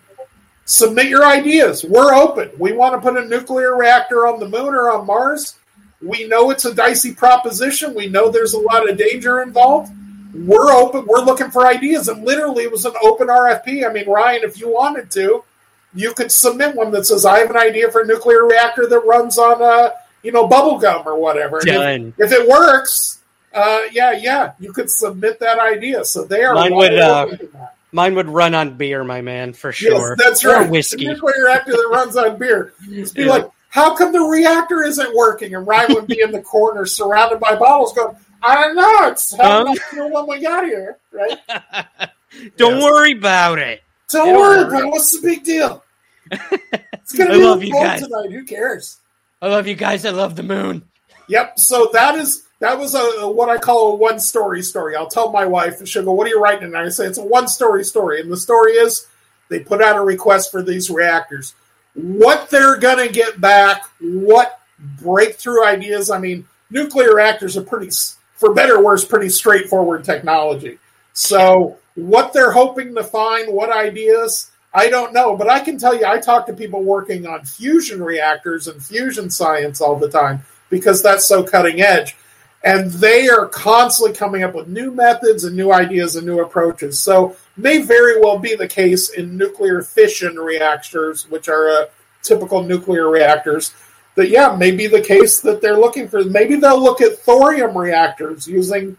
[0.64, 1.84] submit your ideas.
[1.84, 2.50] We're open.
[2.58, 5.56] We want to put a nuclear reactor on the moon or on Mars.
[6.00, 7.94] We know it's a dicey proposition.
[7.94, 9.92] We know there's a lot of danger involved.
[10.32, 11.04] We're open.
[11.06, 12.08] We're looking for ideas.
[12.08, 13.86] And literally, it was an open RFP.
[13.86, 15.44] I mean, Ryan, if you wanted to,
[15.92, 19.00] you could submit one that says, I have an idea for a nuclear reactor that
[19.00, 19.90] runs on, uh,
[20.22, 21.58] you know, bubble gum or whatever.
[21.68, 23.18] And if- If, it works,
[23.54, 26.04] uh, yeah, yeah, you could submit that idea.
[26.04, 26.54] So they are.
[26.54, 27.74] Mine would, uh, open to that.
[27.92, 30.10] Mine would run on beer, my man, for sure.
[30.10, 30.70] Yes, that's Or right.
[30.70, 31.06] whiskey.
[31.06, 32.72] A nuclear reactor that runs on beer.
[32.88, 33.30] Just be Yeah.
[33.30, 35.54] like, how come the reactor isn't working?
[35.56, 39.08] And Ryan would be in the corner surrounded by bottles going, I don't know.
[39.08, 39.74] It's how Huh?
[39.92, 41.36] the one we got here, right?
[42.56, 42.82] Don't Yes.
[42.84, 43.82] worry about it.
[44.08, 44.68] Don't It'll worry work.
[44.68, 44.86] about it.
[44.86, 45.82] What's the big deal?
[46.32, 48.00] It's going I to be love on you guys.
[48.02, 48.30] tonight.
[48.30, 48.98] Who cares?
[49.42, 50.04] I love you guys.
[50.04, 50.82] I love the moon.
[51.28, 51.58] Yep.
[51.58, 54.96] So that is that was a what I call a one story story.
[54.96, 57.18] I'll tell my wife, and she'll go, "What are you writing?" And I say, "It's
[57.18, 59.06] a one story story." And the story is
[59.48, 61.54] they put out a request for these reactors.
[61.94, 64.60] What they're to get back, what
[65.02, 66.10] breakthrough ideas?
[66.10, 67.90] I mean, nuclear reactors are pretty,
[68.36, 70.78] for better or worse, pretty straightforward technology.
[71.12, 75.94] So what they're hoping to find, what ideas, I don't know, but I can tell
[75.94, 80.42] you, I talk to people working on fusion reactors and fusion science all the time
[80.68, 82.16] because that's so cutting edge.
[82.62, 87.00] And they are constantly coming up with new methods and new ideas and new approaches.
[87.00, 91.86] So, may very well be the case in nuclear fission reactors, which are uh,
[92.22, 93.74] typical nuclear reactors.
[94.14, 96.22] That, yeah, may be the case that they're looking for.
[96.22, 98.96] Maybe they'll look at thorium reactors using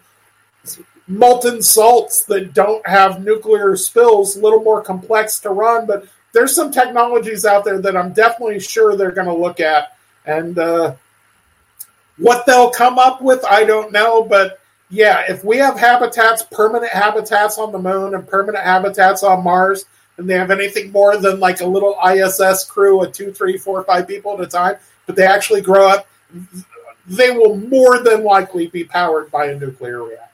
[1.12, 6.54] molten salts that don't have nuclear spills, a little more complex to run, but there's
[6.54, 9.96] some technologies out there that I'm definitely sure they're going to look at.
[10.24, 10.94] And uh,
[12.16, 14.22] what they'll come up with, I don't know.
[14.22, 14.58] But
[14.90, 19.84] yeah, if we have habitats, permanent habitats on the moon and permanent habitats on Mars,
[20.16, 23.82] and they have anything more than like a little ISS crew of two, three, four,
[23.84, 24.76] five people at a time,
[25.06, 26.06] but they actually grow up,
[27.06, 30.31] they will more than likely be powered by a nuclear reactor.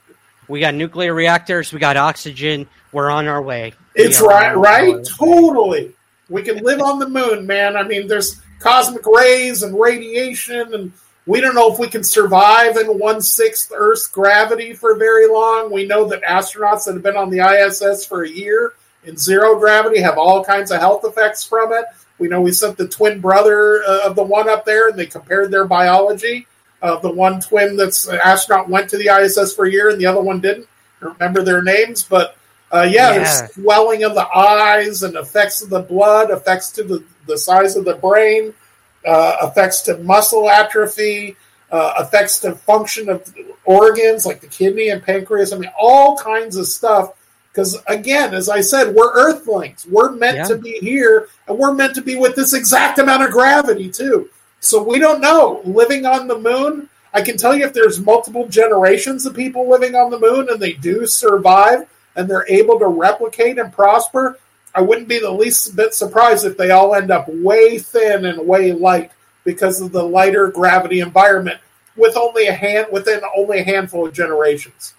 [0.49, 1.71] We got nuclear reactors.
[1.71, 2.67] We got oxygen.
[2.91, 3.73] We're on our way.
[3.95, 4.95] It's right, right?
[5.05, 5.93] Totally.
[6.27, 7.77] We can live on the moon, man.
[7.77, 10.91] I mean, there's cosmic rays and radiation, and
[11.27, 15.71] we don't know if we can survive in one sixth Earth's gravity for very long.
[15.71, 18.73] We know that astronauts that have been on the ISS for a year
[19.03, 21.85] in zero gravity have all kinds of health effects from it.
[22.17, 25.05] We know we sent the twin brother uh, of the one up there, and they
[25.05, 26.47] compared their biology
[26.81, 29.99] uh, the one twin that's an astronaut went to the ISS for a year and
[29.99, 30.67] the other one didn't.
[30.99, 32.35] remember their names, but
[32.71, 36.83] uh, yeah, yeah, there's swelling of the eyes and effects of the blood, effects to
[36.83, 38.53] the, the size of the brain,
[39.05, 41.35] uh, effects to muscle atrophy,
[41.71, 43.33] uh, effects to function of
[43.65, 45.53] organs like the kidney and pancreas.
[45.53, 47.13] I mean, all kinds of stuff.
[47.51, 49.87] Because again, as I said, we're Earthlings.
[49.89, 50.43] We're meant yeah.
[50.45, 54.29] to be here, and we're meant to be with this exact amount of gravity too.
[54.59, 55.61] So we don't know.
[55.65, 59.95] Living on the moon, I can tell you if there's multiple generations of people living
[59.95, 64.37] on the moon and they do survive and they're able to replicate and prosper,
[64.75, 68.47] I wouldn't be the least bit surprised if they all end up way thin and
[68.47, 69.11] way light
[69.43, 71.59] because of the lighter gravity environment
[71.95, 74.93] with only a hand within only a handful of generations.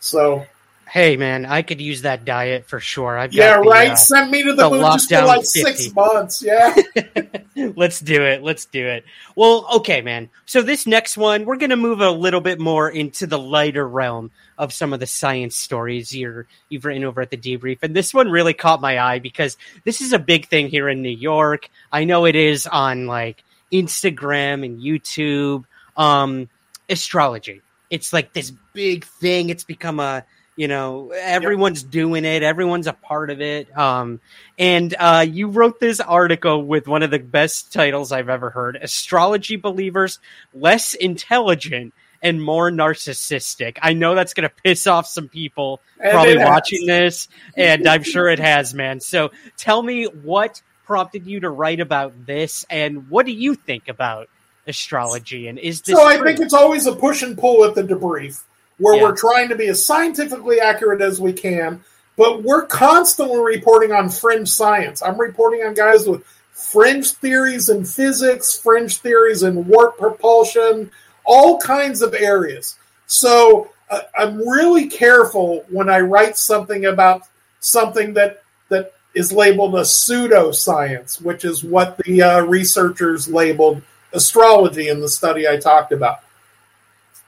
[0.00, 0.46] So
[0.88, 3.16] hey man, I could use that diet for sure.
[3.16, 3.92] I've yeah, the, right.
[3.92, 5.60] Uh, Send me to the, the moon just for like 50.
[5.60, 6.42] six months.
[6.42, 6.76] Yeah,
[7.76, 8.42] let's do it.
[8.42, 9.04] Let's do it.
[9.36, 10.30] Well, okay, man.
[10.46, 14.30] So this next one, we're gonna move a little bit more into the lighter realm
[14.58, 18.14] of some of the science stories you're you've written over at the debrief, and this
[18.14, 21.68] one really caught my eye because this is a big thing here in New York.
[21.90, 25.64] I know it is on like Instagram and YouTube.
[25.96, 26.48] Um,
[26.92, 27.62] astrology.
[27.90, 29.50] It's like this big thing.
[29.50, 30.24] It's become a
[30.56, 31.90] you know everyone's yep.
[31.90, 34.20] doing it everyone's a part of it um,
[34.58, 38.76] and uh, you wrote this article with one of the best titles i've ever heard
[38.76, 40.18] astrology believers
[40.52, 43.78] less intelligent and more narcissistic.
[43.82, 48.04] I know that's going to piss off some people and probably watching this and i'm
[48.04, 49.00] sure it has man.
[49.00, 53.88] So tell me what prompted you to write about this and what do you think
[53.88, 54.28] about
[54.66, 57.82] astrology and is this so i think it's always a push and pull at the
[57.82, 58.42] debrief
[58.78, 59.02] where yeah.
[59.02, 61.82] we're trying to be as scientifically accurate as we can,
[62.16, 65.02] but we're constantly reporting on fringe science.
[65.02, 70.90] I'm reporting on guys with fringe theories in physics, fringe theories in warp propulsion,
[71.24, 72.78] all kinds of areas.
[73.06, 77.22] So uh, I'm really careful when I write something about
[77.60, 83.82] something that that is labeled a pseudoscience, which is what the uh, researchers labeled
[84.12, 86.20] astrology in the study I talked about.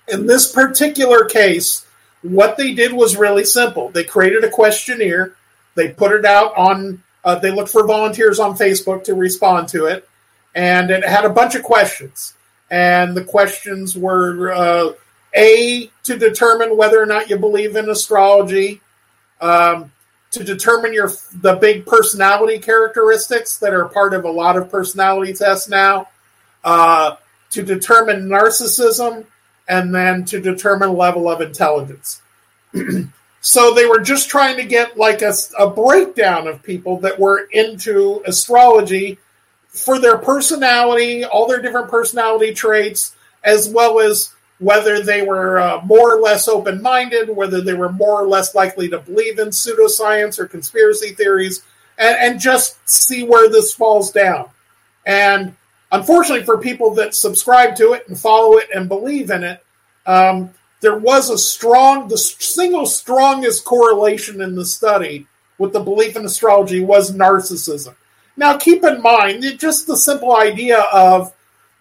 [0.08, 1.86] In this particular case,
[2.22, 3.90] what they did was really simple.
[3.90, 5.34] They created a questionnaire,
[5.74, 9.86] they put it out on, uh, they looked for volunteers on Facebook to respond to
[9.86, 10.08] it,
[10.54, 12.34] and it had a bunch of questions.
[12.70, 14.92] And the questions were uh,
[15.34, 18.80] A, to determine whether or not you believe in astrology,
[19.40, 19.92] um,
[20.30, 25.32] to determine your the big personality characteristics that are part of a lot of personality
[25.32, 26.08] tests now,
[26.64, 27.16] uh,
[27.50, 29.26] to determine narcissism,
[29.68, 32.22] and then to determine level of intelligence.
[33.40, 37.48] so they were just trying to get like a, a, breakdown of people that were
[37.52, 39.18] into astrology
[39.68, 45.80] for their personality, all their different personality traits, as well as whether they were uh,
[45.84, 49.48] more or less open minded, whether they were more or less likely to believe in
[49.48, 51.62] pseudoscience or conspiracy theories,
[51.98, 54.48] and, and just see where this falls down.
[55.06, 55.54] And
[55.94, 59.64] Unfortunately, for people that subscribe to it and follow it and believe in it,
[60.06, 60.50] um,
[60.80, 66.24] there was a strong, the single strongest correlation in the study with the belief in
[66.24, 67.94] astrology was narcissism.
[68.36, 71.32] Now, keep in mind, just the simple idea of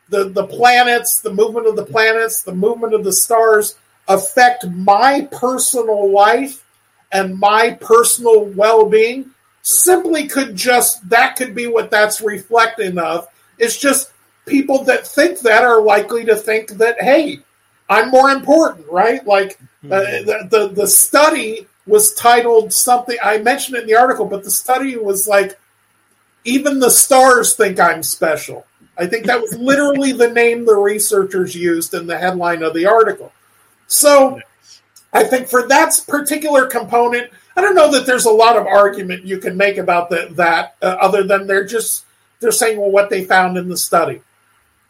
[0.09, 3.75] the, the planets, the movement of the planets, the movement of the stars
[4.07, 6.63] affect my personal life
[7.11, 9.31] and my personal well being
[9.63, 13.27] simply could just that could be what that's reflecting of.
[13.57, 14.11] It's just
[14.45, 17.39] people that think that are likely to think that hey,
[17.89, 19.25] I'm more important, right?
[19.25, 24.25] Like uh, the, the the study was titled something I mentioned it in the article,
[24.25, 25.59] but the study was like
[26.45, 28.65] even the stars think I'm special.
[28.97, 32.85] I think that was literally the name the researchers used in the headline of the
[32.85, 33.31] article.
[33.87, 34.39] So
[35.11, 39.25] I think for that particular component, I don't know that there's a lot of argument
[39.25, 42.05] you can make about the, that, uh, other than they're just
[42.43, 44.21] they're saying well what they found in the study.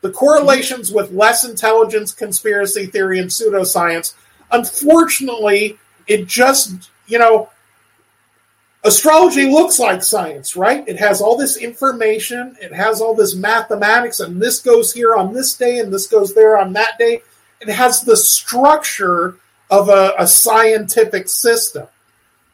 [0.02, 4.16] The correlations with less intelligence, conspiracy theory, and pseudoscience.
[4.52, 5.78] Unfortunately,
[6.08, 7.50] it just you know
[8.84, 10.88] astrology looks like science, right?
[10.88, 15.34] It has all this information, it has all this mathematics, and this goes here on
[15.34, 17.22] this day, and this goes there on that day.
[17.62, 19.38] It has the structure
[19.70, 21.88] of a, a scientific system.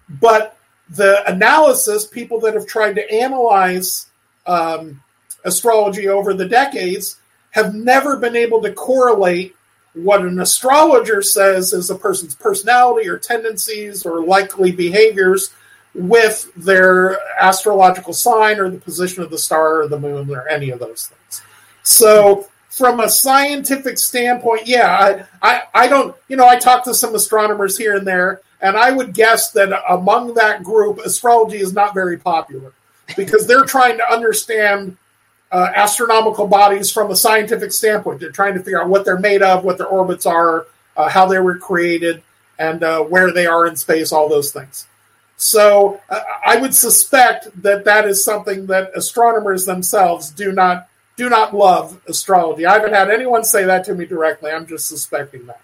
[0.07, 0.57] But
[0.89, 4.08] the analysis, people that have tried to analyze
[4.45, 5.01] um,
[5.43, 7.19] astrology over the decades
[7.51, 9.55] have never been able to correlate
[9.93, 15.51] what an astrologer says is a person's personality or tendencies or likely behaviors
[15.95, 20.69] with their astrological sign or the position of the star or the moon or any
[20.69, 21.41] of those things.
[21.83, 26.93] So, from a scientific standpoint, yeah, I, I, I don't, you know, I talked to
[26.93, 31.73] some astronomers here and there, and I would guess that among that group, astrology is
[31.73, 32.71] not very popular
[33.15, 34.97] because they're trying to understand
[35.51, 38.19] uh, astronomical bodies from a scientific standpoint.
[38.19, 41.25] They're trying to figure out what they're made of, what their orbits are, uh, how
[41.25, 42.21] they were created,
[42.57, 44.85] and uh, where they are in space, all those things.
[45.37, 51.29] So uh, I would suspect that that is something that astronomers themselves do not do
[51.29, 52.65] not love astrology.
[52.65, 54.51] I haven't had anyone say that to me directly.
[54.51, 55.61] I'm just suspecting that.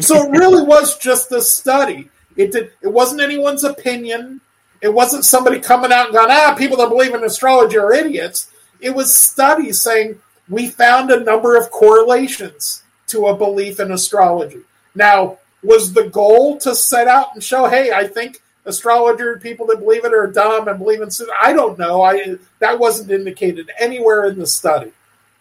[0.00, 2.08] So it really was just a study.
[2.36, 2.72] It did.
[2.82, 4.40] It wasn't anyone's opinion.
[4.86, 8.52] It wasn't somebody coming out and going, ah, people that believe in astrology are idiots.
[8.80, 14.60] It was studies saying we found a number of correlations to a belief in astrology.
[14.94, 19.80] Now, was the goal to set out and show, hey, I think astrologer people that
[19.80, 21.10] believe it are dumb and believe in
[21.42, 22.02] I don't know.
[22.02, 24.92] I that wasn't indicated anywhere in the study.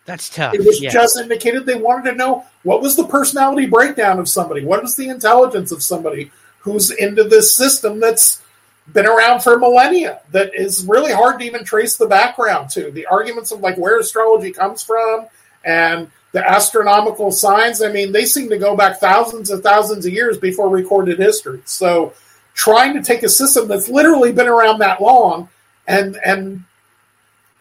[0.05, 0.55] That's tough.
[0.55, 4.65] It was just indicated they wanted to know what was the personality breakdown of somebody,
[4.65, 8.41] what is the intelligence of somebody who's into this system that's
[8.93, 12.91] been around for millennia that is really hard to even trace the background to.
[12.91, 15.27] The arguments of like where astrology comes from
[15.63, 20.13] and the astronomical signs, I mean, they seem to go back thousands and thousands of
[20.13, 21.61] years before recorded history.
[21.65, 22.13] So
[22.53, 25.49] trying to take a system that's literally been around that long
[25.87, 26.63] and and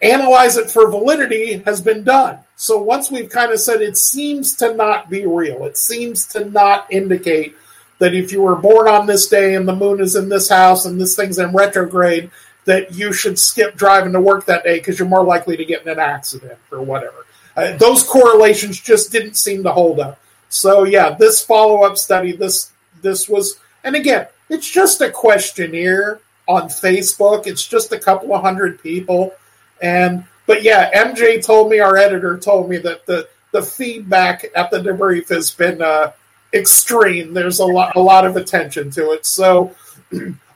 [0.01, 2.37] analyze it for validity has been done.
[2.57, 6.45] So once we've kind of said it seems to not be real, it seems to
[6.45, 7.55] not indicate
[7.99, 10.85] that if you were born on this day and the moon is in this house
[10.85, 12.29] and this thing's in retrograde,
[12.65, 15.83] that you should skip driving to work that day because you're more likely to get
[15.83, 17.25] in an accident or whatever.
[17.55, 20.19] Uh, those correlations just didn't seem to hold up.
[20.49, 26.19] So yeah, this follow up study, this this was, and again, it's just a questionnaire
[26.47, 27.47] on Facebook.
[27.47, 29.33] It's just a couple of hundred people.
[29.81, 34.69] And but yeah, MJ told me, our editor told me that the the feedback at
[34.69, 36.11] the debrief has been uh,
[36.55, 37.33] extreme.
[37.33, 39.25] There's a lot a lot of attention to it.
[39.25, 39.75] So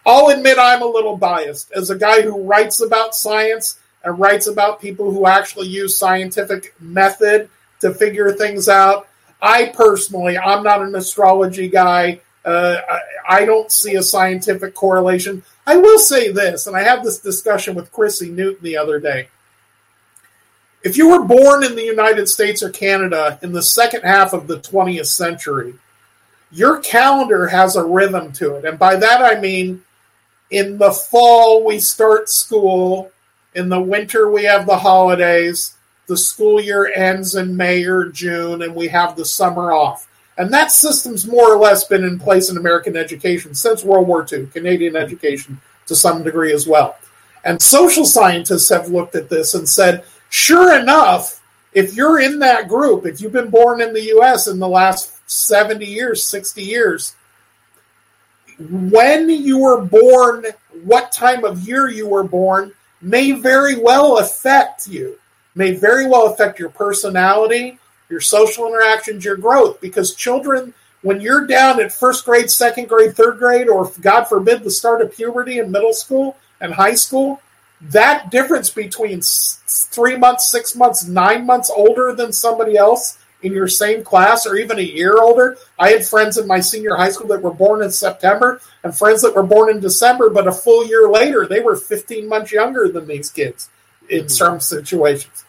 [0.05, 4.47] I'll admit I'm a little biased as a guy who writes about science and writes
[4.47, 7.49] about people who actually use scientific method
[7.81, 9.07] to figure things out.
[9.41, 12.21] I personally, I'm not an astrology guy.
[12.43, 15.43] Uh, I, I, don't see a scientific correlation.
[15.67, 19.27] I will say this, and I had this discussion with Chrissy Newton the other day.
[20.83, 24.47] If you were born in the United States or Canada in the second half of
[24.47, 25.73] the 20th century,
[26.51, 28.65] your calendar has a rhythm to it.
[28.65, 29.83] And by that I mean
[30.49, 33.11] in the fall we start school,
[33.55, 35.75] in the winter we have the holidays,
[36.07, 40.07] the school year ends in May or June, and we have the summer off.
[40.37, 44.25] And that system's more or less been in place in American education since World War
[44.31, 46.97] II, Canadian education to some degree as well.
[47.43, 51.41] And social scientists have looked at this and said, sure enough,
[51.73, 55.18] if you're in that group, if you've been born in the US in the last
[55.29, 57.15] 70 years, 60 years,
[58.59, 60.45] when you were born,
[60.83, 65.17] what time of year you were born may very well affect you,
[65.55, 67.77] may very well affect your personality,
[68.09, 69.79] your social interactions, your growth.
[69.79, 70.73] Because children,
[71.03, 75.01] when you're down at first grade, second grade, third grade, or God forbid, the start
[75.01, 77.41] of puberty in middle school and high school,
[77.81, 79.21] that difference between
[79.67, 84.57] three months, six months, nine months older than somebody else in your same class or
[84.57, 85.57] even a year older.
[85.77, 89.21] I had friends in my senior high school that were born in September and friends
[89.21, 92.89] that were born in December, but a full year later, they were 15 months younger
[92.89, 93.69] than these kids
[94.09, 94.27] in mm-hmm.
[94.27, 95.45] some situations.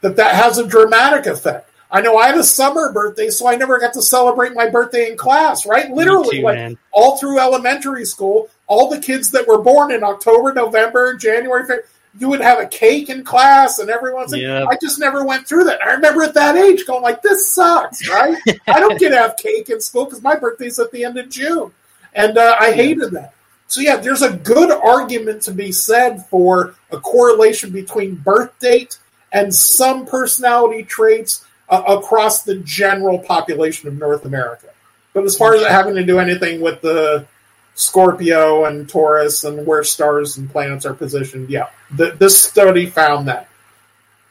[0.00, 1.70] That that has a dramatic effect.
[1.92, 5.10] I know I had a summer birthday, so I never got to celebrate my birthday
[5.10, 5.90] in class, right?
[5.90, 6.78] Literally, too, like man.
[6.92, 11.82] all through elementary school, all the kids that were born in October, November, January, February,
[12.18, 14.66] you would have a cake in class and everyone's like, yep.
[14.68, 15.80] I just never went through that.
[15.82, 18.36] I remember at that age going like, this sucks, right?
[18.66, 21.28] I don't get to have cake in school because my birthday's at the end of
[21.28, 21.70] June.
[22.14, 23.34] And uh, I hated that.
[23.68, 28.98] So yeah, there's a good argument to be said for a correlation between birth date
[29.32, 34.66] and some personality traits uh, across the general population of North America.
[35.12, 37.26] But as far as it having to do anything with the
[37.74, 41.50] Scorpio and Taurus and where stars and planets are positioned.
[41.50, 43.48] Yeah, the, this study found that.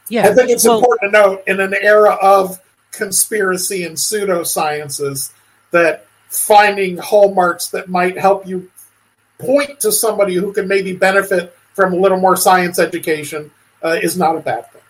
[0.08, 2.60] Yeah, I think it's well, important to note in an era of
[2.90, 5.32] conspiracy and pseudosciences
[5.70, 8.70] that finding hallmarks that might help you
[9.38, 13.50] point to somebody who can maybe benefit from a little more science education
[13.82, 14.82] uh, is not a bad thing.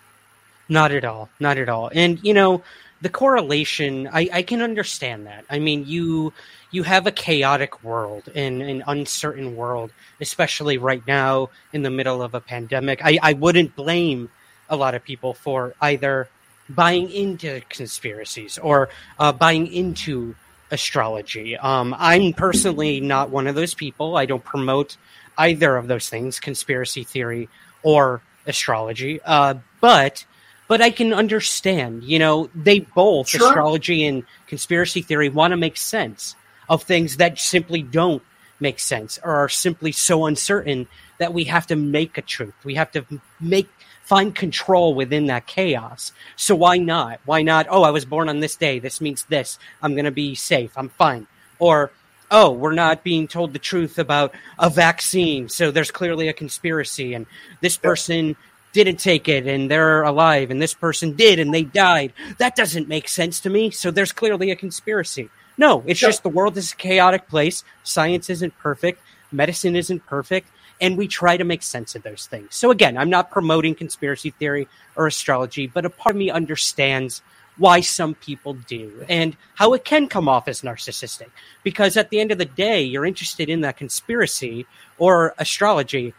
[0.69, 1.29] Not at all.
[1.39, 1.91] Not at all.
[1.93, 2.63] And you know,
[3.01, 5.45] the correlation, I, I can understand that.
[5.49, 6.33] I mean, you
[6.71, 12.21] you have a chaotic world and an uncertain world, especially right now in the middle
[12.21, 13.01] of a pandemic.
[13.03, 14.29] I, I wouldn't blame
[14.69, 16.29] a lot of people for either
[16.69, 18.89] buying into conspiracies or
[19.19, 20.33] uh, buying into
[20.71, 21.57] astrology.
[21.57, 24.15] Um, I'm personally not one of those people.
[24.15, 24.95] I don't promote
[25.37, 27.49] either of those things, conspiracy theory
[27.83, 29.19] or astrology.
[29.23, 30.25] Uh, but
[30.69, 32.05] but I can understand.
[32.05, 33.45] You know, they both sure.
[33.45, 36.37] astrology and conspiracy theory want to make sense
[36.71, 38.23] of things that simply don't
[38.61, 40.87] make sense or are simply so uncertain
[41.17, 42.53] that we have to make a truth.
[42.63, 43.05] We have to
[43.41, 43.67] make
[44.03, 46.13] find control within that chaos.
[46.37, 47.19] So why not?
[47.25, 47.67] Why not?
[47.69, 48.79] Oh, I was born on this day.
[48.79, 49.59] This means this.
[49.81, 50.71] I'm going to be safe.
[50.77, 51.27] I'm fine.
[51.59, 51.91] Or
[52.31, 55.49] oh, we're not being told the truth about a vaccine.
[55.49, 57.25] So there's clearly a conspiracy and
[57.59, 58.37] this person
[58.71, 62.13] didn't take it and they're alive and this person did and they died.
[62.37, 63.71] That doesn't make sense to me.
[63.71, 65.29] So there's clearly a conspiracy.
[65.61, 67.63] No, it's just the world is a chaotic place.
[67.83, 68.99] Science isn't perfect.
[69.31, 70.47] Medicine isn't perfect.
[70.81, 72.55] And we try to make sense of those things.
[72.55, 77.21] So again, I'm not promoting conspiracy theory or astrology, but a part of me understands
[77.57, 81.29] why some people do and how it can come off as narcissistic.
[81.61, 84.65] Because at the end of the day, you're interested in that conspiracy
[84.97, 86.15] or astrology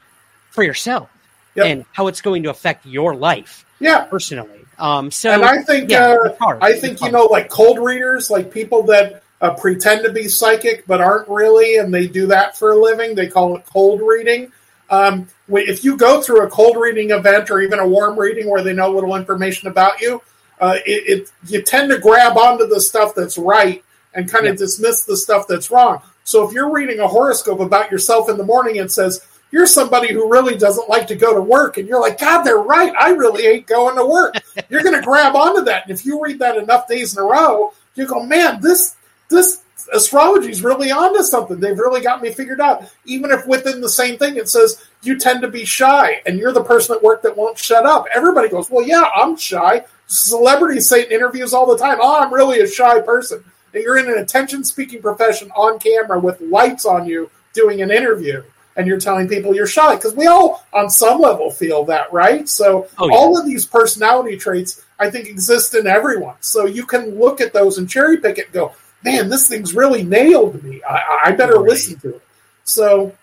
[0.50, 1.10] for yourself
[1.56, 1.66] yep.
[1.66, 3.66] and how it's going to affect your life.
[3.80, 4.04] Yeah.
[4.04, 4.60] Personally.
[4.78, 8.52] Um, so, and I think, yeah, uh, I think, you know, like cold readers, like
[8.52, 12.70] people that uh, pretend to be psychic but aren't really, and they do that for
[12.70, 13.14] a living.
[13.14, 14.52] They call it cold reading.
[14.88, 18.62] Um, if you go through a cold reading event or even a warm reading where
[18.62, 20.22] they know little information about you,
[20.60, 23.82] uh, it, it, you tend to grab onto the stuff that's right
[24.14, 26.00] and kind of dismiss the stuff that's wrong.
[26.24, 30.12] So if you're reading a horoscope about yourself in the morning, it says you're somebody
[30.12, 32.92] who really doesn't like to go to work, and you're like, God, they're right.
[32.98, 34.36] I really ain't going to work.
[34.70, 37.26] you're going to grab onto that, and if you read that enough days in a
[37.26, 38.94] row, you go, man, this
[39.32, 41.58] this astrology is really onto something.
[41.58, 42.84] They've really got me figured out.
[43.04, 46.52] Even if within the same thing it says you tend to be shy and you're
[46.52, 48.06] the person at work that won't shut up.
[48.14, 49.84] Everybody goes, Well, yeah, I'm shy.
[50.06, 53.42] Celebrities say in interviews all the time, Oh, I'm really a shy person.
[53.74, 57.90] And you're in an attention speaking profession on camera with lights on you doing an
[57.90, 58.42] interview.
[58.74, 62.48] And you're telling people you're shy because we all, on some level, feel that, right?
[62.48, 63.14] So, oh, yeah.
[63.14, 66.36] all of these personality traits, I think, exist in everyone.
[66.40, 68.72] So, you can look at those and cherry pick it and go,
[69.04, 70.82] man, this thing's really nailed me.
[70.88, 71.68] I, I better right.
[71.68, 72.22] listen to it.
[72.64, 73.14] So,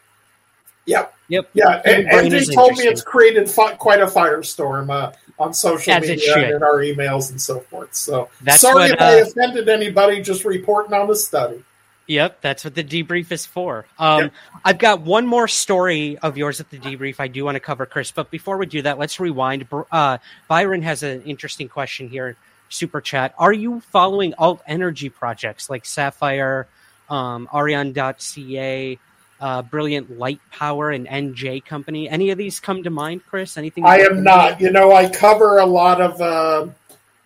[0.86, 1.14] yep.
[1.30, 1.50] Yep.
[1.54, 1.82] Yeah.
[1.86, 6.36] And, Andy told me it's created fi- quite a firestorm uh, on social As media
[6.36, 7.94] and in our emails and so forth.
[7.94, 11.64] So, that's sorry what, if uh, I offended anybody just reporting on the study.
[12.08, 13.86] Yep, that's what the debrief is for.
[14.00, 14.34] Um, yep.
[14.66, 17.86] I've got one more story of yours at the debrief I do want to cover,
[17.86, 18.10] Chris.
[18.10, 19.68] But before we do that, let's rewind.
[19.92, 22.36] Uh, Byron has an interesting question here
[22.70, 23.34] super chat.
[23.38, 26.68] Are you following alt energy projects like SAFIRE,
[27.10, 29.00] um, Aureon.ca,
[29.42, 32.10] uh, Brilliant Light Power, and NJ Company?
[32.10, 33.58] Any of these come to mind, Chris?
[33.58, 33.86] Anything?
[33.86, 34.62] I am not.
[34.62, 36.68] You know, I cover a lot of uh,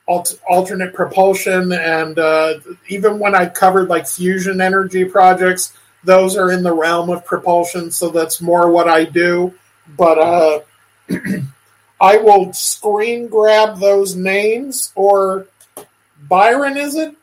[0.08, 6.52] alt- alternate propulsion, and uh, even when I covered like fusion energy projects, those are
[6.52, 7.92] in the realm of propulsion.
[7.92, 9.54] So that's more what I do.
[9.98, 10.60] But uh,
[12.04, 15.48] I will screen grab those names or
[16.28, 17.16] Byron, is it?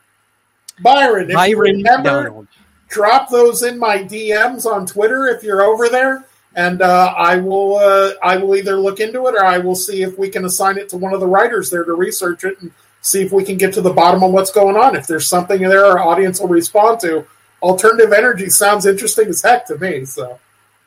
[0.81, 2.47] Byron, if Byron you remember,
[2.87, 6.25] drop those in my DMs on Twitter if you're over there,
[6.55, 10.01] and uh, I will uh, I will either look into it or I will see
[10.01, 12.71] if we can assign it to one of the writers there to research it and
[13.01, 14.95] see if we can get to the bottom of what's going on.
[14.95, 17.23] If there's something there our audience will respond to,
[17.61, 20.05] alternative energy sounds interesting as heck to me.
[20.05, 20.39] So,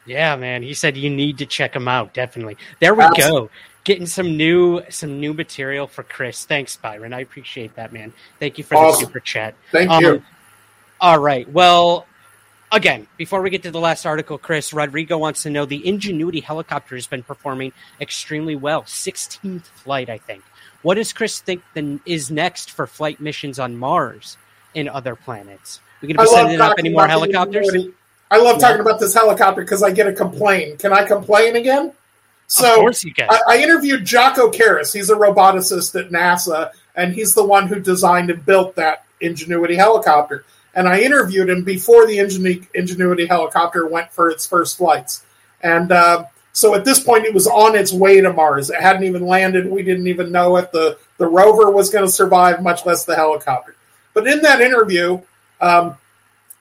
[0.05, 2.13] yeah, man, he said you need to check him out.
[2.13, 2.57] Definitely.
[2.81, 3.49] There we Absolutely.
[3.49, 3.51] go.
[3.85, 6.45] Getting some new some new material for Chris.
[6.47, 7.13] Thanks, Byron.
[7.13, 8.13] I appreciate that, man.
[8.41, 9.01] Thank you for awesome.
[9.01, 9.55] the super chat.
[9.73, 10.23] Thank um, you.
[11.01, 11.47] All right.
[11.51, 12.07] Well,
[12.73, 16.41] again, before we get to the last article, Chris, Rodrigo wants to know the Ingenuity
[16.41, 18.83] helicopter has been performing extremely well.
[18.83, 20.43] 16th flight, I think.
[20.83, 24.37] What does Chris think then is next for flight missions on Mars
[24.75, 25.81] and other planets?
[26.01, 27.71] We going to be sending up any more helicopters?
[28.31, 28.69] I love yeah.
[28.69, 30.81] talking about this helicopter because I get a complaint.
[30.81, 31.93] Can I complain again?
[32.47, 33.29] So of course you can.
[33.31, 34.93] I, I interviewed Jaakko Karras.
[34.93, 39.77] He's a roboticist at NASA, and he's the one who designed and built that Ingenuity
[39.77, 40.45] helicopter
[40.75, 45.25] and I interviewed him before the Ingenuity helicopter went for its first flights.
[45.63, 48.71] And uh, so at this point, it was on its way to Mars.
[48.71, 49.71] It hadn't even landed.
[49.71, 53.15] We didn't even know if the, the rover was going to survive, much less the
[53.15, 53.77] helicopter.
[54.13, 55.21] But in that interview,
[55.61, 55.97] um,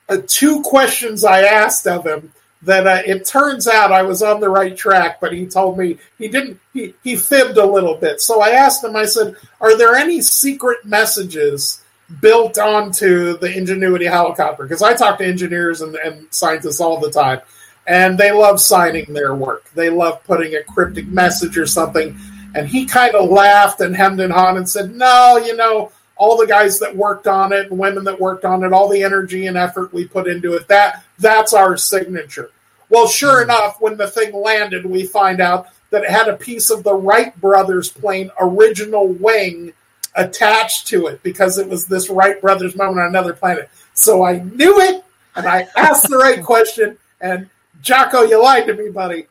[0.07, 2.31] uh, two questions I asked of him
[2.63, 5.97] that uh, it turns out I was on the right track, but he told me
[6.17, 8.21] he didn't, he, he fibbed a little bit.
[8.21, 11.83] So I asked him, I said, Are there any secret messages?
[12.21, 17.11] built onto the Ingenuity helicopter because I talk to engineers and, and, scientists all the
[17.11, 17.41] time,
[17.87, 19.69] and they love signing their work.
[19.73, 22.17] They love putting a cryptic message or something.
[22.55, 26.37] And he kind of laughed and hemmed and hawed and said, "No, you know." All
[26.37, 29.47] the guys that worked on it and women that worked on it, all the energy
[29.47, 32.51] and effort we put into it, that that's our signature.
[32.93, 36.69] Well, sure enough, when the thing landed, we find out that it had a piece
[36.69, 39.73] of the Wright brothers plane original wing
[40.13, 43.67] attached to it because it was this Wright brothers moment on another planet.
[43.95, 45.03] So I knew it,
[45.35, 46.99] and I asked the right question.
[47.19, 47.49] And
[47.81, 49.25] Jaakko, you lied to me, buddy.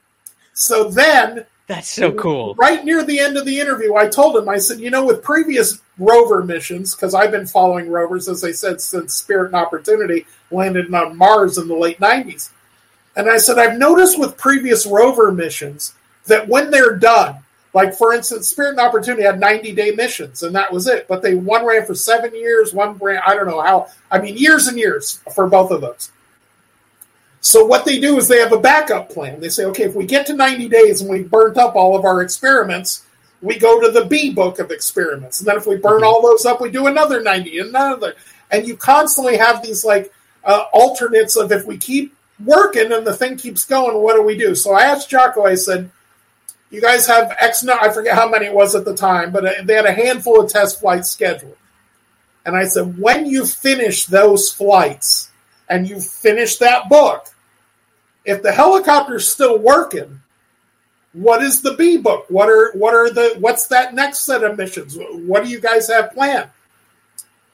[0.55, 2.57] So then, that's so cool.
[2.57, 5.23] Right near the end of the interview, I told him, I said, you know, with
[5.23, 10.27] previous rover missions, because I've been following rovers, as I said, since Spirit and Opportunity
[10.51, 12.51] landed on Mars in the late 90s.
[13.17, 15.95] And I said, I've noticed with previous rover missions
[16.27, 17.37] that when they're done,
[17.75, 21.09] like for instance, Spirit and Opportunity had 90 day missions, and that was it.
[21.09, 23.89] But they one ran for seven years, one ran I don't know how.
[24.11, 26.11] I mean, years and years for both of those.
[27.41, 29.41] So what they do is they have a backup plan.
[29.41, 32.05] They say, okay, if we get to 90 days and we've burnt up all of
[32.05, 33.05] our experiments,
[33.41, 35.41] we go to the B book of experiments.
[35.41, 36.05] And then if we burn mm-hmm.
[36.05, 38.15] all those up, we do another 90 and another.
[38.53, 40.13] And you constantly have these like
[40.45, 42.15] uh, alternates of if we keep
[42.45, 44.55] working and the thing keeps going, what do we do?
[44.55, 45.91] So I asked Jaakko, I said,
[46.71, 49.45] you guys have X no, I forget how many it was at the time, but
[49.45, 51.57] uh, they had a handful of test flights scheduled.
[52.45, 55.31] And I said, when you finish those flights
[55.69, 57.27] and you finish that book,
[58.25, 60.21] if the helicopter's still working,
[61.13, 62.25] what is the B book?
[62.29, 64.97] What are what are the what's that next set of missions?
[64.99, 66.51] What do you guys have planned?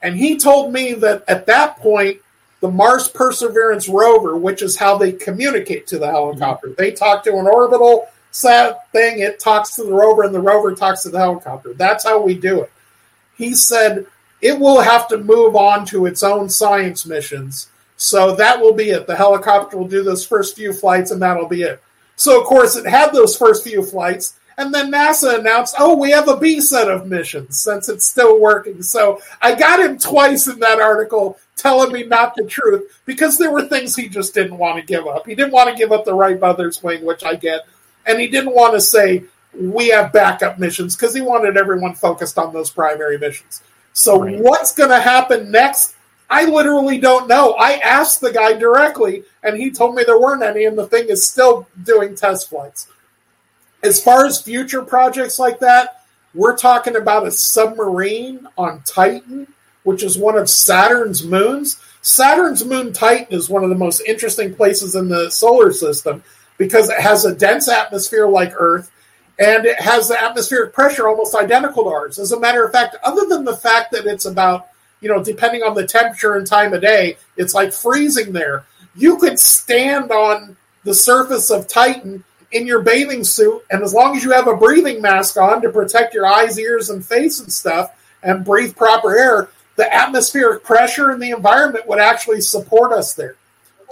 [0.01, 2.21] And he told me that at that point,
[2.61, 7.37] the Mars Perseverance rover, which is how they communicate to the helicopter, they talk to
[7.37, 11.19] an orbital sat thing, it talks to the rover, and the rover talks to the
[11.19, 11.73] helicopter.
[11.75, 12.73] That's how we do it.
[13.37, 14.07] He said
[14.41, 17.69] it will have to move on to its own science missions.
[17.97, 19.07] So that will be it.
[19.07, 21.83] The helicopter will do those first few flights, and that'll be it.
[22.15, 26.11] So, of course, it had those first few flights, and then NASA announced, oh, we
[26.11, 28.83] have a B set of missions since it's still working.
[28.83, 33.51] So I got him twice in that article telling me not the truth because there
[33.51, 35.27] were things he just didn't want to give up.
[35.27, 37.67] He didn't want to give up the Wright Brothers wing, which I get
[38.09, 39.23] and he didn't want to say
[39.55, 43.63] we have backup missions because he wanted everyone focused on those primary missions.
[43.93, 44.41] So right.
[44.41, 45.95] what's going to happen next?
[46.31, 47.53] I literally don't know.
[47.55, 51.09] I asked the guy directly, and he told me there weren't any, and the thing
[51.09, 52.89] is still doing test flights.
[53.83, 56.05] As far as future projects like that,
[56.35, 59.47] we're talking about a submarine on Titan,
[59.85, 61.81] which is one of Saturn's moons.
[62.03, 66.23] Saturn's moon Titan is one of the most interesting places in the solar system
[66.57, 68.91] because it has a dense atmosphere like Earth
[69.39, 72.19] and it has the atmospheric pressure almost identical to ours.
[72.19, 74.69] As a matter of fact, other than the fact that it's about,
[75.01, 78.65] you know, depending on the temperature and time of day, it's like freezing there.
[78.97, 84.17] You could stand on the surface of Titan in your bathing suit, and as long
[84.17, 87.53] as you have a breathing mask on to protect your eyes, ears, and face and
[87.53, 87.93] stuff,
[88.23, 89.49] and breathe proper air,
[89.79, 93.37] the atmospheric pressure in the environment would actually support us there.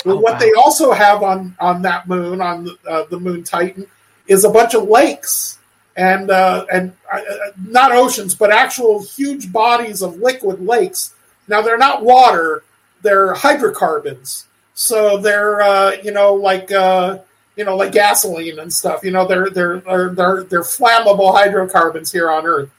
[0.04, 0.38] Oh, what wow.
[0.40, 3.86] they also have on on that moon, on the, uh, the moon Titan,
[4.26, 5.58] is a bunch of lakes
[5.96, 7.20] and uh, and uh,
[7.56, 11.14] not oceans, but actual huge bodies of liquid lakes.
[11.46, 12.64] Now they're not water;
[13.02, 14.46] they're hydrocarbons.
[14.74, 17.20] So they're uh, you know like uh,
[17.54, 19.04] you know like gasoline and stuff.
[19.04, 22.70] You know they're they're they're they're, they're flammable hydrocarbons here on Earth.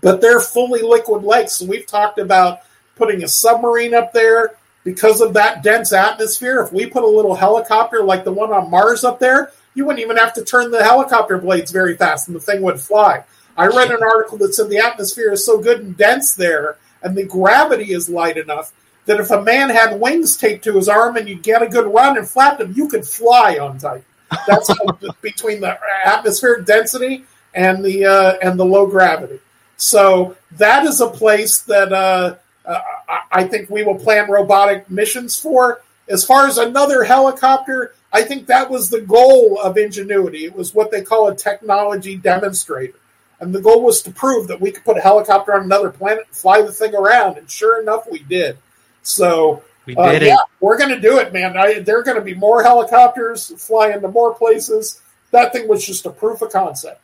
[0.00, 1.56] But they're fully liquid lakes.
[1.56, 2.60] So we've talked about
[2.96, 6.60] putting a submarine up there because of that dense atmosphere.
[6.60, 10.04] If we put a little helicopter like the one on Mars up there, you wouldn't
[10.04, 13.24] even have to turn the helicopter blades very fast and the thing would fly.
[13.56, 17.16] I read an article that said the atmosphere is so good and dense there and
[17.16, 18.72] the gravity is light enough
[19.06, 21.92] that if a man had wings taped to his arm and you get a good
[21.92, 24.04] run and flapped him, you could fly on Titan.
[24.46, 24.70] That's
[25.22, 29.40] between the atmospheric density and the uh, and the low gravity.
[29.80, 32.36] So that is a place that uh,
[32.66, 32.80] uh,
[33.32, 35.80] I think we will plan robotic missions for.
[36.08, 40.44] As far as another helicopter, I think that was the goal of Ingenuity.
[40.44, 42.98] It was what they call a technology demonstrator.
[43.40, 46.26] And the goal was to prove that we could put a helicopter on another planet
[46.26, 47.38] and fly the thing around.
[47.38, 48.58] And sure enough, we did.
[49.02, 51.56] So we uh, did uh, yeah, we're going to do it, man.
[51.56, 55.00] I, there are going to be more helicopters flying to more places.
[55.30, 57.00] That thing was just a proof of concept.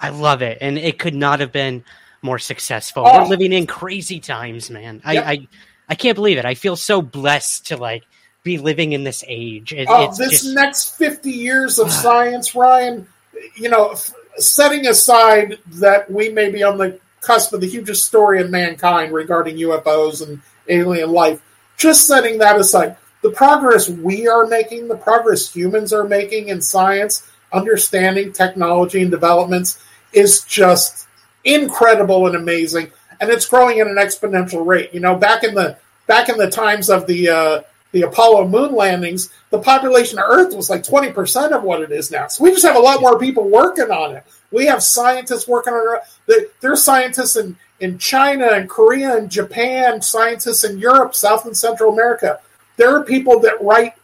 [0.00, 1.84] I love it, and it could not have been
[2.22, 3.04] more successful.
[3.06, 3.22] Oh.
[3.22, 5.00] We're living in crazy times, man.
[5.04, 5.26] I, yep.
[5.26, 5.48] I,
[5.88, 6.44] I can't believe it.
[6.44, 8.04] I feel so blessed to like
[8.42, 9.72] be living in this age.
[9.72, 10.54] It, oh, this just...
[10.54, 13.06] next fifty years of science, Ryan.
[13.54, 13.94] You know,
[14.36, 19.12] setting aside that we may be on the cusp of the hugest story in mankind
[19.12, 21.42] regarding UFOs and alien life,
[21.76, 26.60] just setting that aside, the progress we are making, the progress humans are making in
[26.60, 31.06] science, understanding technology and developments is just
[31.44, 32.90] incredible and amazing,
[33.20, 34.92] and it's growing at an exponential rate.
[34.92, 37.60] You know, back in the back in the times of the uh,
[37.92, 41.92] the Apollo moon landings, the population of Earth was like twenty percent of what it
[41.92, 42.28] is now.
[42.28, 44.24] So we just have a lot more people working on it.
[44.50, 46.52] We have scientists working on it.
[46.60, 51.56] There are scientists in in China and Korea and Japan, scientists in Europe, South and
[51.56, 52.40] Central America.
[52.76, 53.94] There are people that write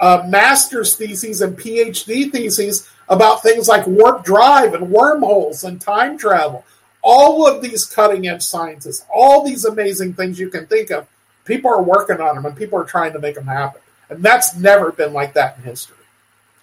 [0.00, 6.18] uh, master's theses and PhD theses about things like warp drive and wormholes and time
[6.18, 6.64] travel.
[7.02, 11.06] All of these cutting edge scientists, all these amazing things you can think of,
[11.44, 13.80] people are working on them and people are trying to make them happen.
[14.10, 15.96] And that's never been like that in history.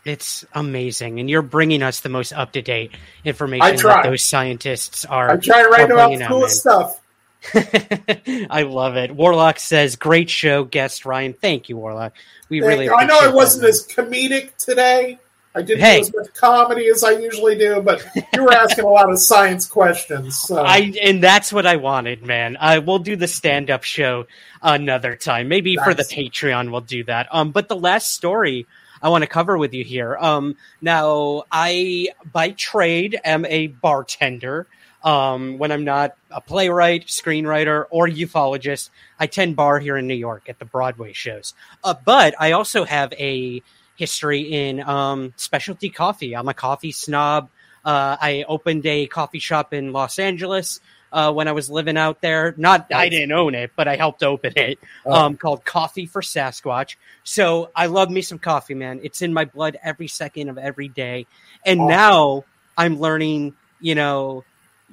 [0.03, 2.91] It's amazing, and you're bringing us the most up to date
[3.23, 5.31] information that those scientists are.
[5.31, 7.01] I'm trying to write about cool stuff.
[7.55, 9.09] I love it.
[9.09, 12.13] Warlock says, "Great show, guest Ryan." Thank you, Warlock.
[12.49, 12.89] We Thank really.
[12.91, 13.69] I know it wasn't that.
[13.69, 15.17] as comedic today.
[15.55, 15.95] I didn't hey.
[15.95, 19.17] do as much comedy as I usually do, but you were asking a lot of
[19.19, 20.37] science questions.
[20.37, 20.57] So.
[20.57, 22.57] I and that's what I wanted, man.
[22.59, 24.27] I will do the stand up show
[24.61, 25.47] another time.
[25.47, 25.85] Maybe nice.
[25.85, 27.27] for the Patreon, we'll do that.
[27.31, 28.67] Um, but the last story
[29.01, 30.17] I want to cover with you here.
[30.19, 34.67] Um, now I by trade am a bartender.
[35.03, 40.15] Um, when I'm not a playwright, screenwriter, or ufologist, I tend bar here in New
[40.15, 41.53] York at the Broadway shows.
[41.83, 43.61] Uh, but I also have a
[43.95, 46.35] history in um, specialty coffee.
[46.35, 47.49] I'm a coffee snob.
[47.83, 50.79] Uh, I opened a coffee shop in Los Angeles
[51.11, 52.53] uh, when I was living out there.
[52.57, 54.79] Not I didn't own it, but I helped open it.
[55.05, 55.13] Oh.
[55.13, 56.97] Um, called Coffee for Sasquatch.
[57.23, 58.99] So I love me some coffee, man.
[59.03, 61.27] It's in my blood every second of every day.
[61.65, 61.87] And oh.
[61.87, 62.45] now
[62.77, 63.55] I'm learning.
[63.79, 64.43] You know,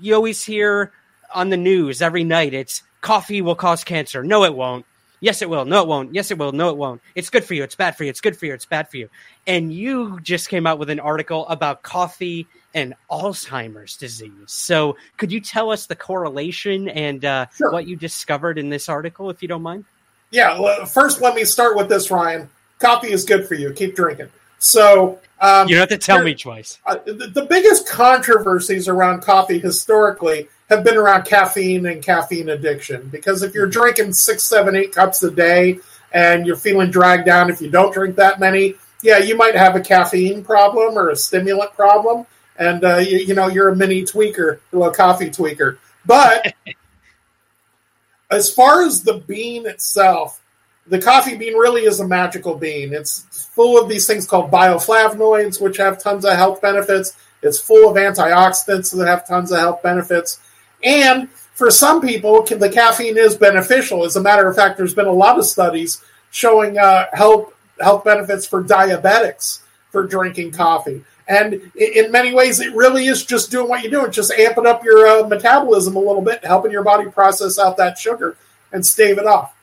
[0.01, 0.93] you always hear
[1.35, 2.55] on the news every night.
[2.55, 4.23] It's coffee will cause cancer.
[4.23, 4.87] No, it won't.
[5.23, 5.65] Yes, it will.
[5.65, 6.13] No, it won't.
[6.13, 6.51] Yes, it will.
[6.51, 7.01] No, it won't.
[7.15, 7.63] It's good for you.
[7.63, 8.11] It's bad for you.
[8.11, 8.55] It's good for you.
[8.55, 9.09] It's bad for you.
[9.47, 14.33] And you just came out with an article about coffee and Alzheimer's disease.
[14.49, 17.71] So, could you tell us the correlation and uh, sure.
[17.71, 19.85] what you discovered in this article, if you don't mind?
[20.33, 20.59] Yeah.
[20.59, 22.51] Well, first, let me start with this, Ryan.
[22.81, 23.73] Coffee is good for you.
[23.73, 24.29] Keep drinking.
[24.63, 26.79] So, um, you don't have to tell me twice.
[26.87, 33.09] Uh, the, the biggest controversies around coffee historically have been around caffeine and caffeine addiction.
[33.09, 35.81] Because if you're drinking six, seven, eight cups a day
[36.13, 39.75] and you're feeling dragged down if you don't drink that many, yeah, you might have
[39.75, 42.25] a caffeine problem or a stimulant problem.
[42.57, 45.79] And, uh, you, you know, you're a mini tweaker, a little coffee tweaker.
[46.07, 46.55] But
[48.31, 50.41] as far as the bean itself,
[50.87, 52.93] the coffee bean really is a magical bean.
[52.93, 57.17] It's full of these things called bioflavonoids, which have tons of health benefits.
[57.43, 60.41] It's full of antioxidants that have tons of health benefits.
[60.83, 64.05] And for some people, the caffeine is beneficial.
[64.05, 68.05] As a matter of fact, there's been a lot of studies showing uh, health health
[68.05, 69.61] benefits for diabetics
[69.91, 71.05] for drinking coffee.
[71.29, 74.05] And in many ways, it really is just doing what you do.
[74.05, 77.77] It's just amping up your uh, metabolism a little bit, helping your body process out
[77.77, 78.37] that sugar
[78.73, 79.55] and stave it off.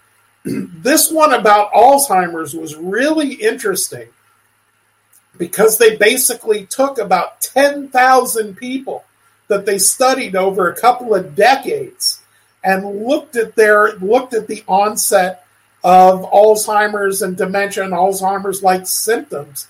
[0.45, 4.07] This one about Alzheimer's was really interesting
[5.37, 9.03] because they basically took about 10,000 people
[9.47, 12.21] that they studied over a couple of decades
[12.63, 15.45] and looked at their looked at the onset
[15.83, 19.67] of Alzheimer's and dementia and Alzheimer's like symptoms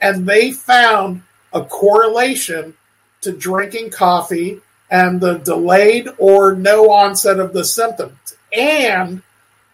[0.00, 1.22] and they found
[1.52, 2.74] a correlation
[3.22, 4.60] to drinking coffee
[4.90, 8.36] and the delayed or no onset of the symptoms.
[8.52, 9.22] And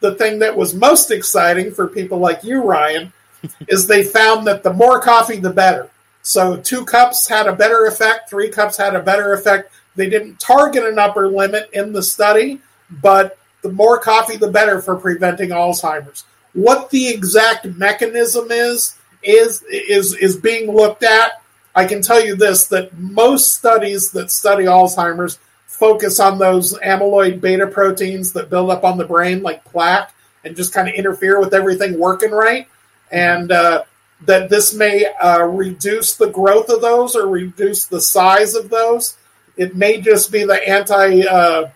[0.03, 3.12] the thing that was most exciting for people like you, Ryan,
[3.69, 5.89] is they found that the more coffee, the better.
[6.23, 9.73] So two cups had a better effect, three cups had a better effect.
[9.97, 12.61] They didn't target an upper limit in the study,
[12.91, 16.24] but the more coffee, the better for preventing Alzheimer's.
[16.53, 21.43] What the exact mechanism is is is is being looked at.
[21.74, 25.39] I can tell you this: that most studies that study Alzheimer's
[25.83, 30.15] focus on those amyloid beta proteins that build up on the brain like plaque
[30.45, 32.69] and just kind of interfere with everything working right,
[33.11, 33.83] and uh,
[34.25, 39.17] that this may uh, reduce the growth of those or reduce the size of those.
[39.57, 41.71] It may just be the anti uh,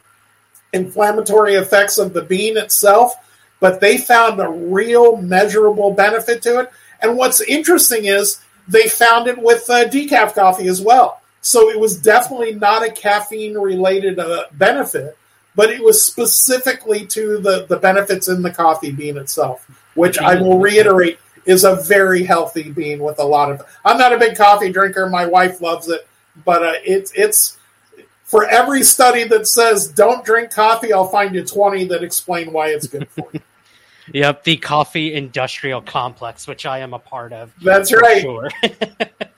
[0.72, 3.12] inflammatory effects of the bean itself,
[3.58, 6.70] but they found a real measurable benefit to it.
[7.02, 8.38] And what's interesting is
[8.68, 11.20] they found it with uh, decaf coffee as well.
[11.40, 15.16] So it was definitely not a caffeine related uh, benefit,
[15.54, 20.40] but it was specifically to the, the benefits in the coffee bean itself, which I
[20.40, 23.62] will reiterate is a very healthy bean with a lot of.
[23.84, 25.08] I'm not a big coffee drinker.
[25.08, 26.06] My wife loves it,
[26.44, 27.58] but uh, it's it's
[28.24, 32.68] for every study that says don't drink coffee, I'll find you 20 that explain why
[32.68, 33.40] it's good for you.
[34.12, 37.52] Yep, the coffee industrial complex, which I am a part of.
[37.60, 38.22] That's right.
[38.22, 38.48] Sure.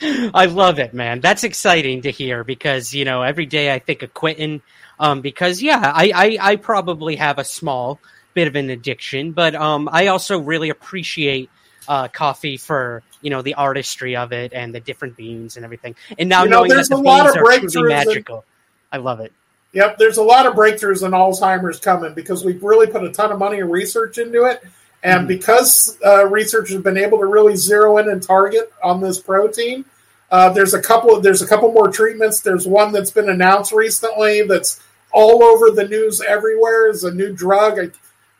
[0.35, 1.21] I love it, man.
[1.21, 4.63] That's exciting to hear because, you know, every day I think of quitting.
[5.01, 7.99] Um, because yeah, I, I, I probably have a small
[8.35, 11.51] bit of an addiction, but um, I also really appreciate
[11.89, 15.97] uh, coffee for you know the artistry of it and the different beans and everything.
[16.19, 18.45] And now You know, knowing that the a lot beans of are truly magical,
[18.93, 19.33] I love it.
[19.73, 23.31] Yep, there's a lot of breakthroughs in Alzheimer's coming because we've really put a ton
[23.31, 24.63] of money and research into it.
[25.03, 29.21] And because uh, researchers have been able to really zero in and target on this
[29.21, 29.85] protein,
[30.31, 31.21] uh, there's a couple.
[31.21, 32.41] There's a couple more treatments.
[32.41, 34.81] There's one that's been announced recently that's
[35.13, 36.89] all over the news everywhere.
[36.89, 37.79] Is a new drug.
[37.79, 37.91] I,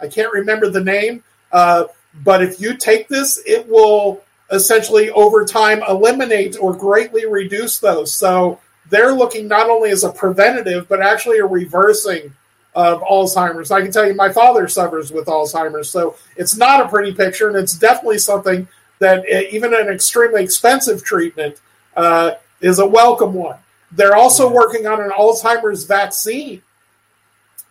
[0.05, 1.23] I can't remember the name,
[1.53, 1.85] uh,
[2.25, 8.13] but if you take this, it will essentially over time eliminate or greatly reduce those.
[8.13, 12.33] So they're looking not only as a preventative, but actually a reversing
[12.75, 13.71] of Alzheimer's.
[13.71, 17.49] I can tell you, my father suffers with Alzheimer's, so it's not a pretty picture,
[17.49, 21.61] and it's definitely something that uh, even an extremely expensive treatment
[21.97, 23.59] uh, is a welcome one.
[23.93, 26.63] They're also working on an Alzheimer's vaccine,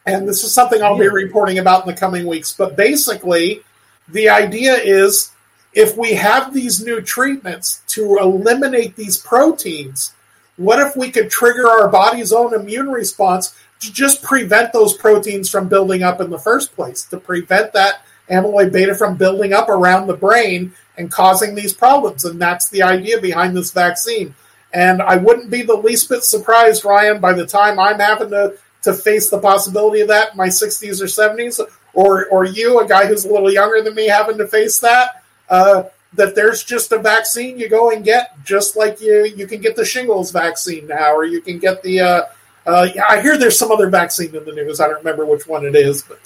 [0.06, 2.54] and this is something I'll be reporting about in the coming weeks.
[2.54, 3.62] But basically,
[4.08, 5.32] the idea is
[5.74, 10.14] if we have these new treatments to eliminate these proteins,
[10.58, 15.50] what if we could trigger our body's own immune response to just prevent those proteins
[15.50, 19.70] from building up in the first place, to prevent that amyloid beta from building up
[19.70, 22.26] around the brain and causing these problems?
[22.26, 24.34] And that's the idea behind this vaccine.
[24.74, 28.58] And I wouldn't be the least bit surprised, Ryan, by the time I'm having to,
[28.82, 31.62] to face the possibility of that in my 60s or 70s,
[31.94, 35.24] or, or you, a guy who's a little younger than me, having to face that.
[35.50, 35.84] Uh,
[36.18, 39.76] that there's just a vaccine you go and get, just like you you can get
[39.76, 42.02] the shingles vaccine now, or you can get the.
[42.02, 42.22] Uh,
[42.66, 44.82] uh, I hear there's some other vaccine in the news.
[44.82, 46.20] I don't remember which one it is, but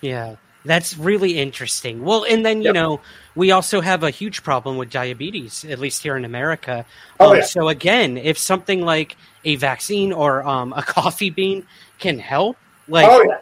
[0.00, 2.04] Yeah, that's really interesting.
[2.04, 2.74] Well, and then you Yep.
[2.74, 3.00] know
[3.34, 6.84] we also have a huge problem with diabetes, at least here in America.
[7.20, 7.42] Oh, Um, yeah.
[7.42, 11.66] So again, if something like a vaccine or um, a coffee bean
[11.98, 13.38] can help, like oh yeah,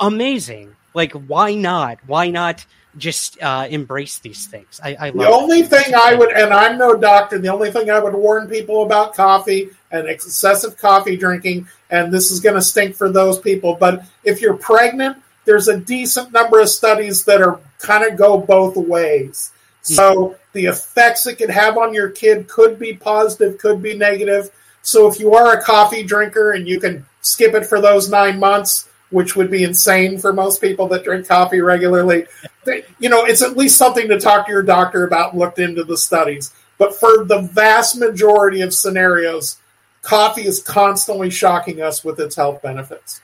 [0.00, 0.76] amazing.
[0.94, 1.98] Like why not?
[2.06, 2.64] Why not
[2.96, 4.80] just uh, embrace these things?
[4.82, 7.98] I, I The only thing I would, and I'm no doctor, the only thing I
[7.98, 12.96] would warn people about coffee and excessive coffee drinking, and this is going to stink
[12.96, 17.60] for those people, but if you're pregnant, there's a decent number of studies that are
[17.78, 19.52] kind of go both ways.
[19.82, 24.50] So the effects it could have on your kid could be positive, could be negative.
[24.82, 28.38] So if you are a coffee drinker and you can skip it for those nine
[28.38, 32.26] months, which would be insane for most people that drink coffee regularly,
[32.64, 35.84] they- you know, it's at least something to talk to your doctor about looked into
[35.84, 36.52] the studies.
[36.78, 39.58] But for the vast majority of scenarios,
[40.02, 43.20] coffee is constantly shocking us with its health benefits.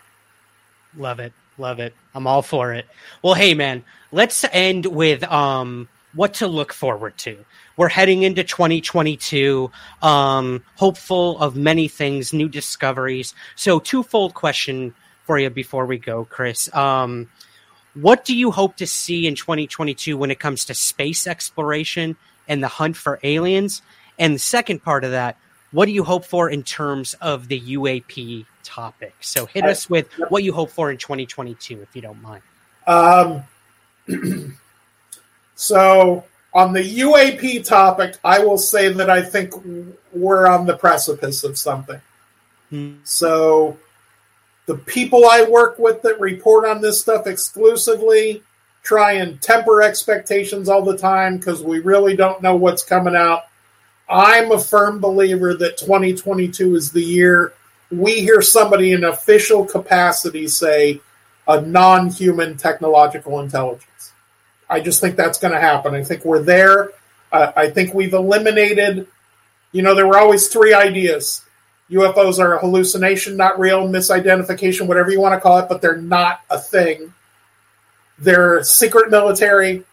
[0.97, 1.33] Love it.
[1.59, 1.95] Love it.
[2.15, 2.87] I'm all for it.
[3.23, 7.45] Well, hey man, let's end with um what to look forward to.
[7.77, 9.71] We're heading into 2022,
[10.03, 13.35] um hopeful of many things, new discoveries.
[13.55, 14.95] So twofold question
[15.27, 16.73] for you before we go, Chris.
[16.74, 17.28] Um
[17.94, 22.16] what do you hope to see in 2022 when it comes to space exploration
[22.47, 23.81] and the hunt for aliens?
[24.19, 25.39] And the second part of that,
[25.73, 29.15] what do you hope for in terms of the UAP topic?
[29.20, 32.43] So hit us with what you hope for in 2022, if you don't mind.
[32.86, 33.44] Um,
[35.55, 36.24] so,
[36.55, 39.53] on the UAP topic, I will say that I think
[40.12, 42.01] we're on the precipice of something.
[42.70, 42.94] Hmm.
[43.05, 43.77] So
[44.67, 48.43] the people I work with that report on this stuff exclusively
[48.83, 53.43] try and temper expectations all the time because we really don't know what's coming out.
[54.09, 57.53] I'm a firm believer that 2022 is the year
[57.91, 61.01] we hear somebody in official capacity say
[61.47, 64.13] a non human technological intelligence.
[64.69, 65.95] I just think that's going to happen.
[65.95, 66.91] I think we're there.
[67.31, 69.07] Uh, I think we've eliminated,
[69.73, 71.43] you know, there were always three ideas.
[71.91, 76.01] UFOs are a hallucination, not real, misidentification, whatever you want to call it, but they're
[76.01, 77.13] not a thing.
[78.19, 79.85] They're secret military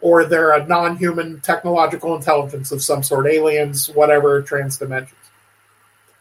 [0.00, 5.16] or they're a non human technological intelligence of some sort, aliens, whatever, trans dimensions.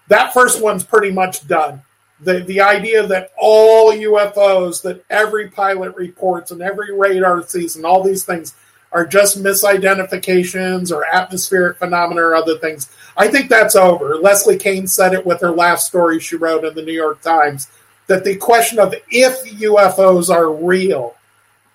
[0.07, 1.81] That first one's pretty much done.
[2.21, 7.85] The, the idea that all UFOs, that every pilot reports and every radar sees and
[7.85, 8.53] all these things
[8.91, 12.89] are just misidentifications or atmospheric phenomena or other things.
[13.15, 14.17] I think that's over.
[14.17, 17.69] Leslie Kean said it with her last story she wrote in the New York Times
[18.07, 21.15] that the question of if UFOs are real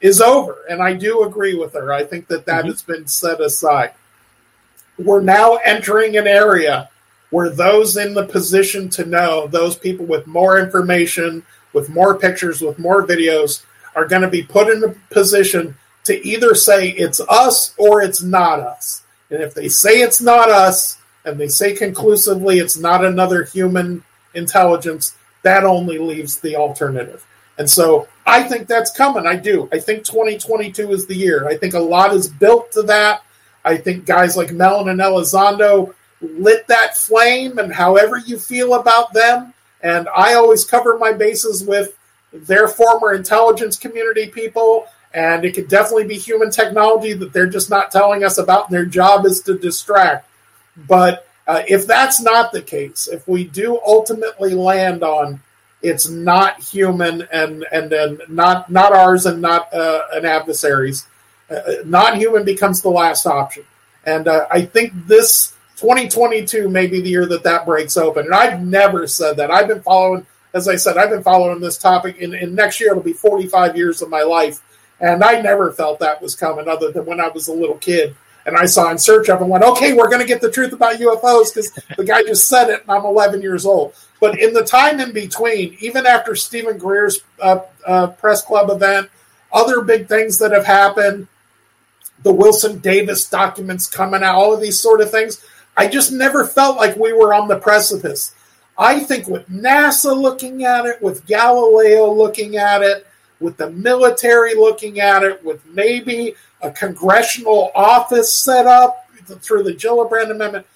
[0.01, 0.65] is over.
[0.69, 1.93] And I do agree with her.
[1.93, 2.69] I think that that mm-hmm.
[2.69, 3.93] has been set aside.
[4.99, 6.91] We're now entering an area
[7.31, 12.61] where those in the position to know, those people with more information, with more pictures,
[12.61, 13.65] with more videos,
[13.95, 15.77] are going to be put in a position
[16.07, 19.03] to either say it's us or it's not us.
[19.31, 24.05] And if they say it's not us, and they say conclusively it's not another human
[24.35, 27.27] intelligence, that only leaves the alternative.
[27.59, 29.27] And so I think that's coming.
[29.27, 29.69] I do.
[29.73, 31.49] I think 2022 is the year.
[31.49, 33.23] I think a lot is built to that.
[33.65, 39.13] I think guys like Mellon and Elizondo lit that flame, and however you feel about
[39.13, 39.53] them.
[39.83, 41.97] And I always cover my bases with
[42.33, 44.87] their former intelligence community people
[45.17, 48.69] and it could definitely be human technology that they're just not telling us about.
[48.69, 50.29] And their job is to distract.
[50.77, 55.41] But uh, if that's not the case, if we do ultimately land on
[55.83, 61.07] it's not human and and, and not not ours and not uh, an adversary's,
[61.51, 63.65] uh, non-human becomes the last option.
[64.05, 68.27] And uh, I think this 2022 may be the year that that breaks open.
[68.27, 69.51] And I've never said that.
[69.51, 72.17] I've been following, as I said, I've been following this topic.
[72.19, 74.61] In next year, it'll be 45 years of my life
[75.01, 78.17] and I never felt that was coming other than when I was a little kid.
[78.47, 80.73] And I saw in search of and went, okay, we're going to get the truth
[80.73, 83.95] about UFOs because the guy just said it and I'm 11 years old.
[84.21, 89.11] But in the time in between, even after Steven Greer's uh, uh, press club event,
[89.53, 91.27] other big things that have happened,
[92.23, 95.45] the Wilson Davis documents coming out, all of these sort of things,
[95.77, 98.35] I just never felt like we were on the precipice.
[98.79, 103.07] I think with NASA looking at it, with Galileo looking at it,
[103.41, 109.75] with the military looking at it, with maybe a congressional office set up through the
[109.75, 110.67] Gillibrand Amendment.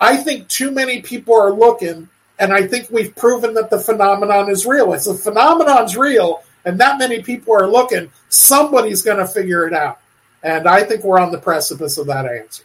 [0.00, 4.50] I think too many people are looking, and I think we've proven that the phenomenon
[4.50, 4.92] is real.
[4.92, 9.72] If the phenomenon's real and that many people are looking, somebody's going to figure it
[9.72, 10.00] out.
[10.42, 12.64] And I think we're on the precipice of that answer.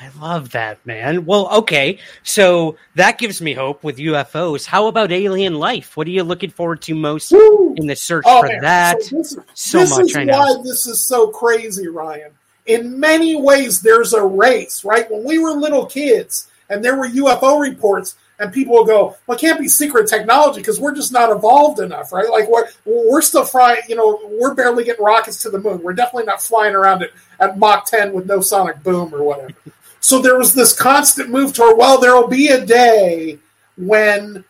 [0.00, 1.24] I love that, man.
[1.24, 1.98] Well, okay.
[2.22, 4.64] So that gives me hope with UFOs.
[4.64, 5.96] How about alien life?
[5.96, 7.74] What are you looking forward to most Woo!
[7.76, 8.60] in the search oh, for man.
[8.60, 9.02] that?
[9.02, 12.30] So, this, so this much is why this is so crazy, Ryan.
[12.66, 15.10] In many ways, there's a race, right?
[15.10, 19.36] When we were little kids and there were UFO reports, and people will go, "Well,
[19.36, 22.30] it can't be secret technology because we're just not evolved enough, right?
[22.30, 25.82] Like we're we're still flying, you know, we're barely getting rockets to the moon.
[25.82, 27.10] We're definitely not flying around at,
[27.40, 29.54] at Mach 10 with no sonic boom or whatever."
[30.00, 33.38] So there was this constant move toward, well, there will be a day
[33.76, 34.44] when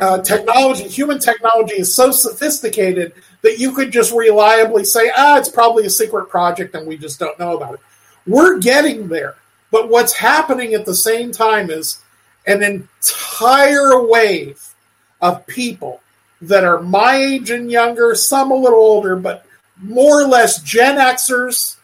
[0.00, 3.12] uh, technology, human technology, is so sophisticated
[3.42, 7.18] that you could just reliably say, ah, it's probably a secret project and we just
[7.18, 7.80] don't know about it.
[8.26, 9.36] We're getting there.
[9.70, 12.00] But what's happening at the same time is
[12.46, 14.74] an entire wave
[15.20, 16.00] of people
[16.42, 19.44] that are my age and younger, some a little older, but
[19.78, 21.76] more or less Gen Xers,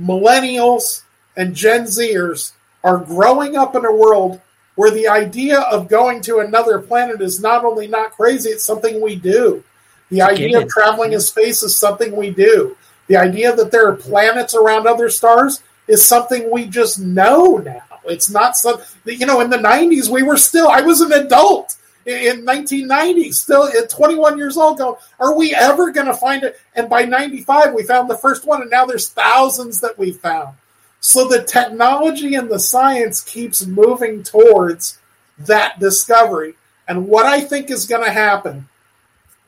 [0.00, 1.02] millennials,
[1.36, 2.52] and Gen Zers
[2.82, 4.40] are growing up in a world
[4.76, 9.00] where the idea of going to another planet is not only not crazy, it's something
[9.00, 9.64] we do.
[10.10, 12.76] The idea of traveling in space is something we do.
[13.08, 17.82] The idea that there are planets around other stars is something we just know now.
[18.04, 18.86] It's not something,
[19.18, 23.64] you know, in the 90s, we were still, I was an adult in 1990, still
[23.64, 26.60] at 21 years old, going, are we ever going to find it?
[26.74, 30.54] And by 95, we found the first one, and now there's thousands that we found.
[31.00, 34.98] So the technology and the science keeps moving towards
[35.38, 36.54] that discovery.
[36.88, 38.68] And what I think is going to happen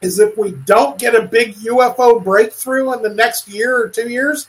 [0.00, 4.08] is if we don't get a big UFO breakthrough in the next year or two
[4.08, 4.48] years,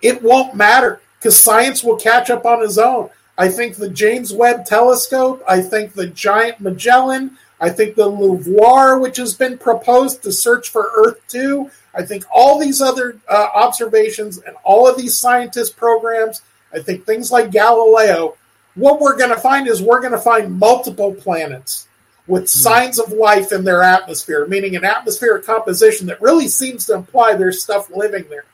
[0.00, 3.10] it won't matter because science will catch up on its own.
[3.36, 5.42] I think the James Webb Telescope.
[5.48, 7.38] I think the Giant Magellan.
[7.60, 11.70] I think the LUVOIR, which has been proposed to search for Earth 2.
[11.94, 16.42] I think all these other uh, observations and all of these scientist programs,
[16.72, 18.36] I think things like Galileo,
[18.74, 21.88] what we're going to find is we're going to find multiple planets
[22.26, 22.46] with hmm.
[22.46, 27.34] signs of life in their atmosphere, meaning an atmospheric composition that really seems to imply
[27.34, 28.44] there's stuff living there.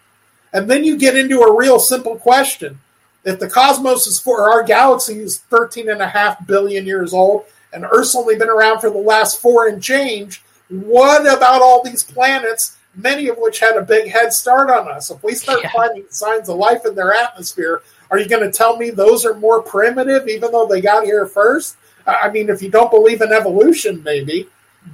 [0.52, 2.78] And then you get into a real simple question.
[3.24, 7.44] If the cosmos is for our galaxy is 13 and a half billion years old,
[7.72, 12.04] and Earth's only been around for the last four and change, what about all these
[12.04, 15.10] planets, many of which had a big head start on us?
[15.10, 15.70] If we start yeah.
[15.72, 19.34] finding signs of life in their atmosphere, are you going to tell me those are
[19.34, 21.76] more primitive, even though they got here first?
[22.06, 24.48] I mean, if you don't believe in evolution, maybe.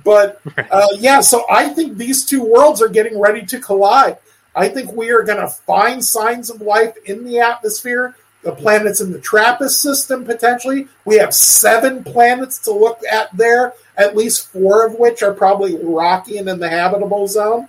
[0.05, 0.41] But
[0.71, 4.19] uh, yeah, so I think these two worlds are getting ready to collide.
[4.55, 8.17] I think we are going to find signs of life in the atmosphere.
[8.43, 10.89] The planets in the TRAPPIST system, potentially.
[11.05, 15.77] We have seven planets to look at there, at least four of which are probably
[15.77, 17.69] rocky and in the habitable zone.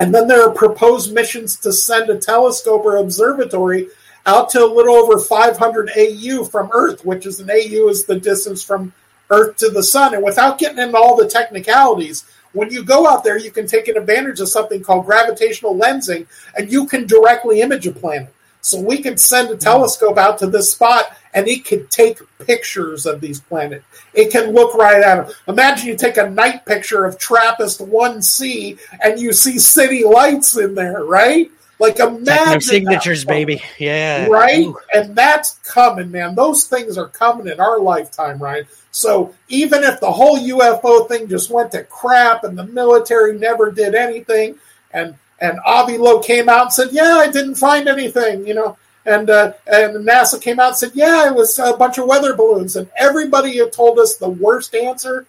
[0.00, 3.88] And then there are proposed missions to send a telescope or observatory
[4.26, 8.18] out to a little over 500 AU from Earth, which is an AU is the
[8.18, 8.92] distance from
[9.28, 10.14] Earth to the Sun.
[10.14, 13.88] And without getting into all the technicalities, when you go out there, you can take
[13.88, 18.34] advantage of something called gravitational lensing, and you can directly image a planet.
[18.62, 19.58] So we can send a hmm.
[19.58, 23.84] telescope out to this spot, and it could take pictures of these planets.
[24.14, 25.34] It can look right at them.
[25.48, 30.74] Imagine you take a night picture of TRAPPIST 1C, and you see city lights in
[30.74, 31.50] there, right?
[31.78, 33.62] Like imagine signatures, baby.
[33.78, 34.26] Yeah.
[34.26, 34.66] Right?
[34.66, 34.78] Ooh.
[34.94, 36.34] And that's coming, man.
[36.34, 38.66] Those things are coming in our lifetime, right?
[38.90, 43.70] So even if the whole UFO thing just went to crap and the military never
[43.70, 44.56] did anything
[44.92, 48.76] and and Avi Loeb came out and said, "Yeah, I didn't find anything," you know,
[49.10, 52.34] and uh, and NASA came out and said, "Yeah, it was a bunch of weather
[52.34, 55.26] balloons," and everybody had told us the worst answer.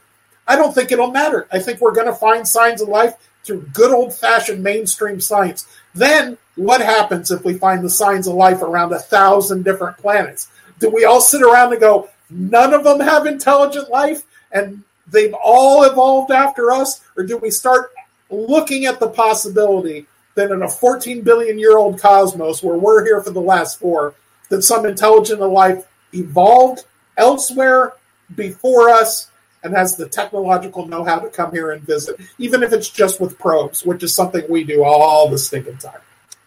[0.47, 1.47] I don't think it'll matter.
[1.51, 5.67] I think we're going to find signs of life through good old fashioned mainstream science.
[5.95, 10.49] Then what happens if we find the signs of life around a thousand different planets?
[10.79, 15.33] Do we all sit around and go, none of them have intelligent life and they've
[15.33, 17.01] all evolved after us?
[17.15, 17.91] Or do we start
[18.29, 23.21] looking at the possibility that in a 14 billion year old cosmos where we're here
[23.21, 24.15] for the last four,
[24.49, 26.85] that some intelligent life evolved
[27.17, 27.93] elsewhere
[28.35, 29.29] before us
[29.63, 33.21] and has the technological know how to come here and visit, even if it's just
[33.21, 35.99] with probes, which is something we do all the stinking time.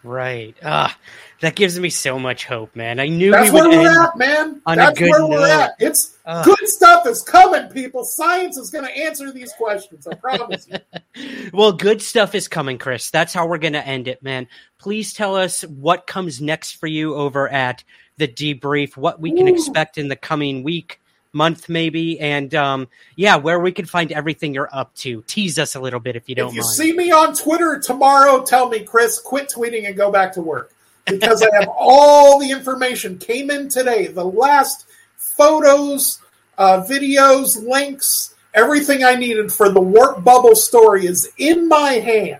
[0.03, 0.55] Right.
[0.63, 0.95] Ah,
[1.41, 2.99] that gives me so much hope, man.
[2.99, 4.61] I knew that's we where we're at, man.
[4.65, 5.29] That's where note.
[5.29, 5.75] we're at.
[5.79, 8.03] It's uh, good stuff is coming, people.
[8.03, 10.07] Science is going to answer these questions.
[10.07, 11.49] I promise you.
[11.53, 13.11] well, good stuff is coming, Chris.
[13.11, 14.47] That's how we're going to end it, man.
[14.77, 17.83] Please tell us what comes next for you over at
[18.17, 18.95] the debrief.
[18.95, 19.53] What we can Ooh.
[19.53, 20.99] expect in the coming week
[21.35, 22.87] month maybe and um,
[23.17, 26.29] yeah where we can find everything you're up to tease us a little bit if
[26.29, 26.73] you don't if you mind.
[26.73, 30.73] see me on twitter tomorrow tell me chris quit tweeting and go back to work
[31.05, 33.17] because i have all the information.
[33.17, 34.07] Came in today.
[34.07, 34.87] The last
[35.17, 36.21] photos
[36.57, 42.39] uh, videos links everything i needed for the warp bubble story is in my hand.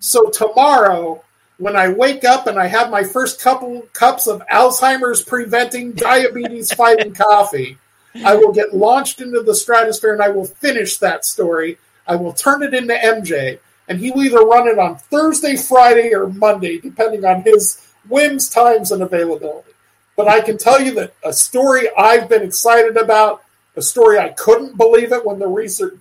[0.00, 1.22] So tomorrow
[1.58, 6.72] when I wake up and I have my first couple cups of Alzheimer's preventing diabetes
[6.76, 7.78] fighting coffee,
[8.24, 11.78] I will get launched into the stratosphere and I will finish that story.
[12.06, 16.12] I will turn it into MJ, and he will either run it on Thursday, Friday,
[16.12, 19.70] or Monday, depending on his whims, times, and availability.
[20.16, 23.42] But I can tell you that a story I've been excited about,
[23.76, 25.94] a story I couldn't believe it when the research,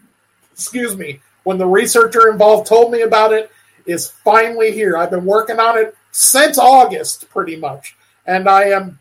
[0.52, 3.52] excuse me, when the researcher involved told me about it,
[3.86, 4.98] is finally here.
[4.98, 7.96] I've been working on it since August, pretty much,
[8.26, 9.00] and I am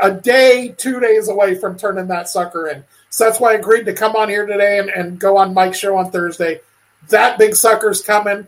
[0.00, 2.84] a day, two days away from turning that sucker in.
[3.10, 5.78] So that's why I agreed to come on here today and, and go on Mike's
[5.78, 6.60] show on Thursday.
[7.08, 8.46] That big sucker's coming.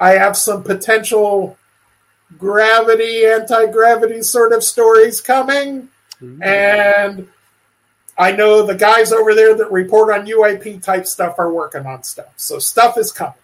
[0.00, 1.56] I have some potential
[2.38, 5.88] gravity, anti gravity sort of stories coming.
[6.20, 6.42] Mm-hmm.
[6.42, 7.28] And
[8.18, 12.02] I know the guys over there that report on UAP type stuff are working on
[12.02, 12.32] stuff.
[12.36, 13.34] So stuff is coming.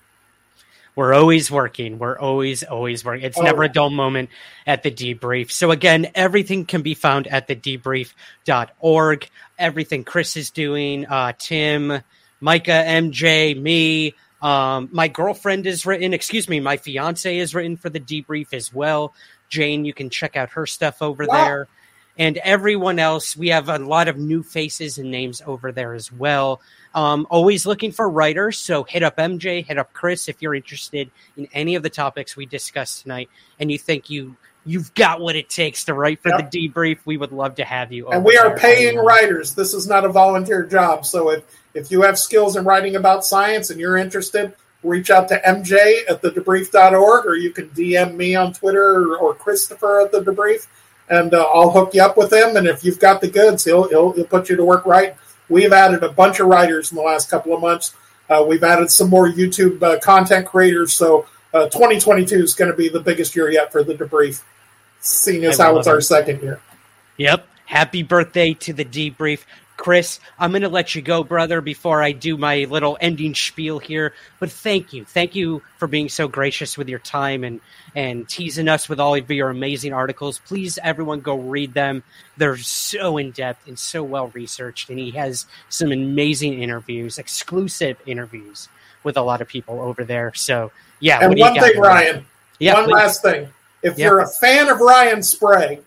[0.95, 2.01] We're always working.
[2.01, 3.25] We're always, always working.
[3.25, 3.43] It's oh.
[3.43, 4.31] never a dull moment
[4.67, 5.53] at the debrief.
[5.53, 9.29] So again, everything can be found at the debrief.org.
[9.59, 12.01] Everything Chris is doing, uh, Tim,
[12.41, 17.91] Micah, MJ, me, um, my girlfriend is written, excuse me, my fiance is written for
[17.91, 19.15] the debrief as well.
[19.49, 21.35] Jane, you can check out her stuff over wow.
[21.35, 21.69] there.
[22.17, 26.13] And everyone else, we have a lot of new faces and names over there as
[26.13, 26.61] well.
[26.95, 31.11] Um, always looking for writers, so hit up MJ, hit up Chris if you're interested
[31.37, 33.29] in any of the topics we discussed tonight,
[33.61, 36.51] and you think you you've got what it takes to write for Yep.
[36.51, 36.99] the debrief.
[37.07, 38.09] We would love to have you.
[38.09, 39.55] and we are paying writers.
[39.55, 41.07] This is not a volunteer job.
[41.07, 45.29] So if, if you have skills in writing about science and you're interested, reach out
[45.29, 50.03] to MJ at the debrief.org or you can DM me on Twitter or, or Christopher
[50.03, 50.67] at the debrief
[51.09, 52.57] and uh, I'll hook you up with him.
[52.57, 55.17] And if you've got the goods, he'll, he'll, he'll put you to work right.
[55.49, 57.95] We've added a bunch of writers in the last couple of months.
[58.29, 60.93] Uh, we've added some more YouTube uh, content creators.
[60.93, 64.43] So uh, 2022 is going to be the biggest year yet for the debrief,
[65.01, 66.03] seeing as I how it's our it.
[66.03, 66.61] second year.
[67.17, 67.47] Yep.
[67.65, 69.45] Happy birthday to the debrief.
[69.79, 73.79] Chris, I'm going to let you go, brother, before I do my little ending spiel
[73.79, 74.13] here.
[74.41, 75.05] But thank you.
[75.05, 77.61] Thank you for being so gracious with your time and,
[77.95, 80.41] and teasing us with all of your amazing articles.
[80.41, 82.03] Please, everyone, go read them.
[82.37, 84.91] They're so in depth and so well researched.
[84.91, 88.69] And he has some amazing interviews, exclusive interviews
[89.05, 90.35] with a lot of people over there.
[90.35, 91.21] So, yeah.
[91.21, 91.81] And what do you one thing.
[91.81, 92.27] Ryan.
[92.59, 92.93] Yeah, one please.
[92.95, 93.49] last thing.
[93.85, 94.07] If Yeah.
[94.07, 95.85] you're a fan of Ryan Sprague,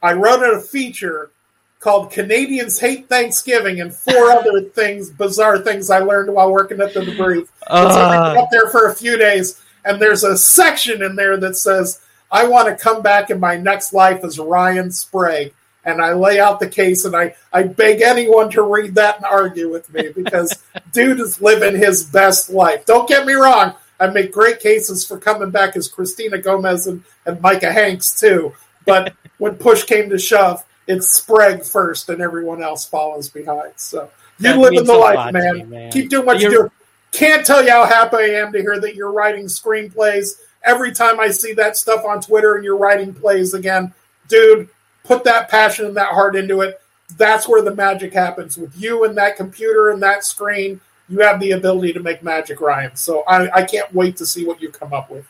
[0.00, 1.32] I wrote a feature
[1.80, 6.94] called Canadians Hate Thanksgiving and four other things, bizarre things I learned while working at
[6.94, 7.48] the debrief.
[7.66, 8.24] Uh.
[8.26, 12.00] only up there for a few days, and there's a section in there that says,
[12.30, 15.54] I want to come back in my next life as Ryan Sprague.
[15.84, 19.24] And I lay out the case, and I, I beg anyone to read that and
[19.24, 22.84] argue with me because dude is living his best life.
[22.84, 23.74] Don't get me wrong.
[23.98, 28.52] I make great cases for coming back as Christina Gomez and, and Micah Hanks, too.
[28.84, 33.74] But when push came to shove, it's Sprague first, and everyone else follows behind.
[33.76, 34.10] So
[34.40, 35.56] you That live in the life, man.
[35.56, 35.92] me, man.
[35.92, 36.72] Keep doing what you You're- do.
[37.12, 40.40] Can't tell you how happy I am to hear that you're writing screenplays.
[40.64, 43.94] Every time I see that stuff on Twitter and you're writing plays again,
[44.28, 44.68] dude,
[45.04, 46.80] put that passion and that heart into it.
[47.16, 48.58] That's where the magic happens.
[48.58, 52.60] With you and that computer and that screen, you have the ability to make magic,
[52.60, 52.94] Ryan.
[52.96, 55.26] So I, I can't wait to see what you come up with.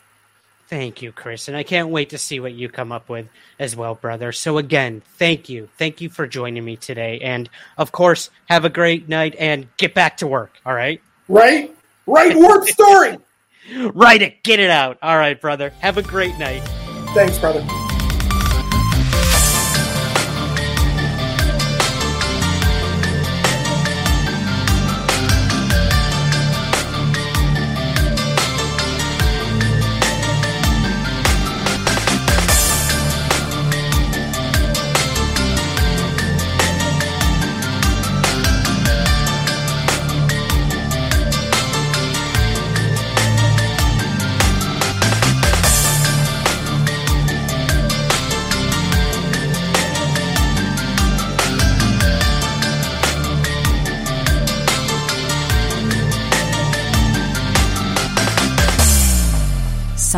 [0.68, 1.48] Thank you, Chris.
[1.48, 3.26] And I can't wait to see what you come up with
[3.58, 4.32] as well, brother.
[4.32, 5.70] So, again, thank you.
[5.78, 7.20] Thank you for joining me today.
[7.22, 10.52] And, of course, have a great night and get back to work.
[10.66, 11.00] All right?
[11.26, 11.74] Right?
[12.06, 13.16] Right, Warp Story!
[13.94, 14.42] Write it.
[14.42, 14.98] Get it out.
[15.02, 15.70] All right, brother.
[15.80, 16.62] Have a great night.
[17.14, 17.66] Thanks, brother.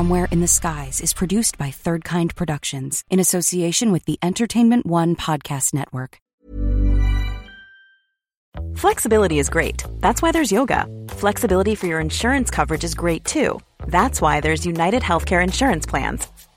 [0.01, 4.86] Somewhere in the Skies is produced by Third Kind Productions in association with the Entertainment
[4.86, 6.16] One Podcast Network.
[8.74, 9.85] Flexibility is great.
[9.98, 10.86] That's why there's yoga.
[11.10, 13.60] Flexibility for your insurance coverage is great too.
[13.89, 16.27] That's why there's United Healthcare Insurance Plans.